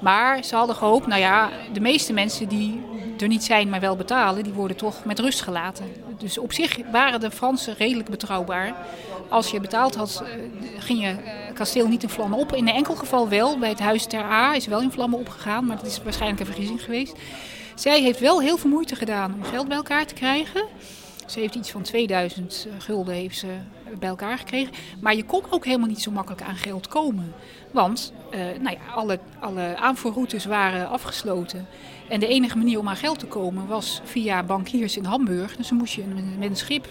Maar 0.00 0.44
ze 0.44 0.56
hadden 0.56 0.76
gehoopt, 0.76 1.06
nou 1.06 1.20
ja, 1.20 1.50
de 1.72 1.80
meeste 1.80 2.12
mensen 2.12 2.48
die 2.48 2.80
er 3.18 3.28
niet 3.28 3.44
zijn, 3.44 3.68
maar 3.68 3.80
wel 3.80 3.96
betalen, 3.96 4.42
die 4.42 4.52
worden 4.52 4.76
toch 4.76 5.04
met 5.04 5.18
rust 5.18 5.40
gelaten. 5.40 5.84
Dus 6.18 6.38
op 6.38 6.52
zich 6.52 6.78
waren 6.90 7.20
de 7.20 7.30
Fransen 7.30 7.74
redelijk 7.78 8.08
betrouwbaar. 8.08 8.74
Als 9.28 9.50
je 9.50 9.60
betaald 9.60 9.94
had, 9.94 10.22
ging 10.78 11.00
je 11.00 11.16
kasteel 11.62 11.88
niet 11.88 12.02
in 12.02 12.08
vlammen 12.08 12.38
op. 12.38 12.54
In 12.54 12.68
een 12.68 12.74
enkel 12.74 12.94
geval 12.94 13.28
wel, 13.28 13.58
bij 13.58 13.68
het 13.68 13.80
huis 13.80 14.06
ter 14.06 14.24
A 14.24 14.54
is 14.54 14.66
wel 14.66 14.80
in 14.80 14.90
vlammen 14.90 15.18
opgegaan, 15.18 15.66
maar 15.66 15.76
dat 15.76 15.86
is 15.86 16.02
waarschijnlijk 16.02 16.40
een 16.40 16.46
vergissing 16.46 16.82
geweest. 16.82 17.14
Zij 17.74 18.02
heeft 18.02 18.20
wel 18.20 18.40
heel 18.40 18.56
veel 18.56 18.70
moeite 18.70 18.96
gedaan 18.96 19.34
om 19.34 19.42
geld 19.42 19.68
bij 19.68 19.76
elkaar 19.76 20.06
te 20.06 20.14
krijgen. 20.14 20.64
Ze 21.26 21.40
heeft 21.40 21.54
iets 21.54 21.70
van 21.70 21.82
2000 21.82 22.68
gulden 22.78 23.14
heeft 23.14 23.38
ze 23.38 23.46
bij 23.98 24.08
elkaar 24.08 24.38
gekregen. 24.38 24.72
Maar 25.00 25.16
je 25.16 25.24
kon 25.24 25.42
ook 25.50 25.64
helemaal 25.64 25.88
niet 25.88 26.02
zo 26.02 26.10
makkelijk 26.10 26.42
aan 26.42 26.56
geld 26.56 26.88
komen. 26.88 27.32
Want 27.70 28.12
uh, 28.30 28.40
nou 28.60 28.76
ja, 28.76 28.94
alle, 28.94 29.18
alle 29.40 29.76
aanvoerroutes 29.76 30.44
waren 30.44 30.88
afgesloten. 30.88 31.66
En 32.08 32.20
de 32.20 32.26
enige 32.26 32.56
manier 32.56 32.78
om 32.78 32.88
aan 32.88 32.96
geld 32.96 33.18
te 33.18 33.26
komen 33.26 33.66
was 33.66 34.00
via 34.04 34.42
bankiers 34.42 34.96
in 34.96 35.04
Hamburg. 35.04 35.56
Dus 35.56 35.68
dan 35.68 35.78
moest 35.78 35.94
je 35.94 36.04
met 36.38 36.50
een 36.50 36.56
schip 36.56 36.88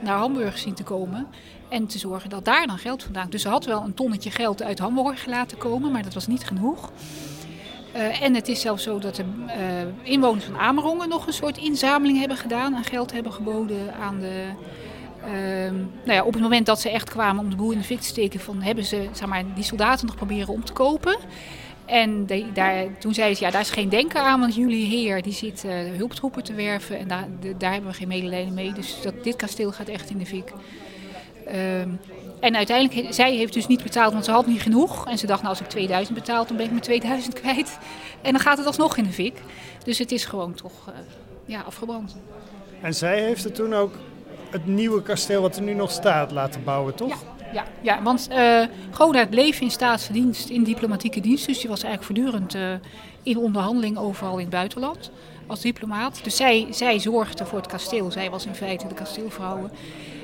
naar 0.00 0.18
Hamburg 0.18 0.58
zien 0.58 0.74
te 0.74 0.82
komen. 0.82 1.26
En 1.68 1.86
te 1.86 1.98
zorgen 1.98 2.30
dat 2.30 2.44
daar 2.44 2.66
dan 2.66 2.78
geld 2.78 3.02
vandaan. 3.02 3.30
Dus 3.30 3.42
ze 3.42 3.48
had 3.48 3.64
wel 3.64 3.82
een 3.82 3.94
tonnetje 3.94 4.30
geld 4.30 4.62
uit 4.62 4.78
Hamburg 4.78 5.26
laten 5.26 5.58
komen, 5.58 5.92
maar 5.92 6.02
dat 6.02 6.14
was 6.14 6.26
niet 6.26 6.44
genoeg. 6.44 6.90
Uh, 7.96 8.22
en 8.22 8.34
het 8.34 8.48
is 8.48 8.60
zelfs 8.60 8.82
zo 8.82 8.98
dat 8.98 9.16
de 9.16 9.24
uh, 9.46 9.52
inwoners 10.12 10.44
van 10.44 10.58
Amerongen 10.58 11.08
nog 11.08 11.26
een 11.26 11.32
soort 11.32 11.56
inzameling 11.56 12.18
hebben 12.18 12.36
gedaan. 12.36 12.74
En 12.74 12.84
geld 12.84 13.12
hebben 13.12 13.32
geboden 13.32 13.94
aan 13.94 14.20
de, 14.20 14.48
Ehm, 15.26 15.74
nou 15.76 16.12
ja, 16.12 16.24
op 16.24 16.32
het 16.32 16.42
moment 16.42 16.66
dat 16.66 16.80
ze 16.80 16.90
echt 16.90 17.10
kwamen 17.10 17.44
om 17.44 17.50
de 17.50 17.56
boel 17.56 17.70
in 17.70 17.78
de 17.78 17.84
fik 17.84 18.00
te 18.00 18.06
steken, 18.06 18.40
van, 18.40 18.62
hebben 18.62 18.84
ze 18.84 19.08
zeg 19.12 19.28
maar, 19.28 19.44
die 19.54 19.64
soldaten 19.64 20.06
nog 20.06 20.16
proberen 20.16 20.48
om 20.48 20.64
te 20.64 20.72
kopen. 20.72 21.16
En 21.84 22.26
daar, 22.54 22.98
toen 22.98 23.14
zeiden 23.14 23.36
ze, 23.36 23.44
ja, 23.44 23.50
daar 23.50 23.60
is 23.60 23.70
geen 23.70 23.88
denken 23.88 24.22
aan, 24.22 24.40
want 24.40 24.54
jullie 24.54 24.86
heer 24.86 25.22
die 25.22 25.32
zit 25.32 25.64
uh, 25.64 25.72
hulptroepen 25.96 26.44
te 26.44 26.54
werven 26.54 26.98
en 26.98 27.08
daar, 27.08 27.28
daar 27.58 27.72
hebben 27.72 27.90
we 27.90 27.96
geen 27.96 28.08
medelijden 28.08 28.54
mee. 28.54 28.72
Dus 28.72 29.02
dat, 29.02 29.24
dit 29.24 29.36
kasteel 29.36 29.72
gaat 29.72 29.88
echt 29.88 30.10
in 30.10 30.18
de 30.18 30.26
fik. 30.26 30.52
Ehm, 31.46 31.88
en 32.40 32.56
uiteindelijk, 32.56 33.14
zij 33.14 33.34
heeft 33.34 33.52
dus 33.52 33.66
niet 33.66 33.82
betaald, 33.82 34.12
want 34.12 34.24
ze 34.24 34.30
had 34.30 34.46
niet 34.46 34.62
genoeg. 34.62 35.08
En 35.08 35.18
ze 35.18 35.26
dacht, 35.26 35.42
nou 35.42 35.52
als 35.54 35.62
ik 35.62 35.68
2000 35.68 36.18
betaal, 36.18 36.46
dan 36.46 36.56
ben 36.56 36.64
ik 36.64 36.70
mijn 36.70 36.82
2000 36.82 37.34
kwijt. 37.40 37.78
En 38.22 38.32
dan 38.32 38.40
gaat 38.40 38.58
het 38.58 38.66
alsnog 38.66 38.96
in 38.96 39.04
de 39.04 39.12
fik. 39.12 39.40
Dus 39.84 39.98
het 39.98 40.12
is 40.12 40.24
gewoon 40.24 40.54
toch 40.54 40.88
uh, 40.88 40.94
ja, 41.44 41.60
afgebrand. 41.60 42.16
En 42.80 42.94
zij 42.94 43.22
heeft 43.22 43.44
het 43.44 43.54
toen 43.54 43.74
ook 43.74 43.94
het 44.50 44.66
nieuwe 44.66 45.02
kasteel 45.02 45.42
wat 45.42 45.56
er 45.56 45.62
nu 45.62 45.74
nog 45.74 45.90
staat 45.90 46.30
laten 46.30 46.64
bouwen, 46.64 46.94
toch? 46.94 47.08
Ja. 47.08 47.34
Ja, 47.52 47.64
ja 47.80 48.02
want 48.02 48.28
uh, 48.30 49.24
bleef 49.30 49.60
in 49.60 49.70
staatsdienst, 49.70 50.48
in 50.48 50.64
diplomatieke 50.64 51.20
dienst. 51.20 51.46
Dus 51.46 51.60
die 51.60 51.68
was 51.68 51.82
eigenlijk 51.82 52.18
voortdurend 52.18 52.54
uh, 52.54 52.72
in 53.22 53.38
onderhandeling 53.38 53.98
overal 53.98 54.34
in 54.34 54.40
het 54.40 54.50
buitenland 54.50 55.10
als 55.46 55.60
diplomaat. 55.60 56.20
Dus 56.22 56.36
zij, 56.36 56.66
zij 56.70 56.98
zorgde 56.98 57.46
voor 57.46 57.58
het 57.58 57.66
kasteel. 57.66 58.10
Zij 58.10 58.30
was 58.30 58.46
in 58.46 58.54
feite 58.54 58.86
de 58.86 58.94
kasteelvrouw. 58.94 59.70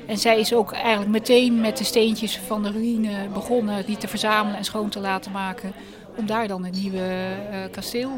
En 0.07 0.17
zij 0.17 0.39
is 0.39 0.53
ook 0.53 0.71
eigenlijk 0.71 1.11
meteen 1.11 1.61
met 1.61 1.77
de 1.77 1.83
steentjes 1.83 2.37
van 2.37 2.63
de 2.63 2.71
ruïne 2.71 3.27
begonnen 3.33 3.85
die 3.85 3.97
te 3.97 4.07
verzamelen 4.07 4.57
en 4.57 4.65
schoon 4.65 4.89
te 4.89 4.99
laten 4.99 5.31
maken. 5.31 5.73
Om 6.15 6.25
daar 6.25 6.47
dan 6.47 6.65
een 6.65 6.81
nieuwe 6.81 6.97
uh, 7.51 7.57
kasteel 7.71 8.11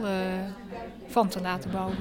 van 1.07 1.27
te 1.27 1.41
laten 1.41 1.71
bouwen. 1.71 1.97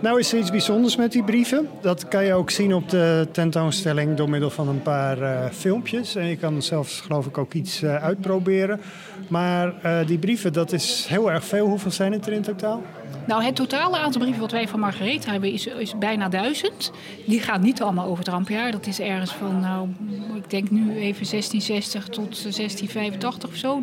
Nou 0.00 0.18
is 0.18 0.32
er 0.32 0.38
iets 0.38 0.50
bijzonders 0.50 0.96
met 0.96 1.12
die 1.12 1.24
brieven. 1.24 1.68
Dat 1.80 2.08
kan 2.08 2.24
je 2.24 2.34
ook 2.34 2.50
zien 2.50 2.74
op 2.74 2.88
de 2.88 3.28
tentoonstelling 3.32 4.16
door 4.16 4.30
middel 4.30 4.50
van 4.50 4.68
een 4.68 4.82
paar 4.82 5.18
uh, 5.18 5.44
filmpjes. 5.52 6.14
En 6.14 6.26
je 6.26 6.36
kan 6.36 6.62
zelfs 6.62 7.00
geloof 7.00 7.26
ik 7.26 7.38
ook 7.38 7.52
iets 7.52 7.82
uh, 7.82 8.02
uitproberen. 8.02 8.80
Maar 9.28 9.74
uh, 9.84 10.06
die 10.06 10.18
brieven, 10.18 10.52
dat 10.52 10.72
is 10.72 11.06
heel 11.08 11.30
erg 11.30 11.44
veel. 11.44 11.66
Hoeveel 11.66 11.90
zijn 11.90 12.12
het 12.12 12.26
er 12.26 12.32
in 12.32 12.42
totaal? 12.42 12.82
Nou, 13.26 13.44
het 13.44 13.56
totale 13.56 13.98
aantal 13.98 14.20
brieven 14.20 14.40
wat 14.40 14.50
wij 14.50 14.68
van 14.68 14.80
Margarethe 14.80 15.30
hebben 15.30 15.52
is, 15.52 15.66
is 15.66 15.98
bijna 15.98 16.28
duizend. 16.28 16.92
Die 17.26 17.40
gaat 17.40 17.60
niet 17.60 17.82
allemaal 17.82 18.06
over 18.06 18.18
het 18.18 18.28
rampjaar. 18.28 18.70
Dat 18.70 18.86
is 18.86 19.00
ergens 19.00 19.32
van, 19.32 19.60
nou, 19.60 19.88
ik 20.34 20.50
denk 20.50 20.70
nu 20.70 20.80
even 20.80 21.26
1660 21.30 22.04
tot 22.04 22.42
1685 22.42 23.48
of 23.50 23.56
zo. 23.56 23.82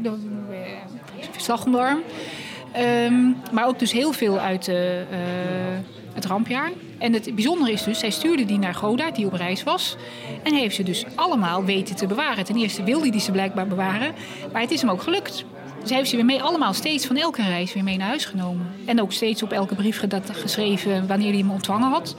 Slag 1.37 1.65
om. 1.65 1.75
Um, 1.75 3.35
maar 3.51 3.67
ook 3.67 3.79
dus 3.79 3.91
heel 3.91 4.11
veel 4.11 4.39
uit 4.39 4.65
de 4.65 5.03
het 6.17 6.25
rampjaar. 6.25 6.71
En 6.97 7.13
het 7.13 7.35
bijzondere 7.35 7.71
is 7.71 7.83
dus, 7.83 7.99
zij 7.99 8.09
stuurde 8.09 8.45
die 8.45 8.59
naar 8.59 8.73
Goda, 8.73 9.11
die 9.11 9.25
op 9.25 9.33
reis 9.33 9.63
was. 9.63 9.95
En 10.43 10.53
heeft 10.53 10.75
ze 10.75 10.83
dus 10.83 11.05
allemaal 11.15 11.63
weten 11.63 11.95
te 11.95 12.07
bewaren. 12.07 12.45
Ten 12.45 12.55
eerste 12.55 12.83
wilde 12.83 13.09
hij 13.09 13.19
ze 13.19 13.31
blijkbaar 13.31 13.67
bewaren, 13.67 14.13
maar 14.51 14.61
het 14.61 14.71
is 14.71 14.81
hem 14.81 14.89
ook 14.89 15.01
gelukt. 15.01 15.45
Dus 15.81 15.89
heeft 15.89 16.09
ze 16.09 16.15
weer 16.15 16.25
mee, 16.25 16.41
allemaal 16.41 16.73
steeds 16.73 17.05
van 17.05 17.15
elke 17.15 17.41
reis 17.41 17.73
weer 17.73 17.83
mee 17.83 17.97
naar 17.97 18.07
huis 18.07 18.25
genomen. 18.25 18.67
En 18.85 19.01
ook 19.01 19.11
steeds 19.11 19.43
op 19.43 19.51
elke 19.51 19.75
brief 19.75 20.03
geschreven 20.31 21.07
wanneer 21.07 21.29
hij 21.29 21.39
hem 21.39 21.51
ontvangen 21.51 21.89
had. 21.89 22.15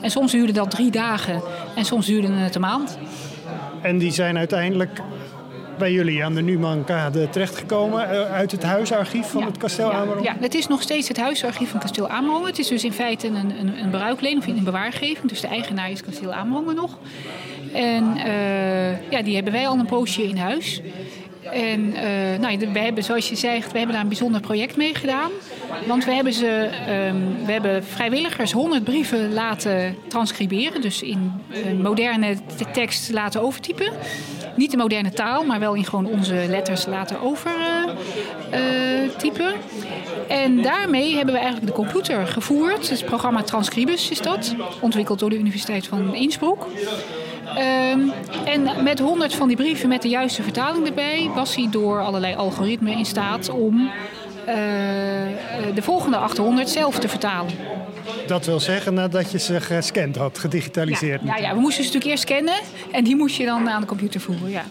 En 0.00 0.10
soms 0.10 0.32
duurde 0.32 0.52
dat 0.52 0.70
drie 0.70 0.90
dagen 0.90 1.42
en 1.76 1.84
soms 1.84 2.06
duurde 2.06 2.32
het 2.32 2.54
een 2.54 2.60
maand. 2.60 2.98
En 3.82 3.98
die 3.98 4.10
zijn 4.10 4.36
uiteindelijk 4.36 5.00
bij 5.78 5.92
jullie 5.92 6.24
aan 6.24 6.34
de 6.34 6.42
Numankade 6.42 7.28
terechtgekomen 7.30 8.08
uh, 8.12 8.32
uit 8.32 8.52
het 8.52 8.62
huisarchief 8.62 9.26
van 9.26 9.40
ja, 9.40 9.46
het 9.46 9.56
kasteel 9.56 9.92
Amerongen? 9.92 10.22
Ja, 10.22 10.32
ja, 10.32 10.40
het 10.40 10.54
is 10.54 10.66
nog 10.66 10.82
steeds 10.82 11.08
het 11.08 11.16
huisarchief 11.16 11.70
van 11.70 11.80
kasteel 11.80 12.08
Amerongen. 12.08 12.46
Het 12.46 12.58
is 12.58 12.68
dus 12.68 12.84
in 12.84 12.92
feite 12.92 13.26
een, 13.26 13.34
een, 13.34 13.82
een 13.82 13.90
bruikleen 13.90 14.38
of 14.38 14.46
een 14.46 14.64
bewaargeving. 14.64 15.28
Dus 15.28 15.40
de 15.40 15.46
eigenaar 15.46 15.90
is 15.90 16.02
kasteel 16.02 16.32
Amerongen 16.32 16.74
nog. 16.74 16.98
En 17.72 18.16
uh, 18.16 19.10
ja, 19.10 19.22
die 19.22 19.34
hebben 19.34 19.52
wij 19.52 19.68
al 19.68 19.78
een 19.78 19.86
poosje 19.86 20.22
in 20.22 20.36
huis. 20.36 20.80
En 21.52 21.80
uh, 21.80 22.38
nou, 22.40 22.58
we 22.72 22.78
hebben, 22.78 23.04
zoals 23.04 23.28
je 23.28 23.36
zegt, 23.36 23.72
we 23.72 23.76
hebben 23.76 23.94
daar 23.94 24.02
een 24.02 24.10
bijzonder 24.10 24.40
project 24.40 24.76
mee 24.76 24.94
gedaan. 24.94 25.30
Want 25.86 26.04
we 26.04 26.12
hebben, 26.12 26.32
ze, 26.32 26.70
um, 27.08 27.46
we 27.46 27.52
hebben 27.52 27.84
vrijwilligers 27.84 28.52
100 28.52 28.84
brieven 28.84 29.32
laten 29.32 29.96
transcriberen. 30.08 30.80
Dus 30.80 31.02
in 31.02 31.32
moderne 31.82 32.36
tekst 32.72 33.12
laten 33.12 33.42
overtypen. 33.42 33.92
Niet 34.56 34.70
de 34.70 34.76
moderne 34.76 35.10
taal, 35.10 35.44
maar 35.44 35.60
wel 35.60 35.74
in 35.74 35.84
gewoon 35.84 36.06
onze 36.06 36.44
letters 36.48 36.86
laten 36.86 37.20
overtypen. 37.20 37.94
Uh, 39.44 39.54
en 40.28 40.62
daarmee 40.62 41.14
hebben 41.14 41.34
we 41.34 41.40
eigenlijk 41.40 41.66
de 41.66 41.82
computer 41.82 42.26
gevoerd. 42.26 42.90
Het 42.90 43.04
programma 43.04 43.42
Transcribus 43.42 44.10
is 44.10 44.20
dat. 44.20 44.54
Ontwikkeld 44.80 45.18
door 45.18 45.30
de 45.30 45.38
Universiteit 45.38 45.86
van 45.86 46.14
Innsbruck. 46.14 46.66
Um, 47.92 48.12
en 48.44 48.82
met 48.82 48.98
honderd 48.98 49.34
van 49.34 49.48
die 49.48 49.56
brieven 49.56 49.88
met 49.88 50.02
de 50.02 50.08
juiste 50.08 50.42
vertaling 50.42 50.86
erbij 50.86 51.30
was 51.34 51.54
hij 51.54 51.68
door 51.70 52.00
allerlei 52.00 52.34
algoritmen 52.34 52.92
in 52.92 53.06
staat 53.06 53.48
om 53.48 53.80
uh, 53.80 54.54
de 55.74 55.82
volgende 55.82 56.16
800 56.16 56.70
zelf 56.70 56.98
te 56.98 57.08
vertalen. 57.08 57.52
Dat 58.26 58.46
wil 58.46 58.60
zeggen 58.60 58.94
nadat 58.94 59.30
je 59.30 59.38
ze 59.38 59.60
gescand 59.60 60.16
had, 60.16 60.38
gedigitaliseerd. 60.38 61.20
Ja, 61.24 61.36
ja, 61.36 61.42
ja, 61.42 61.54
we 61.54 61.60
moesten 61.60 61.84
ze 61.84 61.92
natuurlijk 61.92 62.10
eerst 62.10 62.22
scannen 62.22 62.60
en 62.92 63.04
die 63.04 63.16
moest 63.16 63.36
je 63.36 63.44
dan 63.44 63.68
aan 63.70 63.80
de 63.80 63.86
computer 63.86 64.20
voeren. 64.20 64.50
Ja. 64.50 64.64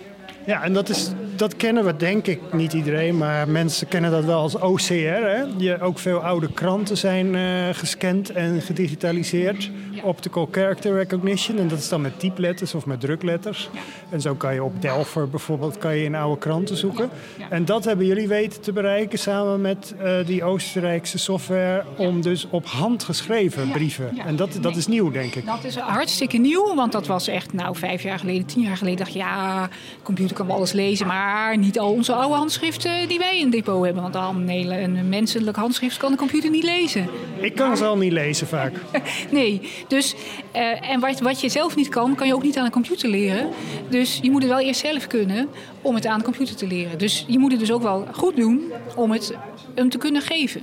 Ja, 0.45 0.63
en 0.63 0.73
dat, 0.73 0.89
is, 0.89 1.09
dat 1.35 1.55
kennen 1.55 1.85
we 1.85 1.95
denk 1.95 2.27
ik 2.27 2.39
niet 2.53 2.73
iedereen, 2.73 3.17
maar 3.17 3.49
mensen 3.49 3.87
kennen 3.87 4.11
dat 4.11 4.25
wel 4.25 4.39
als 4.39 4.55
OCR. 4.55 4.93
Hè? 4.93 5.43
Je, 5.57 5.81
ook 5.81 5.99
veel 5.99 6.19
oude 6.19 6.53
kranten 6.53 6.97
zijn 6.97 7.33
uh, 7.33 7.69
gescand 7.71 8.29
en 8.29 8.61
gedigitaliseerd. 8.61 9.63
Ja. 9.91 10.03
Optical 10.03 10.47
Character 10.51 10.93
Recognition, 10.93 11.57
en 11.57 11.67
dat 11.67 11.79
is 11.79 11.89
dan 11.89 12.01
met 12.01 12.19
typeletters 12.19 12.75
of 12.75 12.85
met 12.85 12.99
drukletters. 12.99 13.69
Ja. 13.73 13.79
En 14.09 14.21
zo 14.21 14.35
kan 14.35 14.53
je 14.53 14.63
op 14.63 14.81
Delver 14.81 15.29
bijvoorbeeld 15.29 15.77
kan 15.77 15.95
je 15.95 16.03
in 16.03 16.15
oude 16.15 16.39
kranten 16.39 16.77
zoeken. 16.77 17.09
En 17.49 17.65
dat 17.65 17.85
hebben 17.85 18.05
jullie 18.05 18.27
weten 18.27 18.61
te 18.61 18.71
bereiken 18.71 19.19
samen 19.19 19.61
met 19.61 19.95
uh, 20.03 20.25
die 20.25 20.43
Oostenrijkse 20.43 21.17
software 21.17 21.83
om 21.95 22.21
dus 22.21 22.47
op 22.49 22.65
hand 22.65 23.03
geschreven 23.03 23.71
brieven. 23.71 24.17
En 24.17 24.35
dat, 24.35 24.53
dat 24.53 24.63
nee. 24.63 24.75
is 24.75 24.87
nieuw, 24.87 25.11
denk 25.11 25.35
ik. 25.35 25.45
Dat 25.45 25.63
is 25.63 25.75
hartstikke 25.75 26.37
nieuw, 26.37 26.75
want 26.75 26.91
dat 26.91 27.07
was 27.07 27.27
echt 27.27 27.53
nou 27.53 27.75
vijf 27.75 28.03
jaar 28.03 28.19
geleden, 28.19 28.45
tien 28.45 28.61
jaar 28.61 28.77
geleden. 28.77 28.97
dacht 28.97 29.13
ja, 29.13 29.69
computer 30.03 30.35
kan 30.35 30.51
alles 30.51 30.71
lezen, 30.71 31.07
maar 31.07 31.24
niet 31.57 31.79
al 31.79 31.91
onze 31.91 32.13
oude 32.13 32.35
handschriften 32.35 33.07
die 33.07 33.19
wij 33.19 33.37
in 33.37 33.41
het 33.43 33.51
depot 33.51 33.85
hebben. 33.85 34.03
Want 34.03 34.15
al 34.15 34.29
een, 34.29 34.49
een 34.71 35.09
menselijk 35.09 35.57
handschrift 35.57 35.97
kan 35.97 36.11
de 36.11 36.17
computer 36.17 36.49
niet 36.49 36.63
lezen. 36.63 37.09
Ik 37.39 37.55
kan 37.55 37.77
ze 37.77 37.85
al 37.85 37.97
niet 37.97 38.11
lezen 38.11 38.47
vaak. 38.47 38.73
nee, 39.31 39.61
dus 39.87 40.15
uh, 40.55 40.89
en 40.89 40.99
wat, 40.99 41.19
wat 41.19 41.41
je 41.41 41.49
zelf 41.49 41.75
niet 41.75 41.89
kan, 41.89 42.15
kan 42.15 42.27
je 42.27 42.35
ook 42.35 42.43
niet 42.43 42.57
aan 42.57 42.65
een 42.65 42.71
computer 42.71 43.09
leren. 43.09 43.49
Dus 43.89 44.19
je 44.21 44.31
moet 44.31 44.41
het 44.41 44.51
wel 44.51 44.61
eerst 44.61 44.79
zelf 44.79 45.07
kunnen 45.07 45.49
om 45.81 45.95
het 45.95 46.05
aan 46.05 46.17
de 46.17 46.23
computer 46.23 46.55
te 46.55 46.67
leren. 46.67 46.97
Dus 46.97 47.25
je 47.27 47.39
moet 47.39 47.51
het 47.51 47.59
dus 47.59 47.71
ook 47.71 47.81
wel 47.81 48.07
goed 48.11 48.35
doen 48.35 48.71
om 48.95 49.11
het 49.11 49.33
hem 49.75 49.89
te 49.89 49.97
kunnen 49.97 50.21
geven. 50.21 50.61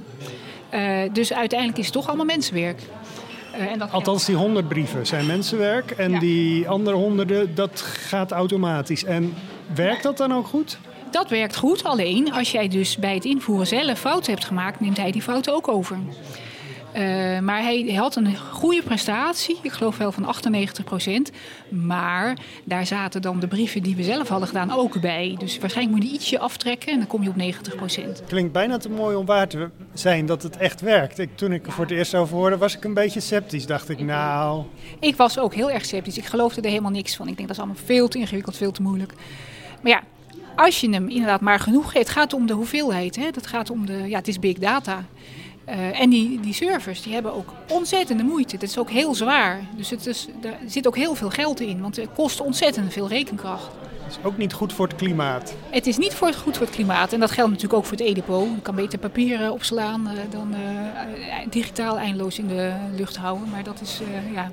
Uh, 0.75 1.01
dus 1.13 1.33
uiteindelijk 1.33 1.79
is 1.79 1.85
het 1.85 1.95
toch 1.95 2.07
allemaal 2.07 2.27
mensenwerk. 2.27 2.81
Uh, 3.55 3.73
en 3.73 3.79
dat 3.79 3.93
Althans, 3.93 4.25
die 4.25 4.37
honderd 4.37 4.69
brieven 4.69 5.07
zijn 5.07 5.27
mensenwerk. 5.27 5.91
En 5.91 6.13
ja. 6.13 6.19
die 6.19 6.69
andere 6.69 6.97
honderden, 6.97 7.55
dat 7.55 7.81
gaat 7.81 8.31
automatisch. 8.31 9.05
En 9.05 9.35
werkt 9.75 10.03
dat 10.03 10.17
dan 10.17 10.35
ook 10.35 10.47
goed? 10.47 10.79
Dat 11.11 11.31
werkt 11.31 11.57
goed, 11.57 11.85
alleen 11.85 12.33
als 12.33 12.53
jij 12.53 12.69
dus 12.69 12.97
bij 12.97 13.15
het 13.15 13.25
invoeren 13.25 13.67
zelf 13.67 13.99
fouten 13.99 14.33
hebt 14.33 14.45
gemaakt, 14.45 14.81
neemt 14.81 14.97
hij 14.97 15.11
die 15.11 15.23
fouten 15.23 15.55
ook 15.55 15.69
over. 15.69 15.97
Uh, 16.97 17.39
maar 17.39 17.63
hij, 17.63 17.85
hij, 17.87 17.95
had 17.95 18.17
een 18.17 18.37
goede 18.37 18.83
prestatie, 18.83 19.59
ik 19.63 19.73
geloof 19.73 19.97
wel 19.97 20.13
van 20.13 20.25
98 20.25 20.85
procent. 20.85 21.31
Maar 21.69 22.39
daar 22.65 22.87
zaten 22.87 23.23
dan 23.23 23.41
de 23.41 23.47
brieven 23.47 23.83
die 23.83 23.97
we 23.97 24.03
zelf 24.03 24.29
hadden 24.29 24.49
gedaan 24.49 24.71
ook 24.71 25.01
bij. 25.01 25.37
Dus 25.39 25.59
waarschijnlijk 25.59 25.97
moet 25.97 26.09
je 26.11 26.15
ietsje 26.15 26.39
aftrekken 26.39 26.93
en 26.93 26.99
dan 26.99 27.07
kom 27.07 27.23
je 27.23 27.29
op 27.29 27.37
90 27.37 27.77
procent. 27.77 28.23
Klinkt 28.27 28.53
bijna 28.53 28.77
te 28.77 28.89
mooi 28.89 29.17
om 29.17 29.27
waar 29.27 29.49
te 29.49 29.71
zijn 29.93 30.27
dat 30.27 30.43
het 30.43 30.57
echt 30.57 30.81
werkt. 30.81 31.19
Ik, 31.19 31.37
toen 31.37 31.53
ik 31.53 31.67
er 31.67 31.73
voor 31.73 31.85
het 31.85 31.93
eerst 31.93 32.15
over 32.15 32.37
hoorde, 32.37 32.57
was 32.57 32.77
ik 32.77 32.85
een 32.85 32.95
beetje 32.95 33.21
sceptisch. 33.21 33.67
Dacht 33.67 33.89
ik, 33.89 34.01
nou... 34.01 34.65
Ik 35.01 35.17
was 35.17 35.39
ook 35.39 35.55
heel 35.55 35.71
erg 35.71 35.85
sceptisch. 35.85 36.19
Ik 36.19 36.25
geloofde 36.25 36.61
er 36.61 36.69
helemaal 36.69 36.91
niks 36.91 37.17
van. 37.17 37.29
Ik 37.29 37.37
denk 37.37 37.49
dat 37.49 37.57
is 37.57 37.63
allemaal 37.63 37.83
veel 37.85 38.09
te 38.09 38.19
ingewikkeld, 38.19 38.57
veel 38.57 38.73
te 38.73 38.83
moeilijk. 38.83 39.13
Maar 39.83 39.93
ja, 39.93 40.03
als 40.57 40.81
je 40.81 40.91
hem 40.91 41.09
inderdaad 41.09 41.41
maar 41.41 41.61
genoeg 41.61 41.85
geeft, 41.85 42.07
het 42.07 42.17
gaat 42.17 42.33
om 42.33 42.47
de 42.47 42.53
hoeveelheid. 42.53 43.17
Hè? 43.17 43.31
Dat 43.31 43.47
gaat 43.47 43.71
om 43.71 43.87
de, 43.87 44.09
ja, 44.09 44.19
het 44.19 44.29
is 44.29 44.39
big 44.39 44.59
data. 44.59 45.05
Uh, 45.69 46.01
en 46.01 46.11
die, 46.11 46.41
die 46.41 46.55
servers 46.55 47.03
die 47.03 47.13
hebben 47.13 47.35
ook 47.35 47.53
ontzettende 47.69 48.23
moeite. 48.23 48.55
Het 48.55 48.63
is 48.65 48.79
ook 48.79 48.91
heel 48.91 49.15
zwaar. 49.15 49.61
Dus 49.77 49.91
het 49.91 50.07
is, 50.07 50.29
er 50.43 50.57
zit 50.67 50.87
ook 50.87 50.97
heel 50.97 51.15
veel 51.15 51.31
geld 51.31 51.61
in, 51.61 51.81
want 51.81 51.97
het 51.97 52.09
kost 52.15 52.41
ontzettend 52.41 52.93
veel 52.93 53.09
rekenkracht. 53.09 53.71
is 54.09 54.17
ook 54.23 54.37
niet 54.37 54.53
goed 54.53 54.73
voor 54.73 54.87
het 54.87 54.97
klimaat. 54.97 55.55
Het 55.71 55.87
is 55.87 55.99
niet 55.99 56.15
voor, 56.15 56.33
goed 56.33 56.57
voor 56.57 56.67
het 56.67 56.75
klimaat 56.75 57.13
en 57.13 57.21
dat 57.21 57.31
geldt 57.31 57.51
natuurlijk 57.51 57.79
ook 57.79 57.85
voor 57.85 57.97
het 57.99 58.07
e-depot. 58.07 58.49
Je 58.55 58.63
kan 58.63 58.75
beter 58.75 58.99
papier 58.99 59.53
opslaan 59.53 60.09
dan 60.31 60.55
digitaal 61.51 61.99
eindeloos 61.99 62.39
in 62.39 62.49
de 62.49 62.73
lucht 62.97 63.17
houden. 63.17 63.49
Maar 63.49 63.63
dat 63.63 63.81
is, 63.81 64.01
ja... 64.35 64.51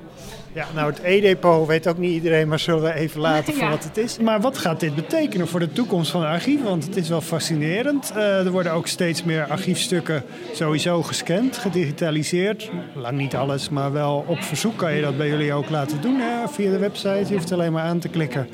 Ja, 0.53 0.65
nou 0.75 0.89
het 0.89 0.99
e-depot 1.03 1.67
weet 1.67 1.87
ook 1.87 1.97
niet 1.97 2.13
iedereen, 2.13 2.47
maar 2.47 2.59
zullen 2.59 2.83
we 2.83 2.93
even 2.93 3.21
laten 3.21 3.53
voor 3.53 3.69
wat 3.69 3.83
het 3.83 3.97
is. 3.97 4.17
Maar 4.17 4.41
wat 4.41 4.57
gaat 4.57 4.79
dit 4.79 4.95
betekenen 4.95 5.47
voor 5.47 5.59
de 5.59 5.71
toekomst 5.71 6.11
van 6.11 6.21
de 6.21 6.27
archieven? 6.27 6.65
Want 6.65 6.85
het 6.85 6.95
is 6.95 7.09
wel 7.09 7.21
fascinerend. 7.21 8.11
er 8.15 8.51
worden 8.51 8.71
ook 8.71 8.87
steeds 8.87 9.23
meer 9.23 9.45
archiefstukken 9.45 10.23
sowieso 10.53 11.03
gescand, 11.03 11.57
gedigitaliseerd. 11.57 12.69
Lang 12.95 13.17
niet 13.17 13.35
alles, 13.35 13.69
maar 13.69 13.91
wel 13.91 14.25
op 14.27 14.43
verzoek 14.43 14.77
kan 14.77 14.93
je 14.93 15.01
dat 15.01 15.17
bij 15.17 15.27
jullie 15.27 15.53
ook 15.53 15.69
laten 15.69 16.01
doen 16.01 16.19
hè, 16.19 16.47
via 16.47 16.71
de 16.71 16.79
website. 16.79 17.25
Je 17.27 17.33
hoeft 17.33 17.51
alleen 17.51 17.71
maar 17.71 17.83
aan 17.83 17.99
te 17.99 18.07
klikken. 18.07 18.47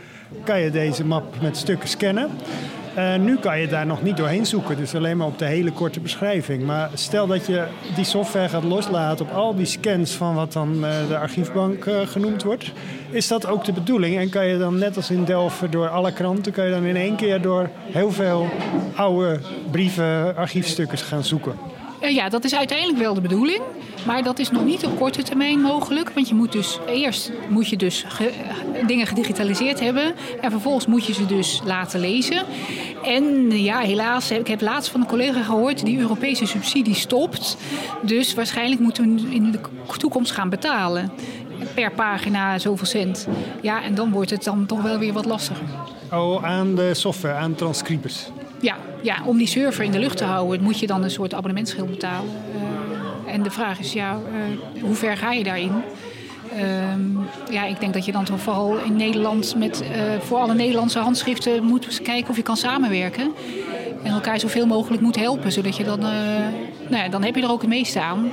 Kan 0.44 0.60
je 0.60 0.72
deze 0.72 1.06
map 1.06 1.42
met 1.42 1.58
stukken 1.58 1.90
scannen. 1.90 2.30
Uh, 2.98 3.16
nu 3.16 3.38
kan 3.38 3.60
je 3.60 3.68
daar 3.68 3.86
nog 3.86 4.04
niet 4.04 4.18
doorheen 4.18 4.46
zoeken, 4.46 4.78
dus 4.78 4.96
alleen 4.96 5.18
maar 5.18 5.28
op 5.28 5.40
de 5.40 5.46
hele 5.46 5.72
korte 5.72 6.00
beschrijving. 6.00 6.64
Maar 6.64 6.90
stel 6.94 7.28
dat 7.28 7.46
je 7.46 7.64
die 7.96 8.06
software 8.06 8.50
gaat 8.50 8.64
loslaten 8.64 9.26
op 9.26 9.32
al 9.32 9.56
die 9.56 9.66
scans 9.66 10.12
van 10.12 10.36
wat 10.36 10.54
dan 10.54 10.76
uh, 10.76 11.08
de 11.08 11.18
archiefbank 11.18 11.86
uh, 11.86 12.00
genoemd 12.06 12.44
wordt, 12.44 12.72
is 13.10 13.28
dat 13.28 13.48
ook 13.48 13.66
de 13.66 13.74
bedoeling? 13.74 14.18
En 14.18 14.30
kan 14.30 14.48
je 14.48 14.58
dan 14.58 14.78
net 14.78 14.96
als 14.96 15.10
in 15.10 15.24
Delft 15.24 15.72
door 15.72 15.90
alle 15.90 16.14
kranten, 16.14 16.52
kan 16.52 16.66
je 16.66 16.72
dan 16.72 16.84
in 16.84 16.96
één 16.96 17.16
keer 17.16 17.42
door 17.42 17.70
heel 17.92 18.12
veel 18.12 18.48
oude 18.96 19.40
brieven, 19.72 20.36
archiefstukken 20.36 20.98
gaan 20.98 21.24
zoeken? 21.24 21.75
Ja, 22.14 22.30
dat 22.30 22.44
is 22.44 22.56
uiteindelijk 22.56 23.00
wel 23.00 23.14
de 23.14 23.22
bedoeling. 23.22 23.62
Maar 24.06 24.24
dat 24.24 24.40
is 24.40 24.52
nog 24.52 24.66
niet 24.66 24.86
op 24.86 24.98
korte 24.98 25.24
termijn 25.24 25.62
mogelijk. 25.62 26.10
Want 26.10 26.28
je 26.28 26.36
moet 26.36 26.52
dus 26.52 26.80
eerst 26.88 27.32
moet 27.50 27.68
je 27.68 27.78
dus 27.78 28.06
dingen 28.88 29.08
gedigitaliseerd 29.08 29.80
hebben. 29.80 30.14
En 30.42 30.52
vervolgens 30.52 30.86
moet 30.86 31.06
je 31.06 31.14
ze 31.14 31.26
dus 31.26 31.62
laten 31.66 32.00
lezen. 32.00 32.44
En 33.04 33.52
ja, 33.64 33.80
helaas, 33.80 34.32
ik 34.32 34.48
heb 34.48 34.62
laatst 34.62 34.92
van 34.92 35.02
een 35.02 35.08
collega 35.08 35.44
gehoord, 35.44 35.86
die 35.86 36.00
Europese 36.00 36.46
subsidie 36.46 36.96
stopt. 36.96 37.58
Dus 38.02 38.34
waarschijnlijk 38.34 38.82
moeten 38.82 39.16
we 39.16 39.36
in 39.36 39.52
de 39.52 39.60
toekomst 39.98 40.32
gaan 40.32 40.50
betalen. 40.50 41.12
Per 41.74 41.92
pagina 41.92 42.60
zoveel 42.60 42.88
cent. 42.88 43.28
Ja, 43.62 43.84
en 43.84 43.96
dan 43.96 44.12
wordt 44.12 44.30
het 44.30 44.44
dan 44.44 44.66
toch 44.66 44.82
wel 44.82 44.98
weer 44.98 45.14
wat 45.14 45.26
lastiger. 45.26 45.66
Oh, 46.12 46.46
aan 46.46 46.76
de 46.76 46.94
software, 46.94 47.36
aan 47.36 47.56
transcribers. 47.56 48.28
Ja, 48.60 48.76
ja, 49.02 49.18
om 49.26 49.38
die 49.38 49.48
server 49.48 49.84
in 49.84 49.92
de 49.92 50.00
lucht 50.00 50.18
te 50.18 50.24
houden 50.24 50.64
moet 50.64 50.80
je 50.80 50.88
dan 50.88 51.04
een 51.04 51.12
soort 51.12 51.34
abonnementsgeld 51.34 51.90
betalen. 51.90 52.32
Uh, 53.26 53.34
en 53.34 53.44
de 53.44 53.52
vraag 53.52 53.80
is, 53.80 53.94
ja, 53.94 54.14
uh, 54.14 54.82
hoe 54.84 54.96
ver 54.96 55.18
ga 55.18 55.32
je 55.32 55.44
daarin? 55.44 55.72
Uh, 56.54 56.64
ja, 57.50 57.66
ik 57.66 57.80
denk 57.80 57.94
dat 57.94 58.06
je 58.06 58.12
dan 58.12 58.24
toch 58.24 58.40
vooral 58.40 58.78
in 58.78 58.96
Nederland 58.96 59.56
met 59.58 59.82
uh, 59.82 60.20
voor 60.20 60.38
alle 60.38 60.54
Nederlandse 60.54 61.00
handschriften 61.00 61.64
moet 61.64 62.02
kijken 62.02 62.30
of 62.30 62.36
je 62.36 62.42
kan 62.42 62.58
samenwerken. 62.58 63.34
En 64.04 64.12
elkaar 64.12 64.40
zoveel 64.40 64.66
mogelijk 64.66 65.02
moet 65.02 65.16
helpen, 65.16 65.52
zodat 65.52 65.78
je 65.78 65.84
dan, 65.84 66.00
nou 66.90 67.04
ja, 67.04 67.10
dan 67.10 67.24
heb 67.24 67.36
je 67.36 67.42
er 67.42 67.52
ook 67.52 67.62
het 67.62 67.70
meeste 67.70 68.02
aan. 68.02 68.30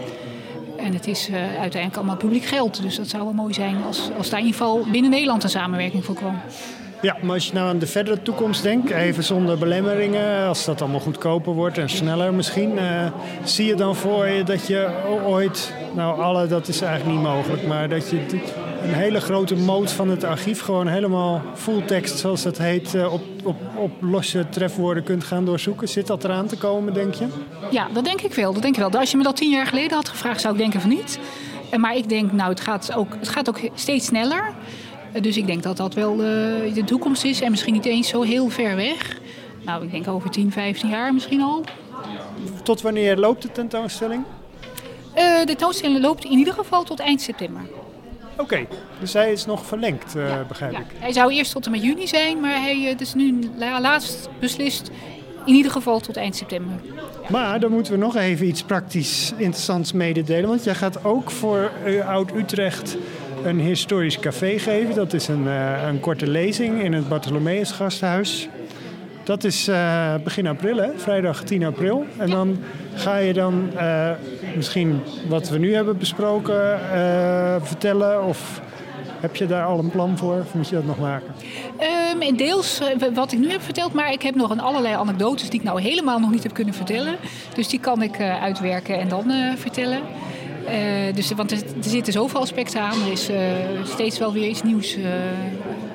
En 0.77 0.95
het 0.95 1.07
is 1.07 1.29
uiteindelijk 1.33 1.97
allemaal 1.97 2.17
publiek 2.17 2.45
geld. 2.45 2.83
Dus 2.83 2.97
dat 2.97 3.09
zou 3.09 3.25
wel 3.25 3.33
mooi 3.33 3.55
zijn 3.55 3.77
als, 3.87 4.11
als 4.19 4.31
daar 4.31 4.39
in 4.39 4.47
ieder 4.47 4.61
geval 4.61 4.87
binnen 4.91 5.11
Nederland 5.11 5.43
een 5.43 5.51
samenwerking 5.51 6.05
voor 6.05 6.15
kwam. 6.15 6.41
Ja, 7.03 7.17
maar 7.23 7.35
als 7.35 7.47
je 7.47 7.53
nou 7.53 7.69
aan 7.69 7.79
de 7.79 7.87
verdere 7.87 8.23
toekomst 8.23 8.63
denkt, 8.63 8.91
even 8.91 9.25
zonder 9.25 9.59
belemmeringen, 9.59 10.47
als 10.47 10.65
dat 10.65 10.81
allemaal 10.81 11.01
goedkoper 11.01 11.53
wordt 11.53 11.79
en 11.79 11.89
sneller 11.89 12.35
misschien, 12.35 12.73
uh, 12.75 13.07
zie 13.45 13.67
je 13.67 13.75
dan 13.75 13.97
voor 13.97 14.27
je 14.27 14.43
dat 14.43 14.67
je 14.67 14.89
ooit, 15.27 15.73
nou 15.95 16.21
alle, 16.21 16.47
dat 16.47 16.69
is 16.69 16.81
eigenlijk 16.81 17.19
niet 17.19 17.27
mogelijk, 17.27 17.67
maar 17.67 17.89
dat 17.89 18.11
je 18.11 18.17
een 18.83 18.95
hele 18.95 19.21
grote 19.21 19.55
moot 19.55 19.93
van 19.93 20.09
het 20.09 20.25
archief 20.25 20.61
gewoon 20.61 20.87
helemaal 20.87 21.43
full 21.55 21.83
text, 21.83 22.19
zoals 22.19 22.43
dat 22.43 22.59
heet, 22.59 22.95
uh, 22.95 23.13
op, 23.13 23.23
op, 23.45 23.57
op 23.77 23.91
losse 24.01 24.49
trefwoorden 24.49 25.03
kunt 25.03 25.25
gaan 25.25 25.45
doorzoeken. 25.45 25.89
Zit 25.89 26.07
dat 26.07 26.25
eraan 26.25 26.47
te 26.47 26.57
komen, 26.57 26.95
denk 26.95 27.15
je? 27.15 27.27
Ja, 27.71 27.89
dat 27.93 28.05
denk 28.05 28.21
ik 28.21 28.35
wel. 28.35 28.53
Dat 28.53 28.63
denk 28.63 28.75
ik 28.75 28.81
wel. 28.81 29.01
Als 29.01 29.11
je 29.11 29.17
me 29.17 29.23
dat 29.23 29.37
tien 29.37 29.51
jaar 29.51 29.67
geleden 29.67 29.97
had 29.97 30.09
gevraagd, 30.09 30.41
zou 30.41 30.55
ik 30.55 30.61
denken 30.61 30.81
van 30.81 30.91
niet. 30.91 31.19
Maar 31.77 31.97
ik 31.97 32.09
denk, 32.09 32.33
nou, 32.33 32.51
het 32.51 32.61
gaat 32.61 32.95
ook, 32.95 33.17
het 33.19 33.29
gaat 33.29 33.49
ook 33.49 33.61
steeds 33.75 34.07
sneller. 34.07 34.53
Dus 35.21 35.37
ik 35.37 35.47
denk 35.47 35.63
dat 35.63 35.77
dat 35.77 35.95
wel 35.95 36.13
uh, 36.13 36.75
de 36.75 36.83
toekomst 36.85 37.25
is 37.25 37.41
en 37.41 37.51
misschien 37.51 37.73
niet 37.73 37.85
eens 37.85 38.09
zo 38.09 38.23
heel 38.23 38.49
ver 38.49 38.77
weg. 38.77 39.21
Nou, 39.65 39.85
ik 39.85 39.91
denk 39.91 40.09
over 40.09 40.31
10, 40.31 40.53
15 40.53 40.89
jaar 40.89 41.15
misschien 41.15 41.41
al. 41.41 41.65
Tot 42.63 42.81
wanneer 42.81 43.17
loopt 43.17 43.43
de 43.43 43.53
tentoonstelling? 43.53 44.25
Uh, 45.17 45.39
de 45.39 45.45
tentoonstelling 45.47 46.01
loopt 46.01 46.25
in 46.25 46.39
ieder 46.39 46.55
geval 46.55 46.83
tot 46.85 47.01
eind 47.01 47.21
september. 47.21 47.63
Oké, 48.33 48.43
okay, 48.43 48.69
dus 49.01 49.13
hij 49.13 49.33
is 49.33 49.47
nog 49.47 49.67
verlengd, 49.67 50.17
uh, 50.17 50.29
ja, 50.29 50.45
begrijp 50.49 50.73
ja. 50.73 50.79
ik. 50.79 50.87
Hij 50.99 51.13
zou 51.13 51.33
eerst 51.33 51.53
tot 51.53 51.65
en 51.65 51.71
met 51.71 51.83
juni 51.83 52.07
zijn, 52.07 52.41
maar 52.41 52.61
hij 52.61 52.97
is 52.99 53.15
nu 53.15 53.51
laatst 53.59 54.29
beslist 54.39 54.91
in 55.45 55.55
ieder 55.55 55.73
geval 55.73 56.01
tot 56.01 56.17
eind 56.17 56.37
september. 56.37 56.75
Maar 57.29 57.61
dan 57.61 57.71
moeten 57.71 57.93
we 57.93 57.99
nog 57.99 58.17
even 58.17 58.47
iets 58.47 58.63
praktisch 58.63 59.33
interessants 59.37 59.93
mededelen. 59.93 60.49
Want 60.49 60.65
jij 60.65 60.75
gaat 60.75 61.05
ook 61.05 61.31
voor 61.31 61.71
Oud-Utrecht 62.07 62.97
een 63.45 63.61
historisch 63.61 64.19
café 64.19 64.59
geven. 64.59 64.95
Dat 64.95 65.13
is 65.13 65.29
een, 65.29 65.45
uh, 65.45 65.87
een 65.87 66.01
korte 66.01 66.27
lezing 66.27 66.83
in 66.83 66.93
het 66.93 67.09
Bartholomeus 67.09 67.71
Gasthuis. 67.71 68.49
Dat 69.25 69.45
is 69.45 69.69
uh, 69.69 70.15
begin 70.25 70.47
april, 70.47 70.77
hè? 70.77 70.89
vrijdag 70.97 71.45
10 71.45 71.65
april. 71.65 72.05
En 72.17 72.31
dan 72.31 72.59
ga 72.95 73.17
je 73.17 73.33
dan 73.33 73.71
uh, 73.75 74.11
misschien 74.57 75.01
wat 75.29 75.49
we 75.49 75.59
nu 75.59 75.75
hebben 75.75 75.99
besproken 75.99 76.81
vertellen 77.63 78.25
of 78.25 78.61
heb 79.21 79.37
je 79.37 79.47
daar 79.47 79.65
al 79.65 79.79
een 79.79 79.91
plan 79.91 80.19
voor 80.19 80.39
of 80.39 80.55
moet 80.55 80.69
je 80.69 80.75
dat 80.75 80.85
nog 80.85 80.99
maken? 80.99 81.35
Um, 82.15 82.23
in 82.23 82.37
deels 82.37 82.81
wat 83.15 83.33
ik 83.33 83.39
nu 83.39 83.51
heb 83.51 83.63
verteld, 83.63 83.93
maar 83.93 84.13
ik 84.13 84.23
heb 84.23 84.35
nog 84.35 84.51
een 84.51 84.61
allerlei 84.61 84.95
anekdotes 84.95 85.51
die 85.51 85.61
ik 85.61 85.67
nou 85.67 85.81
helemaal 85.81 86.19
nog 86.19 86.31
niet 86.31 86.43
heb 86.43 86.55
kunnen 86.55 86.75
vertellen. 86.75 87.17
Dus 87.55 87.69
die 87.69 87.81
kan 87.81 88.03
ik 88.03 88.21
uitwerken 88.21 88.99
en 88.99 89.09
dan 89.09 89.33
vertellen. 89.57 90.01
Uh, 90.65 91.15
dus, 91.15 91.33
want 91.33 91.51
er, 91.51 91.59
er, 91.59 91.89
zitten 91.89 92.13
zoveel 92.13 92.41
aspecten 92.41 92.81
aan. 92.81 93.03
Er 93.03 93.13
is 93.13 93.31
steeds 93.85 94.19
wel 94.19 94.33
weer 94.33 94.49
iets 94.49 94.63
nieuws 94.63 94.97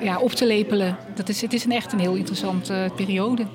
ja, 0.00 0.18
op 0.18 0.30
te 0.30 0.46
lepelen. 0.46 0.96
Dat 1.14 1.28
is, 1.28 1.40
het 1.40 1.52
is 1.52 1.64
een 1.64 1.72
echt 1.72 1.92
een 1.92 2.00
heel 2.00 2.14
interessante 2.14 2.90
periode. 2.96 3.46